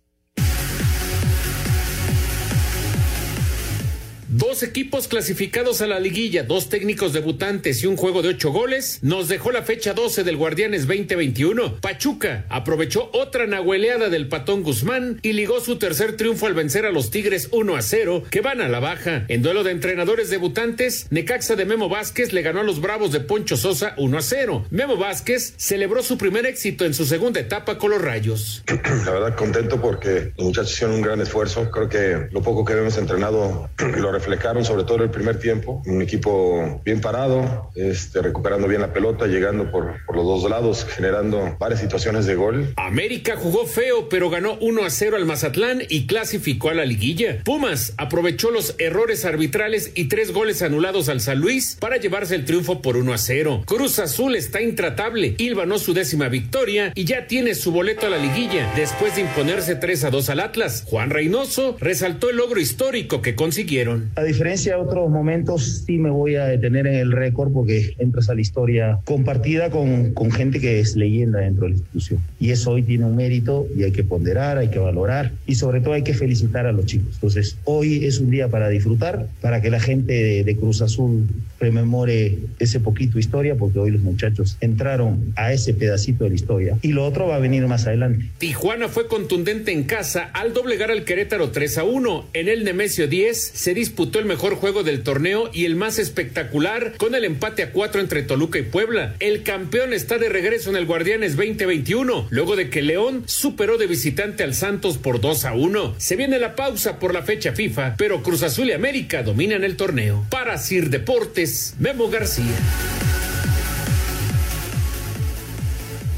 Dos 4.36 4.64
equipos 4.64 5.06
clasificados 5.06 5.80
a 5.80 5.86
la 5.86 6.00
liguilla, 6.00 6.42
dos 6.42 6.68
técnicos 6.68 7.12
debutantes 7.12 7.84
y 7.84 7.86
un 7.86 7.96
juego 7.96 8.20
de 8.20 8.30
ocho 8.30 8.50
goles, 8.50 8.98
nos 9.00 9.28
dejó 9.28 9.52
la 9.52 9.62
fecha 9.62 9.94
12 9.94 10.24
del 10.24 10.36
Guardianes 10.36 10.88
2021. 10.88 11.76
Pachuca 11.76 12.44
aprovechó 12.48 13.10
otra 13.12 13.46
nahueleada 13.46 14.08
del 14.08 14.26
Patón 14.26 14.64
Guzmán 14.64 15.20
y 15.22 15.34
ligó 15.34 15.60
su 15.60 15.76
tercer 15.76 16.16
triunfo 16.16 16.48
al 16.48 16.54
vencer 16.54 16.84
a 16.84 16.90
los 16.90 17.12
Tigres 17.12 17.48
1 17.52 17.76
a 17.76 17.82
0, 17.82 18.24
que 18.28 18.40
van 18.40 18.60
a 18.60 18.68
la 18.68 18.80
baja. 18.80 19.24
En 19.28 19.40
duelo 19.42 19.62
de 19.62 19.70
entrenadores 19.70 20.30
debutantes, 20.30 21.06
Necaxa 21.10 21.54
de 21.54 21.64
Memo 21.64 21.88
Vázquez 21.88 22.32
le 22.32 22.42
ganó 22.42 22.58
a 22.58 22.64
los 22.64 22.80
Bravos 22.80 23.12
de 23.12 23.20
Poncho 23.20 23.56
Sosa 23.56 23.94
1 23.98 24.18
a 24.18 24.22
0. 24.22 24.66
Memo 24.70 24.96
Vázquez 24.96 25.54
celebró 25.58 26.02
su 26.02 26.18
primer 26.18 26.44
éxito 26.44 26.84
en 26.84 26.94
su 26.94 27.06
segunda 27.06 27.38
etapa 27.38 27.78
con 27.78 27.92
los 27.92 28.02
Rayos. 28.02 28.64
La 29.06 29.12
verdad, 29.12 29.36
contento 29.36 29.80
porque 29.80 30.32
los 30.36 30.46
muchachos 30.46 30.72
hicieron 30.72 30.96
un 30.96 31.02
gran 31.02 31.20
esfuerzo. 31.20 31.70
Creo 31.70 31.88
que 31.88 32.26
lo 32.32 32.42
poco 32.42 32.64
que 32.64 32.72
hemos 32.72 32.98
entrenado 32.98 33.70
lo 33.78 34.23
reflejaron 34.24 34.64
sobre 34.64 34.84
todo 34.84 35.02
el 35.04 35.10
primer 35.10 35.38
tiempo. 35.38 35.82
Un 35.86 36.00
equipo 36.00 36.80
bien 36.84 37.00
parado, 37.00 37.70
este, 37.74 38.22
recuperando 38.22 38.66
bien 38.66 38.80
la 38.80 38.92
pelota, 38.92 39.26
llegando 39.26 39.70
por, 39.70 39.96
por 40.06 40.16
los 40.16 40.24
dos 40.24 40.50
lados, 40.50 40.86
generando 40.88 41.56
varias 41.58 41.80
situaciones 41.80 42.24
de 42.24 42.34
gol. 42.34 42.72
América 42.76 43.36
jugó 43.36 43.66
feo, 43.66 44.08
pero 44.08 44.30
ganó 44.30 44.56
1 44.60 44.84
a 44.84 44.90
0 44.90 45.16
al 45.16 45.26
Mazatlán 45.26 45.82
y 45.88 46.06
clasificó 46.06 46.70
a 46.70 46.74
la 46.74 46.86
liguilla. 46.86 47.42
Pumas 47.44 47.92
aprovechó 47.98 48.50
los 48.50 48.74
errores 48.78 49.24
arbitrales 49.24 49.92
y 49.94 50.04
tres 50.06 50.32
goles 50.32 50.62
anulados 50.62 51.08
al 51.08 51.20
San 51.20 51.40
Luis 51.40 51.76
para 51.78 51.98
llevarse 51.98 52.34
el 52.34 52.46
triunfo 52.46 52.80
por 52.80 52.96
1 52.96 53.12
a 53.12 53.18
0. 53.18 53.64
Cruz 53.66 53.98
Azul 53.98 54.36
está 54.36 54.62
intratable, 54.62 55.36
no 55.66 55.78
su 55.78 55.94
décima 55.94 56.28
victoria 56.28 56.92
y 56.94 57.04
ya 57.04 57.26
tiene 57.26 57.54
su 57.54 57.72
boleto 57.72 58.06
a 58.06 58.10
la 58.10 58.18
liguilla 58.18 58.72
después 58.76 59.16
de 59.16 59.22
imponerse 59.22 59.76
3 59.76 60.04
a 60.04 60.10
2 60.10 60.30
al 60.30 60.40
Atlas. 60.40 60.84
Juan 60.86 61.10
Reynoso 61.10 61.76
resaltó 61.80 62.30
el 62.30 62.36
logro 62.36 62.60
histórico 62.60 63.22
que 63.22 63.34
consiguieron. 63.34 64.10
A 64.16 64.22
diferencia 64.22 64.76
de 64.76 64.80
otros 64.80 65.10
momentos, 65.10 65.82
sí 65.84 65.98
me 65.98 66.10
voy 66.10 66.36
a 66.36 66.44
detener 66.44 66.86
en 66.86 66.94
el 66.94 67.10
récord 67.10 67.52
porque 67.52 67.94
entras 67.98 68.28
a 68.28 68.34
la 68.34 68.40
historia 68.40 69.00
compartida 69.04 69.70
con, 69.70 70.12
con 70.12 70.30
gente 70.30 70.60
que 70.60 70.78
es 70.78 70.94
leyenda 70.94 71.40
dentro 71.40 71.64
de 71.64 71.70
la 71.70 71.76
institución. 71.76 72.20
Y 72.38 72.50
eso 72.50 72.70
hoy 72.70 72.84
tiene 72.84 73.06
un 73.06 73.16
mérito 73.16 73.66
y 73.76 73.82
hay 73.82 73.90
que 73.90 74.04
ponderar, 74.04 74.58
hay 74.58 74.68
que 74.68 74.78
valorar 74.78 75.32
y 75.46 75.56
sobre 75.56 75.80
todo 75.80 75.94
hay 75.94 76.02
que 76.02 76.14
felicitar 76.14 76.66
a 76.66 76.72
los 76.72 76.86
chicos. 76.86 77.14
Entonces, 77.14 77.56
hoy 77.64 78.04
es 78.04 78.20
un 78.20 78.30
día 78.30 78.48
para 78.48 78.68
disfrutar, 78.68 79.26
para 79.40 79.60
que 79.60 79.70
la 79.70 79.80
gente 79.80 80.12
de, 80.12 80.44
de 80.44 80.56
Cruz 80.56 80.80
Azul 80.80 81.26
rememore 81.58 82.38
ese 82.60 82.78
poquito 82.78 83.18
historia, 83.18 83.56
porque 83.56 83.80
hoy 83.80 83.90
los 83.90 84.02
muchachos 84.02 84.56
entraron 84.60 85.32
a 85.34 85.52
ese 85.52 85.74
pedacito 85.74 86.22
de 86.24 86.30
la 86.30 86.36
historia. 86.36 86.78
Y 86.82 86.92
lo 86.92 87.04
otro 87.04 87.26
va 87.26 87.36
a 87.36 87.40
venir 87.40 87.66
más 87.66 87.86
adelante. 87.86 88.26
Tijuana 88.38 88.88
fue 88.88 89.08
contundente 89.08 89.72
en 89.72 89.84
casa 89.84 90.30
al 90.34 90.52
doblegar 90.52 90.92
al 90.92 91.04
Querétaro 91.04 91.50
3 91.50 91.78
a 91.78 91.84
1. 91.84 92.26
En 92.32 92.48
el 92.48 92.62
Nemesio 92.64 93.08
10 93.08 93.36
se 93.54 93.74
disputó 93.74 94.03
el 94.12 94.24
mejor 94.24 94.56
juego 94.56 94.82
del 94.82 95.02
torneo 95.02 95.50
y 95.52 95.64
el 95.64 95.76
más 95.76 95.98
espectacular 95.98 96.94
con 96.96 97.14
el 97.14 97.24
empate 97.24 97.62
a 97.62 97.72
4 97.72 98.00
entre 98.00 98.22
Toluca 98.22 98.58
y 98.58 98.62
Puebla. 98.62 99.14
El 99.20 99.42
campeón 99.42 99.92
está 99.92 100.18
de 100.18 100.28
regreso 100.28 100.70
en 100.70 100.76
el 100.76 100.86
Guardianes 100.86 101.36
2021, 101.36 102.28
luego 102.30 102.56
de 102.56 102.70
que 102.70 102.82
León 102.82 103.24
superó 103.26 103.78
de 103.78 103.86
visitante 103.86 104.42
al 104.42 104.54
Santos 104.54 104.98
por 104.98 105.20
2 105.20 105.44
a 105.44 105.54
1. 105.54 105.94
Se 105.98 106.16
viene 106.16 106.38
la 106.38 106.54
pausa 106.54 106.98
por 106.98 107.12
la 107.12 107.22
fecha 107.22 107.52
FIFA, 107.52 107.94
pero 107.96 108.22
Cruz 108.22 108.42
Azul 108.42 108.68
y 108.68 108.72
América 108.72 109.22
dominan 109.22 109.64
el 109.64 109.76
torneo. 109.76 110.24
Para 110.30 110.58
Sir 110.58 110.90
Deportes, 110.90 111.74
Memo 111.78 112.08
García. 112.10 112.54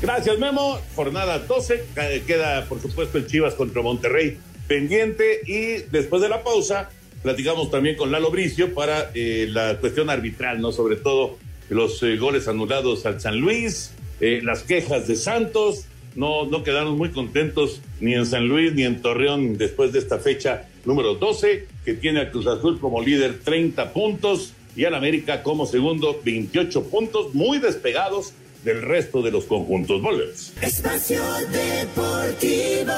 Gracias, 0.03 0.39
Memo. 0.39 0.81
Jornada 0.95 1.39
12. 1.39 1.85
Queda, 2.27 2.67
por 2.67 2.81
supuesto, 2.81 3.19
el 3.19 3.27
Chivas 3.27 3.55
contra 3.55 3.83
Monterrey 3.83 4.39
pendiente. 4.69 5.41
Y 5.47 5.83
después 5.91 6.23
de 6.23 6.29
la 6.29 6.43
pausa, 6.43 6.91
platicamos 7.27 7.73
también 7.73 7.97
con 7.97 8.13
Lalo 8.13 8.31
Bricio 8.31 8.73
para 8.73 9.11
eh, 9.13 9.49
la 9.51 9.81
cuestión 9.81 10.11
arbitral, 10.11 10.61
¿no? 10.61 10.71
Sobre 10.71 10.95
todo 10.95 11.37
los 11.69 12.01
eh, 12.05 12.17
goles 12.19 12.47
anulados 12.47 13.05
al 13.05 13.21
San 13.21 13.41
Luis, 13.41 13.91
eh, 14.21 14.39
las 14.45 14.63
quejas 14.63 15.09
de 15.09 15.17
Santos. 15.17 15.87
No, 16.15 16.47
no 16.47 16.63
quedaron 16.63 16.97
muy 16.97 17.11
contentos 17.11 17.83
ni 17.99 18.15
en 18.15 18.27
San 18.27 18.47
Luis 18.47 18.75
ni 18.75 18.85
en 18.85 19.03
Torreón 19.03 19.59
después 19.59 19.93
de 19.93 19.99
esta 19.99 20.21
fecha 20.21 20.69
número 20.85 21.17
12, 21.17 21.67
que 21.85 21.95
tiene 21.95 22.21
a 22.21 22.31
Cruz 22.31 22.47
Azul 22.47 22.79
como 22.79 23.03
líder 23.03 23.41
30 23.41 23.93
puntos 23.93 24.53
y 24.77 24.85
al 24.85 24.95
América 24.95 25.43
como 25.43 25.67
segundo 25.67 26.21
28 26.25 26.85
puntos, 26.85 27.35
muy 27.35 27.59
despegados 27.59 28.35
del 28.63 28.83
resto 28.83 29.21
de 29.21 29.33
los 29.33 29.47
conjuntos. 29.47 30.01
Volvemos. 30.01 30.53
Espacio 30.63 31.21
Deportivo. 31.51 32.93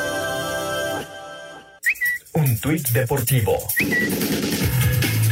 Un 2.34 2.58
tuit 2.60 2.88
deportivo. 2.90 3.58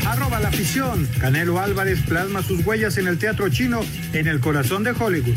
Arroba 0.07 0.41
la 0.41 0.49
afición. 0.49 1.09
Canelo 1.21 1.61
Álvarez 1.61 2.01
plasma 2.07 2.43
sus 2.43 2.65
huellas 2.67 2.99
en 2.99 3.07
el 3.07 3.19
teatro 3.19 3.49
chino 3.49 3.81
en 4.13 4.27
el 4.27 4.41
corazón 4.41 4.85
de 4.85 4.93
Hollywood. 4.93 5.37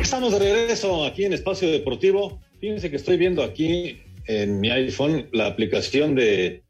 Estamos 0.00 0.32
de 0.32 0.38
regreso 0.38 1.04
aquí 1.04 1.24
en 1.24 1.32
Espacio 1.32 1.70
Deportivo. 1.70 2.40
Fíjense 2.60 2.90
que 2.90 2.96
estoy 2.96 3.16
viendo 3.16 3.42
aquí 3.42 4.00
en 4.26 4.60
mi 4.60 4.70
iPhone 4.70 5.28
la 5.32 5.46
aplicación 5.46 6.14
de 6.14 6.64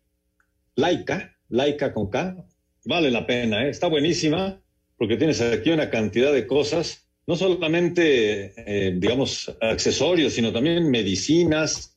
Laika, 0.77 1.37
Laika 1.49 1.93
con 1.93 2.11
K. 2.11 2.37
Vale 2.85 3.11
la 3.11 3.27
pena, 3.27 3.67
¿eh? 3.67 3.71
está 3.71 3.87
buenísima 3.87 4.61
porque 4.97 5.17
tienes 5.17 5.41
aquí 5.41 5.71
una 5.71 5.91
cantidad 5.91 6.33
de 6.33 6.47
cosas, 6.47 7.07
no 7.27 7.37
solamente, 7.37 8.53
eh, 8.57 8.95
digamos, 8.97 9.55
accesorios, 9.61 10.33
sino 10.33 10.53
también 10.53 10.91
medicinas, 10.91 11.97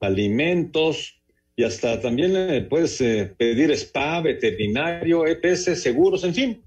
alimentos 0.00 1.20
y 1.54 1.62
hasta 1.62 2.00
también 2.00 2.34
eh, 2.36 2.62
puedes 2.62 2.98
pedir 3.36 3.70
spa, 3.72 4.20
veterinario, 4.20 5.26
EPS, 5.26 5.80
seguros, 5.80 6.24
en 6.24 6.34
fin. 6.34 6.62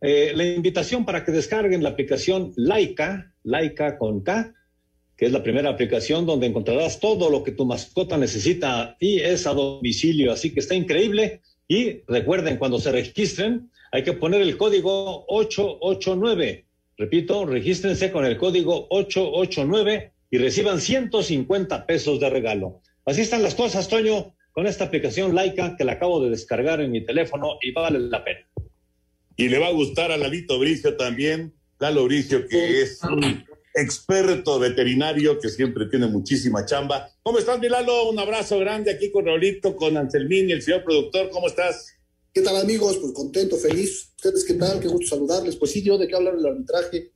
la 0.00 0.44
invitación 0.44 1.04
para 1.04 1.24
que 1.24 1.32
descarguen 1.32 1.82
la 1.82 1.90
aplicación 1.90 2.52
Laika, 2.56 3.32
Laika 3.42 3.96
con 3.96 4.22
K, 4.22 4.54
que 5.16 5.26
es 5.26 5.32
la 5.32 5.42
primera 5.42 5.70
aplicación 5.70 6.26
donde 6.26 6.46
encontrarás 6.46 7.00
todo 7.00 7.30
lo 7.30 7.42
que 7.42 7.52
tu 7.52 7.64
mascota 7.64 8.18
necesita 8.18 8.96
y 9.00 9.20
es 9.20 9.46
a 9.46 9.54
domicilio, 9.54 10.32
así 10.32 10.52
que 10.52 10.60
está 10.60 10.74
increíble. 10.74 11.40
Y 11.68 12.02
recuerden, 12.06 12.58
cuando 12.58 12.78
se 12.78 12.92
registren, 12.92 13.70
hay 13.92 14.02
que 14.02 14.12
poner 14.12 14.42
el 14.42 14.56
código 14.56 15.24
889. 15.28 16.66
Repito, 16.96 17.46
regístrense 17.46 18.12
con 18.12 18.24
el 18.24 18.36
código 18.36 18.86
889 18.90 20.12
y 20.30 20.38
reciban 20.38 20.80
150 20.80 21.86
pesos 21.86 22.20
de 22.20 22.30
regalo. 22.30 22.80
Así 23.04 23.20
están 23.20 23.42
las 23.42 23.54
cosas, 23.54 23.88
Toño, 23.88 24.34
con 24.52 24.66
esta 24.66 24.84
aplicación 24.84 25.34
laica 25.34 25.76
que 25.76 25.84
la 25.84 25.92
acabo 25.92 26.22
de 26.22 26.30
descargar 26.30 26.80
en 26.80 26.92
mi 26.92 27.04
teléfono 27.04 27.58
y 27.60 27.72
vale 27.72 27.98
la 27.98 28.24
pena. 28.24 28.46
Y 29.36 29.48
le 29.48 29.58
va 29.58 29.68
a 29.68 29.72
gustar 29.72 30.12
a 30.12 30.16
Lalito 30.16 30.58
Bricio 30.58 30.96
también, 30.96 31.54
Lalo 31.80 32.04
Bricio, 32.04 32.46
que 32.46 32.82
es 32.82 33.02
un 33.02 33.44
experto 33.74 34.60
veterinario 34.60 35.38
que 35.40 35.48
siempre 35.48 35.86
tiene 35.86 36.06
muchísima 36.06 36.64
chamba. 36.64 37.10
¿Cómo 37.22 37.38
estás, 37.38 37.58
Milalo? 37.58 38.08
Un 38.08 38.18
abrazo 38.18 38.58
grande 38.60 38.92
aquí 38.92 39.10
con 39.10 39.26
Raulito, 39.26 39.74
con 39.74 39.96
Anselmín 39.96 40.48
y 40.48 40.52
el 40.52 40.62
señor 40.62 40.84
productor. 40.84 41.28
¿Cómo 41.30 41.48
estás? 41.48 41.92
¿Qué 42.32 42.40
tal, 42.40 42.56
amigos? 42.56 42.98
Pues 42.98 43.12
contento, 43.12 43.56
feliz. 43.56 44.12
¿Ustedes 44.16 44.44
qué 44.44 44.54
tal? 44.54 44.78
Qué 44.78 44.88
gusto 44.88 45.16
saludarles. 45.16 45.56
Pues 45.56 45.72
sí, 45.72 45.82
yo 45.82 45.98
de 45.98 46.06
qué 46.06 46.14
hablar 46.14 46.36
del 46.36 46.46
arbitraje. 46.46 47.12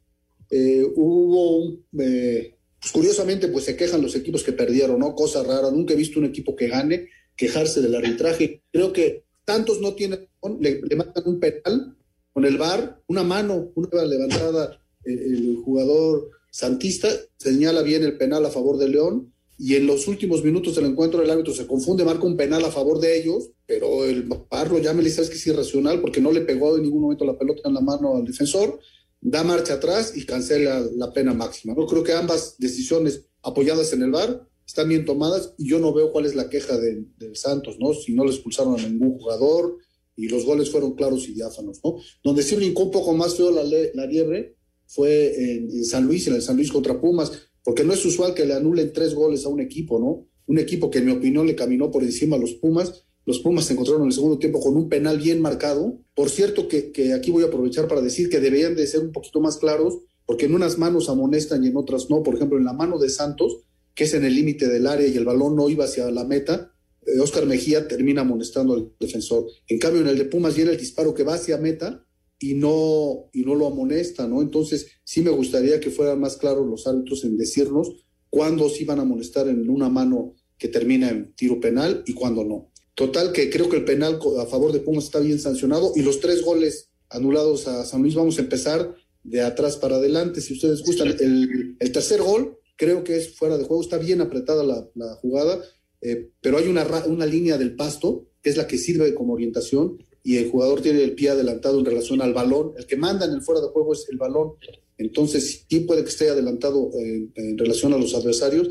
Eh, 0.50 0.84
hubo 0.96 1.58
un. 1.58 1.86
Eh, 1.98 2.56
pues 2.80 2.92
curiosamente, 2.92 3.48
pues 3.48 3.64
se 3.64 3.76
quejan 3.76 4.02
los 4.02 4.14
equipos 4.16 4.42
que 4.42 4.52
perdieron, 4.52 4.98
¿no? 4.98 5.14
Cosa 5.14 5.44
rara. 5.44 5.70
Nunca 5.70 5.94
he 5.94 5.96
visto 5.96 6.18
un 6.18 6.26
equipo 6.26 6.56
que 6.56 6.68
gane 6.68 7.08
quejarse 7.36 7.80
del 7.80 7.94
arbitraje. 7.94 8.62
Creo 8.72 8.92
que 8.92 9.24
tantos 9.44 9.80
no 9.80 9.94
tienen. 9.94 10.28
Le, 10.60 10.80
le 10.82 10.96
matan 10.96 11.22
un 11.26 11.40
penal 11.40 11.96
con 12.32 12.44
el 12.44 12.56
bar, 12.56 13.00
una 13.06 13.22
mano, 13.22 13.72
una 13.74 14.04
levantada 14.04 14.80
eh, 15.04 15.12
el 15.12 15.56
jugador 15.64 16.30
Santista 16.50 17.08
señala 17.36 17.82
bien 17.82 18.02
el 18.02 18.16
penal 18.16 18.44
a 18.46 18.50
favor 18.50 18.78
de 18.78 18.88
León 18.88 19.32
y 19.58 19.74
en 19.74 19.86
los 19.86 20.06
últimos 20.06 20.44
minutos 20.44 20.76
del 20.76 20.86
encuentro 20.86 21.20
el 21.20 21.30
árbitro 21.30 21.52
se 21.52 21.66
confunde, 21.66 22.04
marca 22.04 22.24
un 22.24 22.36
penal 22.36 22.64
a 22.64 22.70
favor 22.70 23.00
de 23.00 23.18
ellos, 23.18 23.50
pero 23.66 24.04
el 24.04 24.22
barro 24.22 24.78
ya 24.78 24.92
me 24.94 25.08
sabes 25.10 25.30
que 25.30 25.36
es 25.36 25.46
irracional 25.48 26.00
porque 26.00 26.20
no 26.20 26.30
le 26.30 26.42
pegó 26.42 26.76
en 26.76 26.84
ningún 26.84 27.02
momento 27.02 27.24
la 27.24 27.36
pelota 27.36 27.62
en 27.68 27.74
la 27.74 27.80
mano 27.80 28.16
al 28.16 28.24
defensor, 28.24 28.78
da 29.20 29.42
marcha 29.42 29.74
atrás 29.74 30.16
y 30.16 30.24
cancela 30.24 30.80
la 30.94 31.12
pena 31.12 31.34
máxima. 31.34 31.74
Yo 31.76 31.86
creo 31.86 32.04
que 32.04 32.12
ambas 32.12 32.54
decisiones 32.58 33.26
apoyadas 33.42 33.92
en 33.92 34.02
el 34.02 34.12
VAR 34.12 34.46
están 34.64 34.88
bien 34.88 35.04
tomadas 35.04 35.54
y 35.58 35.68
yo 35.68 35.78
no 35.80 35.92
veo 35.92 36.12
cuál 36.12 36.26
es 36.26 36.36
la 36.36 36.48
queja 36.48 36.78
del 36.78 37.08
Santos, 37.34 37.78
¿no? 37.80 37.94
Si 37.94 38.12
no 38.12 38.24
le 38.24 38.30
expulsaron 38.30 38.78
a 38.78 38.88
ningún 38.88 39.18
jugador 39.18 39.78
y 40.14 40.28
los 40.28 40.44
goles 40.44 40.70
fueron 40.70 40.94
claros 40.94 41.28
y 41.28 41.32
diáfanos, 41.32 41.80
¿no? 41.82 41.96
Donde 42.22 42.42
sí 42.42 42.54
brincó 42.54 42.84
un 42.84 42.90
poco 42.92 43.12
más 43.14 43.34
feo 43.34 43.50
la, 43.50 43.64
la 43.64 44.06
liebre 44.06 44.57
fue 44.88 45.54
en, 45.54 45.84
San 45.84 46.06
Luis, 46.06 46.26
en 46.26 46.34
el 46.34 46.42
San 46.42 46.56
Luis 46.56 46.72
contra 46.72 47.00
Pumas, 47.00 47.30
porque 47.62 47.84
no 47.84 47.92
es 47.92 48.04
usual 48.04 48.34
que 48.34 48.46
le 48.46 48.54
anulen 48.54 48.92
tres 48.92 49.14
goles 49.14 49.44
a 49.44 49.50
un 49.50 49.60
equipo, 49.60 50.00
¿no? 50.00 50.26
Un 50.46 50.58
equipo 50.58 50.90
que 50.90 50.98
en 50.98 51.06
mi 51.06 51.12
opinión 51.12 51.46
le 51.46 51.54
caminó 51.54 51.90
por 51.90 52.02
encima 52.02 52.36
a 52.36 52.38
los 52.38 52.54
Pumas. 52.54 53.04
Los 53.26 53.40
Pumas 53.40 53.66
se 53.66 53.74
encontraron 53.74 54.02
en 54.02 54.08
el 54.08 54.14
segundo 54.14 54.38
tiempo 54.38 54.60
con 54.60 54.74
un 54.76 54.88
penal 54.88 55.18
bien 55.18 55.42
marcado. 55.42 56.00
Por 56.14 56.30
cierto, 56.30 56.66
que, 56.66 56.90
que 56.90 57.12
aquí 57.12 57.30
voy 57.30 57.44
a 57.44 57.48
aprovechar 57.48 57.86
para 57.86 58.00
decir 58.00 58.30
que 58.30 58.40
deberían 58.40 58.74
de 58.74 58.86
ser 58.86 59.00
un 59.00 59.12
poquito 59.12 59.40
más 59.40 59.58
claros, 59.58 59.98
porque 60.24 60.46
en 60.46 60.54
unas 60.54 60.78
manos 60.78 61.10
amonestan 61.10 61.62
y 61.62 61.68
en 61.68 61.76
otras 61.76 62.08
no. 62.08 62.22
Por 62.22 62.36
ejemplo, 62.36 62.56
en 62.56 62.64
la 62.64 62.72
mano 62.72 62.98
de 62.98 63.10
Santos, 63.10 63.58
que 63.94 64.04
es 64.04 64.14
en 64.14 64.24
el 64.24 64.34
límite 64.34 64.68
del 64.68 64.86
área 64.86 65.06
y 65.06 65.16
el 65.16 65.26
balón 65.26 65.54
no 65.54 65.68
iba 65.68 65.84
hacia 65.84 66.10
la 66.10 66.24
meta, 66.24 66.72
eh, 67.04 67.20
Oscar 67.20 67.44
Mejía 67.44 67.86
termina 67.86 68.22
amonestando 68.22 68.72
al 68.72 68.92
defensor. 68.98 69.44
En 69.66 69.78
cambio, 69.78 70.00
en 70.00 70.08
el 70.08 70.16
de 70.16 70.24
Pumas 70.24 70.56
viene 70.56 70.70
el 70.70 70.78
disparo 70.78 71.12
que 71.12 71.24
va 71.24 71.34
hacia 71.34 71.58
meta 71.58 72.07
y 72.38 72.54
no, 72.54 73.30
y 73.32 73.42
no 73.42 73.54
lo 73.54 73.66
amonesta, 73.66 74.28
¿no? 74.28 74.42
Entonces, 74.42 74.86
sí 75.04 75.22
me 75.22 75.30
gustaría 75.30 75.80
que 75.80 75.90
fueran 75.90 76.20
más 76.20 76.36
claros 76.36 76.66
los 76.66 76.86
árbitros 76.86 77.24
en 77.24 77.36
decirnos 77.36 78.06
cuándo 78.30 78.68
sí 78.68 78.84
van 78.84 79.00
a 79.00 79.02
amonestar 79.02 79.48
en 79.48 79.68
una 79.68 79.88
mano 79.88 80.34
que 80.56 80.68
termina 80.68 81.08
en 81.08 81.32
tiro 81.34 81.60
penal 81.60 82.02
y 82.06 82.14
cuándo 82.14 82.44
no. 82.44 82.70
Total, 82.94 83.32
que 83.32 83.48
creo 83.48 83.68
que 83.68 83.76
el 83.76 83.84
penal 83.84 84.18
a 84.40 84.46
favor 84.46 84.72
de 84.72 84.80
Pumas 84.80 85.04
está 85.04 85.20
bien 85.20 85.38
sancionado 85.38 85.92
y 85.94 86.02
los 86.02 86.20
tres 86.20 86.42
goles 86.42 86.90
anulados 87.08 87.68
a 87.68 87.84
San 87.84 88.02
Luis, 88.02 88.14
vamos 88.14 88.38
a 88.38 88.42
empezar 88.42 88.94
de 89.22 89.40
atrás 89.40 89.76
para 89.76 89.96
adelante. 89.96 90.40
Si 90.40 90.54
ustedes 90.54 90.82
gustan, 90.82 91.08
el, 91.08 91.76
el 91.78 91.92
tercer 91.92 92.20
gol 92.20 92.58
creo 92.76 93.04
que 93.04 93.16
es 93.16 93.36
fuera 93.36 93.58
de 93.58 93.64
juego, 93.64 93.82
está 93.82 93.98
bien 93.98 94.20
apretada 94.20 94.64
la, 94.64 94.88
la 94.94 95.14
jugada, 95.16 95.62
eh, 96.00 96.30
pero 96.40 96.58
hay 96.58 96.68
una, 96.68 96.86
una 97.06 97.26
línea 97.26 97.58
del 97.58 97.74
pasto 97.74 98.28
que 98.40 98.50
es 98.50 98.56
la 98.56 98.66
que 98.66 98.78
sirve 98.78 99.14
como 99.14 99.34
orientación 99.34 99.98
y 100.22 100.36
el 100.36 100.50
jugador 100.50 100.80
tiene 100.80 101.02
el 101.02 101.14
pie 101.14 101.30
adelantado 101.30 101.78
en 101.78 101.84
relación 101.84 102.20
al 102.20 102.34
balón. 102.34 102.72
El 102.76 102.86
que 102.86 102.96
manda 102.96 103.26
en 103.26 103.32
el 103.32 103.42
fuera 103.42 103.60
de 103.60 103.68
juego 103.68 103.92
es 103.92 104.06
el 104.10 104.18
balón. 104.18 104.54
Entonces, 104.98 105.64
sí 105.68 105.80
puede 105.80 106.02
que 106.02 106.10
esté 106.10 106.28
adelantado 106.28 106.90
en, 106.94 107.32
en 107.36 107.56
relación 107.56 107.92
a 107.94 107.98
los 107.98 108.14
adversarios, 108.14 108.68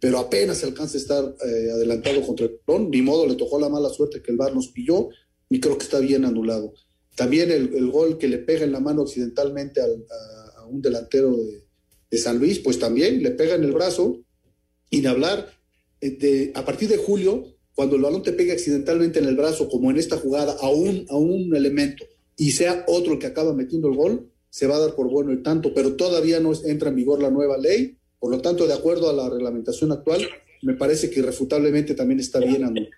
pero 0.00 0.18
apenas 0.18 0.62
alcanza 0.64 0.96
a 0.96 1.00
estar 1.00 1.36
eh, 1.46 1.70
adelantado 1.70 2.22
contra 2.22 2.46
el 2.46 2.60
balón. 2.66 2.90
Ni 2.90 3.02
modo, 3.02 3.26
le 3.26 3.34
tocó 3.34 3.60
la 3.60 3.68
mala 3.68 3.88
suerte 3.90 4.22
que 4.22 4.32
el 4.32 4.38
VAR 4.38 4.54
nos 4.54 4.68
pilló 4.68 5.10
y 5.48 5.60
creo 5.60 5.78
que 5.78 5.84
está 5.84 6.00
bien 6.00 6.24
anulado. 6.24 6.74
También 7.14 7.50
el, 7.50 7.74
el 7.74 7.90
gol 7.90 8.18
que 8.18 8.28
le 8.28 8.38
pega 8.38 8.64
en 8.64 8.72
la 8.72 8.80
mano 8.80 9.02
accidentalmente 9.02 9.80
al, 9.80 10.04
a, 10.56 10.66
un 10.66 10.82
delantero 10.82 11.36
de, 11.36 11.64
de, 12.10 12.18
San 12.18 12.38
Luis, 12.38 12.58
pues 12.58 12.78
también 12.78 13.22
le 13.22 13.30
pega 13.30 13.54
en 13.54 13.64
el 13.64 13.72
brazo. 13.72 14.22
Y 14.90 15.00
de 15.00 15.08
hablar, 15.08 15.50
eh, 16.00 16.10
de, 16.10 16.52
a 16.54 16.64
partir 16.64 16.88
de 16.88 16.96
julio, 16.96 17.55
cuando 17.76 17.94
el 17.94 18.02
balón 18.02 18.24
te 18.24 18.32
pega 18.32 18.54
accidentalmente 18.54 19.20
en 19.20 19.26
el 19.26 19.36
brazo, 19.36 19.68
como 19.68 19.90
en 19.92 19.98
esta 19.98 20.16
jugada, 20.16 20.56
a 20.60 20.70
un, 20.70 21.06
a 21.08 21.16
un 21.16 21.54
elemento, 21.54 22.04
y 22.36 22.50
sea 22.50 22.84
otro 22.88 23.12
el 23.12 23.18
que 23.20 23.26
acaba 23.26 23.54
metiendo 23.54 23.88
el 23.88 23.94
gol, 23.94 24.30
se 24.50 24.66
va 24.66 24.76
a 24.76 24.80
dar 24.80 24.94
por 24.94 25.08
bueno 25.08 25.30
el 25.30 25.42
tanto, 25.42 25.72
pero 25.74 25.94
todavía 25.94 26.40
no 26.40 26.52
entra 26.64 26.88
en 26.88 26.96
vigor 26.96 27.22
la 27.22 27.30
nueva 27.30 27.58
ley, 27.58 27.98
por 28.18 28.30
lo 28.30 28.40
tanto, 28.40 28.66
de 28.66 28.72
acuerdo 28.72 29.10
a 29.10 29.12
la 29.12 29.28
reglamentación 29.28 29.92
actual, 29.92 30.26
me 30.62 30.74
parece 30.74 31.10
que 31.10 31.20
irrefutablemente 31.20 31.94
también 31.94 32.18
está 32.18 32.40
bien. 32.40 32.88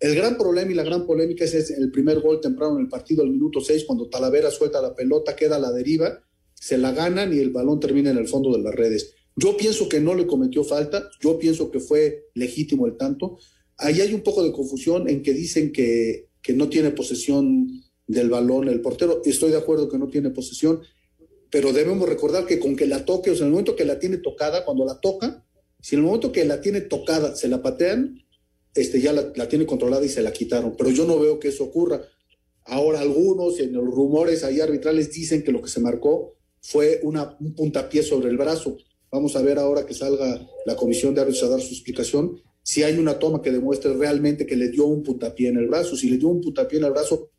El 0.00 0.14
gran 0.14 0.36
problema 0.36 0.72
y 0.72 0.74
la 0.74 0.82
gran 0.82 1.06
polémica 1.06 1.44
es 1.44 1.70
el 1.70 1.90
primer 1.92 2.20
gol 2.20 2.40
temprano 2.40 2.74
en 2.76 2.82
el 2.82 2.88
partido 2.88 3.22
al 3.22 3.30
minuto 3.30 3.60
6, 3.60 3.84
cuando 3.86 4.08
Talavera 4.08 4.50
suelta 4.50 4.82
la 4.82 4.94
pelota, 4.94 5.36
queda 5.36 5.56
a 5.56 5.60
la 5.60 5.70
deriva, 5.70 6.20
se 6.54 6.76
la 6.76 6.92
ganan 6.92 7.32
y 7.32 7.38
el 7.38 7.50
balón 7.50 7.78
termina 7.78 8.10
en 8.10 8.18
el 8.18 8.26
fondo 8.26 8.52
de 8.52 8.62
las 8.62 8.74
redes. 8.74 9.14
Yo 9.36 9.56
pienso 9.56 9.88
que 9.88 10.00
no 10.00 10.14
le 10.14 10.26
cometió 10.26 10.64
falta, 10.64 11.08
yo 11.20 11.38
pienso 11.38 11.70
que 11.70 11.80
fue 11.80 12.28
legítimo 12.34 12.86
el 12.86 12.96
tanto. 12.96 13.38
Ahí 13.78 14.00
hay 14.00 14.14
un 14.14 14.22
poco 14.22 14.42
de 14.42 14.52
confusión 14.52 15.08
en 15.08 15.22
que 15.22 15.32
dicen 15.32 15.72
que, 15.72 16.28
que 16.40 16.52
no 16.52 16.68
tiene 16.68 16.90
posesión 16.90 17.82
del 18.06 18.30
balón 18.30 18.68
el 18.68 18.80
portero. 18.80 19.22
Estoy 19.24 19.50
de 19.50 19.56
acuerdo 19.56 19.88
que 19.88 19.98
no 19.98 20.08
tiene 20.08 20.30
posesión, 20.30 20.80
pero 21.50 21.72
debemos 21.72 22.08
recordar 22.08 22.46
que 22.46 22.58
con 22.58 22.76
que 22.76 22.86
la 22.86 23.04
toque, 23.04 23.30
o 23.30 23.34
sea, 23.34 23.42
en 23.42 23.48
el 23.48 23.52
momento 23.52 23.76
que 23.76 23.84
la 23.84 23.98
tiene 23.98 24.18
tocada, 24.18 24.64
cuando 24.64 24.84
la 24.84 25.00
toca, 25.00 25.44
si 25.80 25.94
en 25.94 26.00
el 26.00 26.06
momento 26.06 26.32
que 26.32 26.44
la 26.44 26.60
tiene 26.60 26.80
tocada 26.80 27.36
se 27.36 27.48
la 27.48 27.62
patean, 27.62 28.24
este, 28.74 29.00
ya 29.00 29.12
la, 29.12 29.48
tiene 29.48 29.66
controlada 29.66 30.04
y 30.04 30.08
se 30.08 30.22
la 30.22 30.32
quitaron. 30.32 30.74
Pero 30.76 30.90
yo 30.90 31.06
no 31.06 31.18
veo 31.18 31.38
que 31.38 31.48
eso 31.48 31.64
ocurra. 31.64 32.02
Ahora 32.64 33.00
algunos 33.00 33.60
en 33.60 33.72
los 33.72 33.84
rumores 33.84 34.42
ahí 34.42 34.60
arbitrales 34.60 35.12
dicen 35.12 35.42
que 35.42 35.52
lo 35.52 35.62
que 35.62 35.68
se 35.68 35.80
marcó 35.80 36.34
fue 36.60 37.00
una, 37.02 37.36
un 37.38 37.54
puntapié 37.54 38.02
sobre 38.02 38.30
el 38.30 38.36
brazo. 38.36 38.78
Vamos 39.10 39.36
a 39.36 39.42
ver 39.42 39.58
ahora 39.58 39.86
que 39.86 39.94
salga 39.94 40.46
la 40.66 40.74
comisión 40.74 41.14
de 41.14 41.20
árbitros 41.20 41.44
a 41.44 41.50
dar 41.50 41.60
su 41.60 41.74
explicación 41.74 42.40
si 42.64 42.82
hay 42.82 42.98
una 42.98 43.18
toma 43.18 43.42
que 43.42 43.52
demuestre 43.52 43.92
realmente 43.92 44.46
que 44.46 44.56
le 44.56 44.70
dio 44.70 44.86
un 44.86 45.02
puntapié 45.02 45.50
en 45.50 45.58
el 45.58 45.68
brazo. 45.68 45.96
Si 45.96 46.08
le 46.08 46.16
dio 46.16 46.28
un 46.28 46.40
puntapié 46.40 46.78
en 46.78 46.86
el 46.86 46.92
brazo, 46.92 47.30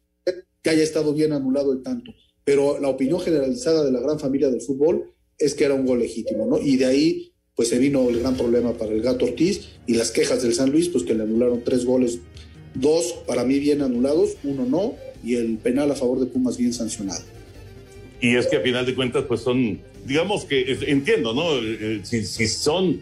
que 0.61 0.69
haya 0.69 0.83
estado 0.83 1.13
bien 1.13 1.33
anulado 1.33 1.73
el 1.73 1.81
tanto. 1.81 2.13
Pero 2.43 2.79
la 2.79 2.89
opinión 2.89 3.19
generalizada 3.19 3.83
de 3.83 3.91
la 3.91 3.99
gran 3.99 4.19
familia 4.19 4.49
del 4.51 4.61
fútbol 4.61 5.11
es 5.39 5.55
que 5.55 5.63
era 5.63 5.73
un 5.73 5.85
gol 5.85 5.99
legítimo, 5.99 6.45
¿no? 6.45 6.59
Y 6.61 6.77
de 6.77 6.85
ahí 6.85 7.31
pues 7.55 7.69
se 7.69 7.79
vino 7.79 8.07
el 8.09 8.19
gran 8.19 8.35
problema 8.35 8.73
para 8.73 8.91
el 8.91 9.01
Gato 9.01 9.25
Ortiz 9.25 9.69
y 9.87 9.95
las 9.95 10.11
quejas 10.11 10.43
del 10.43 10.53
San 10.53 10.71
Luis, 10.71 10.89
pues 10.89 11.03
que 11.03 11.15
le 11.15 11.23
anularon 11.23 11.63
tres 11.63 11.85
goles, 11.85 12.19
dos 12.75 13.15
para 13.25 13.45
mí 13.45 13.59
bien 13.59 13.81
anulados, 13.81 14.37
uno 14.43 14.65
no, 14.65 14.93
y 15.23 15.35
el 15.35 15.57
penal 15.57 15.89
a 15.89 15.95
favor 15.95 16.19
de 16.19 16.27
Pumas 16.27 16.57
bien 16.57 16.73
sancionado. 16.73 17.23
Y 18.21 18.35
es 18.35 18.45
que 18.47 18.57
a 18.57 18.61
final 18.61 18.85
de 18.85 18.93
cuentas, 18.93 19.23
pues 19.27 19.41
son, 19.41 19.79
digamos 20.05 20.45
que 20.45 20.77
entiendo, 20.87 21.33
¿no? 21.33 22.03
Si, 22.03 22.25
si 22.25 22.47
son 22.47 23.01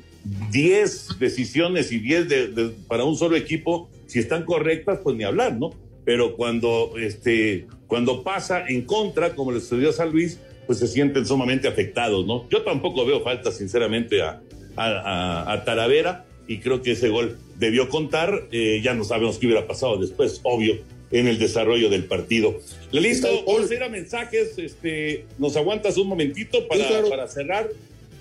10 0.52 1.20
decisiones 1.20 1.92
y 1.92 2.00
10 2.00 2.30
de, 2.30 2.48
de, 2.48 2.70
para 2.88 3.04
un 3.04 3.16
solo 3.18 3.36
equipo, 3.36 3.90
si 4.08 4.20
están 4.20 4.46
correctas, 4.46 5.00
pues 5.04 5.16
ni 5.16 5.24
hablar, 5.24 5.58
¿no? 5.58 5.74
Pero 6.06 6.36
cuando, 6.36 6.94
este, 6.98 7.68
cuando 7.88 8.24
pasa 8.24 8.66
en 8.68 8.84
contra, 8.84 9.36
como 9.36 9.52
le 9.52 9.60
sucedió 9.60 9.90
a 9.90 9.94
San 9.94 10.12
Luis, 10.12 10.40
pues 10.66 10.80
se 10.80 10.88
sienten 10.88 11.26
sumamente 11.26 11.68
afectados, 11.68 12.26
¿no? 12.26 12.48
Yo 12.50 12.62
tampoco 12.64 13.06
veo 13.06 13.22
falta, 13.22 13.52
sinceramente, 13.52 14.22
a, 14.22 14.42
a, 14.76 15.52
a 15.52 15.66
Talavera 15.66 16.26
y 16.48 16.60
creo 16.60 16.82
que 16.82 16.92
ese 16.92 17.10
gol 17.10 17.38
debió 17.58 17.90
contar. 17.90 18.48
Eh, 18.52 18.82
ya 18.84 18.94
no 18.94 19.04
sabemos 19.04 19.38
qué 19.38 19.48
hubiera 19.48 19.68
pasado 19.68 19.98
después, 19.98 20.40
obvio, 20.44 20.78
en 21.12 21.28
el 21.28 21.40
desarrollo 21.40 21.90
del 21.90 22.06
partido. 22.06 22.60
Listo, 22.92 23.28
vamos 23.46 23.70
a 23.70 23.74
ir 23.74 23.84
a 23.84 23.90
mensajes. 23.90 24.58
Este, 24.58 25.26
¿Nos 25.38 25.56
aguantas 25.56 25.98
un 25.98 26.08
momentito 26.08 26.68
para, 26.68 26.82
sí, 26.82 26.88
claro. 26.88 27.10
para 27.10 27.28
cerrar 27.28 27.70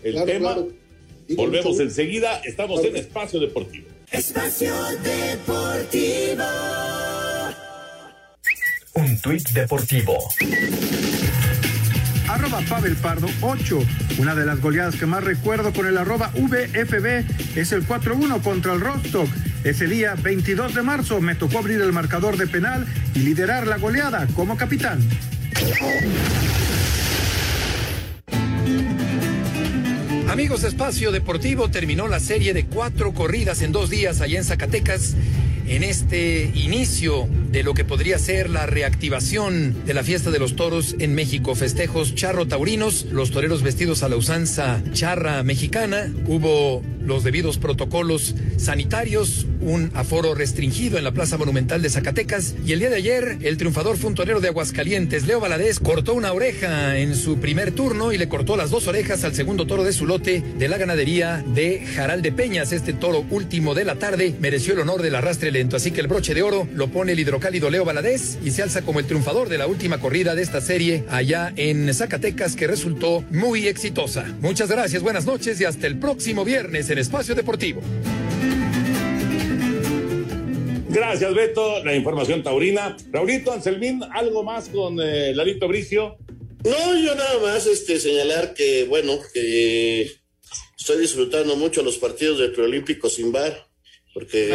el 0.02 0.12
claro, 0.12 0.26
tema? 0.26 0.54
Claro. 0.54 0.81
Volvemos 1.30 1.80
enseguida. 1.80 2.40
Estamos 2.44 2.84
en 2.84 2.96
Espacio 2.96 3.40
Deportivo. 3.40 3.88
Espacio 4.10 4.74
Deportivo. 5.02 6.44
Un 8.94 9.18
tuit 9.20 9.48
deportivo 9.50 10.18
arroba 12.32 12.60
Pavel 12.68 12.96
Pardo 12.96 13.28
8. 13.40 13.78
Una 14.18 14.34
de 14.34 14.46
las 14.46 14.60
goleadas 14.60 14.96
que 14.96 15.06
más 15.06 15.22
recuerdo 15.22 15.72
con 15.72 15.86
el 15.86 15.98
arroba 15.98 16.32
VFB 16.34 17.56
es 17.56 17.72
el 17.72 17.86
4-1 17.86 18.42
contra 18.42 18.72
el 18.72 18.80
Rostock. 18.80 19.28
Ese 19.64 19.86
día, 19.86 20.14
22 20.20 20.74
de 20.74 20.82
marzo, 20.82 21.20
me 21.20 21.34
tocó 21.34 21.58
abrir 21.58 21.80
el 21.80 21.92
marcador 21.92 22.36
de 22.36 22.46
penal 22.46 22.86
y 23.14 23.20
liderar 23.20 23.66
la 23.66 23.76
goleada 23.76 24.26
como 24.34 24.56
capitán. 24.56 25.00
Amigos, 30.32 30.64
Espacio 30.64 31.12
Deportivo 31.12 31.70
terminó 31.70 32.08
la 32.08 32.18
serie 32.18 32.54
de 32.54 32.64
cuatro 32.64 33.12
corridas 33.12 33.60
en 33.60 33.70
dos 33.70 33.90
días 33.90 34.22
allá 34.22 34.38
en 34.38 34.44
Zacatecas 34.44 35.14
en 35.66 35.82
este 35.82 36.50
inicio 36.54 37.28
de 37.50 37.62
lo 37.62 37.74
que 37.74 37.84
podría 37.84 38.18
ser 38.18 38.50
la 38.50 38.66
reactivación 38.66 39.84
de 39.84 39.94
la 39.94 40.02
fiesta 40.02 40.30
de 40.30 40.38
los 40.38 40.56
toros 40.56 40.96
en 40.98 41.14
México. 41.14 41.54
Festejos 41.54 42.14
charro 42.14 42.46
taurinos, 42.48 43.06
los 43.12 43.30
toreros 43.30 43.62
vestidos 43.62 44.02
a 44.02 44.08
la 44.08 44.16
usanza 44.16 44.82
charra 44.92 45.42
mexicana. 45.42 46.12
Hubo 46.26 46.82
los 47.04 47.24
debidos 47.24 47.58
protocolos 47.58 48.34
sanitarios, 48.56 49.46
un 49.60 49.90
aforo 49.94 50.34
restringido 50.34 50.98
en 50.98 51.04
la 51.04 51.12
Plaza 51.12 51.36
Monumental 51.36 51.82
de 51.82 51.90
Zacatecas. 51.90 52.54
Y 52.64 52.72
el 52.72 52.78
día 52.78 52.90
de 52.90 52.96
ayer, 52.96 53.38
el 53.42 53.56
triunfador 53.56 53.96
fue 53.96 54.10
un 54.10 54.14
torero 54.14 54.40
de 54.40 54.48
Aguascalientes, 54.48 55.26
Leo 55.26 55.40
Valadez, 55.40 55.78
cortó 55.78 56.14
una 56.14 56.32
oreja 56.32 56.98
en 56.98 57.14
su 57.14 57.38
primer 57.38 57.72
turno 57.72 58.12
y 58.12 58.18
le 58.18 58.28
cortó 58.28 58.56
las 58.56 58.70
dos 58.70 58.86
orejas 58.86 59.24
al 59.24 59.34
segundo 59.34 59.66
toro 59.66 59.84
de 59.84 59.92
su 59.92 60.06
lote 60.06 60.42
de 60.58 60.68
la 60.68 60.78
ganadería 60.78 61.44
de 61.54 61.84
Jaral 61.94 62.22
de 62.22 62.32
Peñas. 62.32 62.72
Este 62.72 62.92
toro 62.92 63.24
último 63.30 63.74
de 63.74 63.84
la 63.84 63.96
tarde 63.96 64.34
mereció 64.40 64.72
el 64.72 64.80
honor 64.80 65.02
del 65.02 65.14
arrastre 65.14 65.51
lento. 65.52 65.76
Así 65.76 65.90
que 65.90 66.00
el 66.00 66.06
broche 66.06 66.34
de 66.34 66.42
oro 66.42 66.66
lo 66.72 66.88
pone 66.88 67.12
el 67.12 67.20
hidrocálido 67.20 67.70
Leo 67.70 67.84
Valadez 67.84 68.38
y 68.44 68.50
se 68.50 68.62
alza 68.62 68.82
como 68.82 69.00
el 69.00 69.06
triunfador 69.06 69.48
de 69.48 69.58
la 69.58 69.66
última 69.66 70.00
corrida 70.00 70.34
de 70.34 70.42
esta 70.42 70.60
serie 70.60 71.04
allá 71.10 71.52
en 71.56 71.92
Zacatecas 71.92 72.56
que 72.56 72.66
resultó 72.66 73.24
muy 73.30 73.68
exitosa. 73.68 74.24
Muchas 74.40 74.70
gracias, 74.70 75.02
buenas 75.02 75.26
noches 75.26 75.60
y 75.60 75.64
hasta 75.64 75.86
el 75.86 75.98
próximo 75.98 76.44
viernes 76.44 76.90
en 76.90 76.98
Espacio 76.98 77.34
Deportivo. 77.34 77.82
Gracias, 80.92 81.34
Beto. 81.34 81.82
La 81.84 81.94
información 81.94 82.42
taurina. 82.42 82.96
Raulito 83.10 83.50
Anselmín, 83.50 84.02
¿algo 84.12 84.42
más 84.42 84.68
con 84.68 85.00
eh, 85.00 85.32
Larito 85.34 85.66
Bricio? 85.66 86.18
No, 86.64 86.96
yo 86.96 87.14
nada 87.14 87.38
más 87.40 87.66
este, 87.66 87.98
señalar 87.98 88.52
que, 88.52 88.84
bueno, 88.84 89.18
que 89.32 90.12
estoy 90.78 90.98
disfrutando 91.00 91.56
mucho 91.56 91.82
los 91.82 91.96
partidos 91.96 92.38
del 92.38 92.52
preolímpico 92.52 93.08
sin 93.08 93.32
bar, 93.32 93.66
porque 94.14 94.48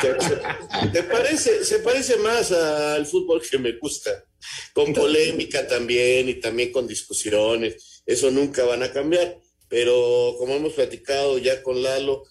se, 0.00 0.92
se, 0.92 1.02
parece, 1.02 1.64
se 1.64 1.78
parece 1.80 2.16
más 2.16 2.52
al 2.52 3.06
fútbol 3.06 3.42
que 3.48 3.58
me 3.58 3.72
gusta, 3.72 4.24
con 4.72 4.92
polémica 4.94 5.66
también 5.66 6.28
y 6.28 6.34
también 6.34 6.72
con 6.72 6.86
discusiones 6.86 7.92
eso 8.06 8.30
nunca 8.30 8.64
van 8.64 8.82
a 8.82 8.92
cambiar. 8.92 9.38
Pero 9.68 10.34
como 10.38 10.54
hemos 10.54 10.74
platicado 10.74 11.38
ya 11.38 11.62
con 11.62 11.82
Lalo, 11.82 12.24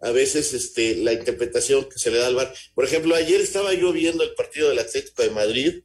a 0.00 0.10
veces 0.10 0.52
este, 0.54 0.96
la 0.96 1.12
interpretación 1.12 1.84
que 1.84 1.98
se 1.98 2.10
le 2.10 2.18
da 2.18 2.26
al 2.26 2.34
VAR. 2.34 2.52
Por 2.74 2.84
ejemplo, 2.84 3.14
ayer 3.14 3.40
estaba 3.40 3.72
yo 3.74 3.92
viendo 3.92 4.24
el 4.24 4.34
partido 4.34 4.70
del 4.70 4.78
Atlético 4.78 5.22
de 5.22 5.30
Madrid 5.30 5.82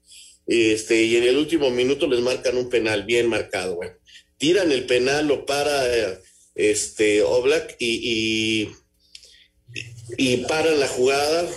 este, 0.47 1.03
y 1.03 1.17
en 1.17 1.23
el 1.23 1.37
último 1.37 1.69
minuto 1.69 2.07
les 2.07 2.21
marcan 2.21 2.57
un 2.57 2.69
penal 2.69 3.03
bien 3.03 3.27
marcado. 3.27 3.75
Bueno, 3.75 3.93
tiran 4.37 4.71
el 4.71 4.85
penal, 4.85 5.27
lo 5.27 5.45
para 5.45 5.85
este, 6.55 7.21
Oblak 7.21 7.75
y, 7.77 8.63
y, 8.63 8.71
y 10.17 10.37
paran 10.45 10.79
la 10.79 10.87
jugada 10.87 11.49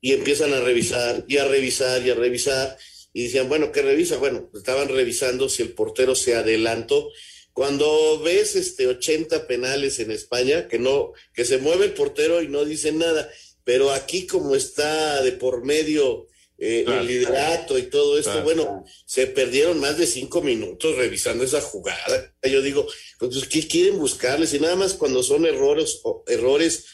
y 0.00 0.12
empiezan 0.12 0.52
a 0.52 0.60
revisar 0.60 1.24
y 1.28 1.38
a 1.38 1.46
revisar 1.46 2.04
y 2.06 2.10
a 2.10 2.14
revisar. 2.14 2.76
Y 3.12 3.24
decían, 3.24 3.48
bueno, 3.48 3.72
¿qué 3.72 3.82
revisa? 3.82 4.18
Bueno, 4.18 4.50
estaban 4.54 4.88
revisando 4.88 5.48
si 5.48 5.62
el 5.62 5.72
portero 5.72 6.14
se 6.14 6.34
adelantó. 6.34 7.10
Cuando 7.52 8.20
ves 8.20 8.54
este 8.56 8.86
80 8.86 9.46
penales 9.46 9.98
en 9.98 10.10
España, 10.10 10.68
que 10.68 10.78
no, 10.78 11.12
que 11.32 11.46
se 11.46 11.56
mueve 11.56 11.86
el 11.86 11.94
portero 11.94 12.42
y 12.42 12.48
no 12.48 12.66
dice 12.66 12.92
nada, 12.92 13.30
pero 13.64 13.90
aquí 13.90 14.26
como 14.26 14.54
está 14.54 15.22
de 15.22 15.32
por 15.32 15.64
medio 15.64 16.26
eh, 16.58 16.84
el 16.86 17.06
liderato 17.06 17.78
y 17.78 17.84
todo 17.84 18.18
esto, 18.18 18.42
bueno, 18.42 18.84
se 19.06 19.26
perdieron 19.26 19.80
más 19.80 19.98
de 19.98 20.06
cinco 20.06 20.42
minutos 20.42 20.96
revisando 20.96 21.44
esa 21.44 21.60
jugada. 21.60 22.34
Yo 22.42 22.60
digo, 22.62 22.86
pues, 23.18 23.48
¿qué 23.48 23.66
quieren 23.66 23.98
buscarles? 23.98 24.54
Y 24.54 24.60
nada 24.60 24.76
más 24.76 24.94
cuando 24.94 25.22
son 25.22 25.46
errores, 25.46 26.00
errores 26.26 26.86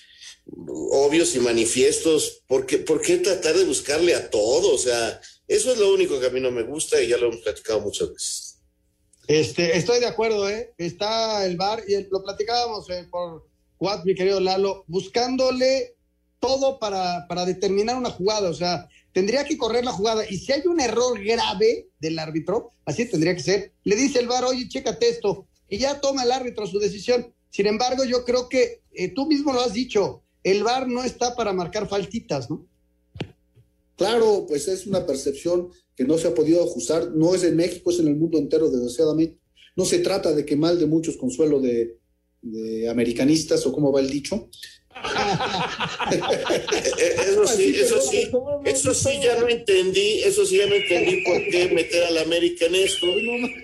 obvios 0.47 1.35
y 1.35 1.41
manifiestos, 1.41 2.43
¿por 2.47 2.67
qué, 2.67 2.79
¿por 2.79 3.01
qué 3.01 3.19
tratar 3.19 3.57
de 3.57 3.65
buscarle 3.65 4.15
a 4.15 4.31
todo? 4.31 4.75
O 4.75 4.79
sea, 4.79 5.21
eso 5.47 5.73
es 5.73 5.79
lo 5.79 5.93
único 5.93 6.19
que 6.21 6.27
a 6.27 6.31
mí 6.31 6.41
no 6.41 6.51
me 6.51 6.63
gusta 6.63 7.01
y 7.01 7.09
ya 7.09 7.17
lo 7.17 7.29
hemos 7.29 7.43
platicado 7.43 7.81
muchas 7.81 8.13
veces. 8.13 8.59
Este, 9.29 9.77
estoy 9.77 10.01
de 10.01 10.07
acuerdo, 10.07 10.49
¿eh? 10.49 10.75
Está 10.79 11.47
el 11.47 11.57
bar 11.57 11.83
y 11.87 11.95
lo 12.11 12.23
platicábamos 12.23 12.91
eh, 12.91 13.07
por 13.11 13.47
WhatsApp, 13.79 14.07
mi 14.07 14.15
querido 14.15 14.41
Lalo, 14.41 14.85
buscándole 14.89 15.95
todo 16.41 16.79
para, 16.79 17.27
para 17.29 17.45
determinar 17.45 17.97
una 17.97 18.11
jugada. 18.11 18.51
O 18.51 18.55
sea, 18.55 18.89
tendría 19.13 19.45
que 19.45 19.57
correr 19.57 19.85
la 19.85 19.93
jugada 19.93 20.25
y 20.29 20.39
si 20.39 20.53
hay 20.53 20.63
un 20.67 20.81
error 20.81 21.23
grave 21.23 21.89
del 22.01 22.19
árbitro, 22.19 22.73
así 22.85 23.05
tendría 23.07 23.35
que 23.35 23.43
ser, 23.43 23.73
le 23.85 23.95
dice 23.95 24.19
el 24.19 24.27
bar, 24.27 24.45
oye, 24.45 24.69
chécate 24.69 25.09
esto, 25.09 25.47
y 25.69 25.79
ya 25.79 26.01
toma 26.01 26.25
el 26.25 26.33
árbitro 26.33 26.67
su 26.67 26.79
decisión. 26.79 27.33
Sin 27.51 27.67
embargo, 27.67 28.05
yo 28.05 28.25
creo 28.25 28.49
que 28.49 28.83
eh, 28.93 29.09
tú 29.09 29.27
mismo 29.27 29.53
lo 29.53 29.61
has 29.61 29.73
dicho, 29.73 30.22
el 30.45 30.63
bar 30.65 30.89
no 30.89 31.05
está 31.05 31.35
para 31.35 31.53
marcar 31.53 31.89
faltitas, 31.89 32.51
¿no? 32.51 32.67
Claro, 33.97 34.47
pues 34.49 34.69
es 34.69 34.87
una 34.87 35.07
percepción 35.07 35.69
que 35.95 36.05
no 36.05 36.19
se 36.19 36.29
ha 36.29 36.35
podido 36.35 36.63
ajustar, 36.65 37.11
no 37.13 37.35
es 37.35 37.45
en 37.45 37.57
México, 37.57 37.91
es 37.91 38.01
en 38.01 38.09
el 38.09 38.17
mundo 38.17 38.39
entero, 38.39 38.69
desgraciadamente. 38.71 39.39
No 39.77 39.85
se 39.85 40.01
trata 40.01 40.33
de 40.33 40.45
que 40.45 40.57
mal 40.57 40.79
de 40.79 40.87
muchos 40.87 41.17
consuelo 41.17 41.61
de, 41.61 41.99
americanistas 42.91 43.65
o 43.67 43.73
cómo 43.73 43.93
va 43.93 44.01
el 44.01 44.11
dicho. 44.11 44.49
eso 46.11 47.47
sí, 47.47 47.75
eso 47.77 48.01
sí, 48.03 48.31
eso 48.65 48.93
sí 48.93 49.21
ya 49.23 49.39
no 49.39 49.49
entendí, 49.49 50.21
eso 50.25 50.45
sí 50.45 50.59
ya 50.59 50.67
no 50.67 50.75
entendí 50.75 51.23
por 51.25 51.41
qué 51.49 51.71
meter 51.73 52.05
al 52.05 52.19
América 52.19 52.67
en 52.67 52.75
esto, 52.75 53.07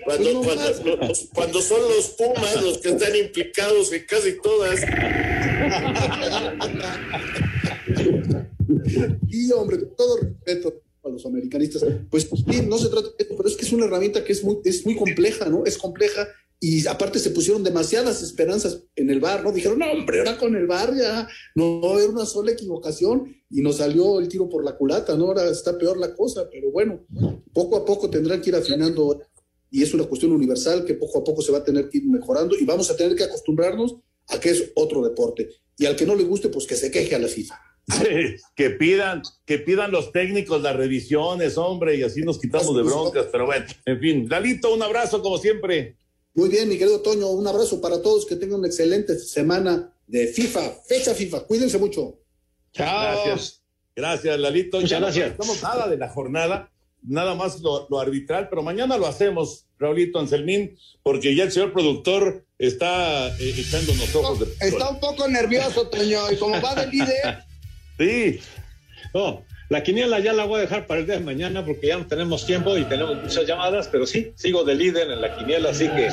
cuando, 0.05 0.41
cuando, 0.41 1.11
cuando 1.33 1.61
son 1.61 1.81
los 1.81 2.07
Pumas 2.09 2.63
los 2.63 2.77
que 2.79 2.89
están 2.89 3.15
implicados 3.15 3.91
en 3.91 4.05
casi 4.05 4.41
todas. 4.41 4.79
Y 9.27 9.51
hombre, 9.51 9.77
todo 9.97 10.17
respeto 10.17 10.81
a 11.03 11.09
los 11.09 11.25
americanistas, 11.25 11.83
pues 12.09 12.29
sí, 12.29 12.61
no 12.67 12.77
se 12.77 12.89
trata 12.89 13.07
de 13.07 13.15
esto, 13.19 13.35
pero 13.35 13.49
es 13.49 13.55
que 13.55 13.65
es 13.65 13.73
una 13.73 13.85
herramienta 13.85 14.23
que 14.23 14.33
es 14.33 14.43
muy, 14.43 14.59
es 14.63 14.85
muy 14.85 14.95
compleja, 14.95 15.49
¿no? 15.49 15.65
Es 15.65 15.77
compleja 15.77 16.27
y 16.59 16.85
aparte 16.87 17.19
se 17.19 17.31
pusieron 17.31 17.63
demasiadas 17.63 18.21
esperanzas 18.21 18.83
en 18.95 19.09
el 19.09 19.21
bar, 19.21 19.43
¿no? 19.43 19.51
Dijeron, 19.51 19.79
no, 19.79 19.91
hombre, 19.91 20.19
ahora 20.19 20.37
con 20.37 20.55
el 20.55 20.67
bar 20.67 20.93
ya 20.95 21.27
no 21.55 21.97
era 21.97 22.09
una 22.09 22.25
sola 22.25 22.51
equivocación 22.51 23.33
y 23.49 23.61
nos 23.61 23.77
salió 23.77 24.19
el 24.19 24.27
tiro 24.27 24.49
por 24.49 24.65
la 24.65 24.75
culata, 24.75 25.15
¿no? 25.15 25.27
Ahora 25.27 25.49
está 25.49 25.77
peor 25.77 25.97
la 25.97 26.13
cosa, 26.13 26.49
pero 26.51 26.71
bueno, 26.71 27.05
poco 27.53 27.77
a 27.77 27.85
poco 27.85 28.09
tendrán 28.09 28.41
que 28.41 28.49
ir 28.49 28.55
afinando 28.55 29.21
y 29.71 29.83
es 29.83 29.93
una 29.93 30.03
cuestión 30.03 30.33
universal 30.33 30.83
que 30.83 30.95
poco 30.95 31.19
a 31.19 31.23
poco 31.23 31.41
se 31.41 31.51
va 31.51 31.59
a 31.59 31.63
tener 31.63 31.87
que 31.87 31.99
ir 31.99 32.07
mejorando 32.07 32.57
y 32.59 32.65
vamos 32.65 32.91
a 32.91 32.97
tener 32.97 33.15
que 33.15 33.23
acostumbrarnos 33.23 33.95
a 34.27 34.39
que 34.39 34.49
es 34.49 34.71
otro 34.75 35.01
deporte 35.01 35.49
y 35.79 35.85
al 35.85 35.95
que 35.95 36.05
no 36.05 36.13
le 36.13 36.25
guste, 36.25 36.49
pues 36.49 36.67
que 36.67 36.75
se 36.75 36.91
queje 36.91 37.15
a 37.15 37.19
la 37.19 37.29
FIFA. 37.29 37.59
Sí, 37.87 38.35
que 38.53 38.69
pidan, 38.71 39.23
que 39.45 39.59
pidan 39.59 39.91
los 39.91 40.11
técnicos 40.11 40.61
las 40.61 40.75
revisiones, 40.75 41.57
hombre, 41.57 41.95
y 41.95 42.03
así 42.03 42.21
nos 42.21 42.37
quitamos 42.37 42.75
de 42.75 42.83
broncas, 42.83 43.27
pero 43.31 43.45
bueno, 43.45 43.65
en 43.85 43.99
fin. 43.99 44.27
Dalito, 44.27 44.73
un 44.73 44.83
abrazo 44.83 45.21
como 45.21 45.37
siempre. 45.37 45.95
Muy 46.35 46.49
bien, 46.49 46.67
mi 46.67 46.77
querido 46.77 47.01
Toño, 47.01 47.29
un 47.29 47.47
abrazo 47.47 47.81
para 47.81 48.01
todos, 48.01 48.25
que 48.25 48.35
tengan 48.35 48.59
una 48.59 48.67
excelente 48.67 49.17
semana 49.17 49.91
de 50.05 50.27
FIFA, 50.27 50.69
fecha 50.85 51.15
FIFA, 51.15 51.45
cuídense 51.45 51.79
mucho. 51.79 52.19
Chao. 52.73 53.25
Gracias, 53.25 53.63
gracias, 53.95 54.37
Lalito. 54.37 54.77
Muchas 54.77 54.91
ya 54.91 54.99
gracias. 54.99 55.37
No 55.37 55.43
hacemos 55.45 55.63
nada 55.63 55.87
de 55.87 55.97
la 55.97 56.09
jornada, 56.09 56.71
nada 57.01 57.35
más 57.35 57.61
lo, 57.61 57.87
lo, 57.89 57.99
arbitral, 57.99 58.49
pero 58.49 58.61
mañana 58.61 58.97
lo 58.97 59.07
hacemos, 59.07 59.65
Raulito 59.79 60.19
Anselmín, 60.19 60.77
porque 61.03 61.35
ya 61.35 61.45
el 61.45 61.51
señor 61.53 61.71
productor 61.71 62.45
está 62.59 63.29
eh, 63.39 63.55
echándonos 63.57 64.13
ojos 64.13 64.39
de 64.41 64.67
Está 64.67 64.89
un 64.89 64.99
poco 64.99 65.27
nervioso, 65.27 65.87
Toño, 65.87 66.31
y 66.31 66.35
como 66.35 66.61
va 66.61 66.75
de 66.75 66.87
líder. 66.87 67.43
Sí. 67.97 68.39
No, 69.13 69.43
la 69.67 69.83
quiniela 69.83 70.19
ya 70.19 70.31
la 70.31 70.45
voy 70.45 70.59
a 70.59 70.61
dejar 70.61 70.87
para 70.87 71.01
el 71.01 71.05
día 71.05 71.15
de 71.15 71.21
mañana 71.21 71.65
porque 71.65 71.87
ya 71.87 71.97
no 71.97 72.07
tenemos 72.07 72.45
tiempo 72.45 72.77
y 72.77 72.85
tenemos 72.85 73.21
muchas 73.21 73.45
llamadas, 73.45 73.89
pero 73.89 74.07
sí, 74.07 74.31
sigo 74.35 74.63
de 74.63 74.73
líder 74.73 75.11
en 75.11 75.19
la 75.19 75.35
quiniela, 75.35 75.71
así 75.71 75.89
que 75.89 76.07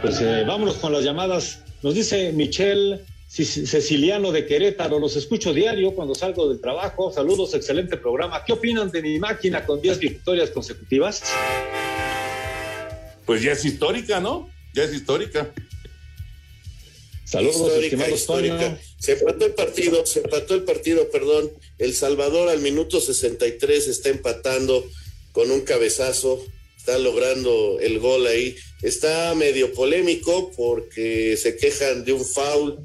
pues 0.00 0.20
eh, 0.20 0.44
vámonos 0.46 0.76
con 0.76 0.92
las 0.92 1.02
llamadas. 1.02 1.64
Nos 1.82 1.94
dice 1.94 2.30
Michelle 2.30 3.00
Ceciliano 3.28 4.30
de 4.30 4.46
Querétaro, 4.46 5.00
los 5.00 5.16
escucho 5.16 5.52
diario 5.52 5.96
cuando 5.96 6.14
salgo 6.14 6.48
del 6.48 6.60
trabajo. 6.60 7.12
Saludos, 7.12 7.54
excelente 7.54 7.96
programa. 7.96 8.44
¿Qué 8.44 8.52
opinan 8.52 8.92
de 8.92 9.02
mi 9.02 9.18
máquina 9.18 9.66
con 9.66 9.82
10 9.82 9.98
victorias 9.98 10.50
consecutivas? 10.50 11.24
Pues 13.24 13.42
ya 13.42 13.50
es 13.50 13.64
histórica, 13.64 14.20
¿no? 14.20 14.48
Ya 14.74 14.84
es 14.84 14.94
histórica. 14.94 15.50
Saludos, 17.26 17.82
histórica, 17.82 18.08
histórica. 18.08 18.80
Se 19.00 19.12
empató 19.12 19.46
el 19.46 19.54
partido, 19.54 20.06
se 20.06 20.20
empató 20.20 20.54
el 20.54 20.62
partido, 20.62 21.10
perdón. 21.10 21.50
El 21.76 21.92
Salvador 21.92 22.48
al 22.48 22.60
minuto 22.60 23.00
63 23.00 23.88
está 23.88 24.10
empatando 24.10 24.88
con 25.32 25.50
un 25.50 25.62
cabezazo, 25.62 26.44
está 26.78 26.98
logrando 26.98 27.78
el 27.80 27.98
gol 27.98 28.28
ahí. 28.28 28.56
Está 28.80 29.34
medio 29.34 29.72
polémico 29.72 30.52
porque 30.56 31.36
se 31.36 31.56
quejan 31.56 32.04
de 32.04 32.12
un 32.12 32.24
foul, 32.24 32.78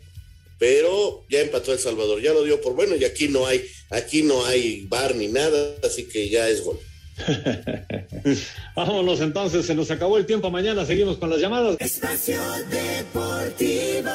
pero 0.58 1.24
ya 1.30 1.42
empató 1.42 1.72
el 1.72 1.80
Salvador, 1.80 2.20
ya 2.20 2.34
lo 2.34 2.44
dio 2.44 2.60
por 2.62 2.74
bueno 2.74 2.96
y 2.96 3.06
aquí 3.06 3.28
no 3.28 3.46
hay, 3.46 3.64
aquí 3.92 4.24
no 4.24 4.44
hay 4.46 4.86
bar 4.88 5.16
ni 5.16 5.28
nada, 5.28 5.76
así 5.84 6.06
que 6.06 6.30
ya 6.30 6.50
es 6.50 6.64
gol. 6.64 6.80
Vámonos 8.76 9.22
entonces, 9.22 9.66
se 9.66 9.76
nos 9.76 9.91
acabó 9.91 10.18
el 10.18 10.26
tiempo. 10.26 10.49
Mañana 10.49 10.86
seguimos 10.86 11.18
con 11.18 11.30
las 11.30 11.39
llamadas. 11.39 11.78
Espacio 11.80 12.41
Deportivo. 12.70 14.09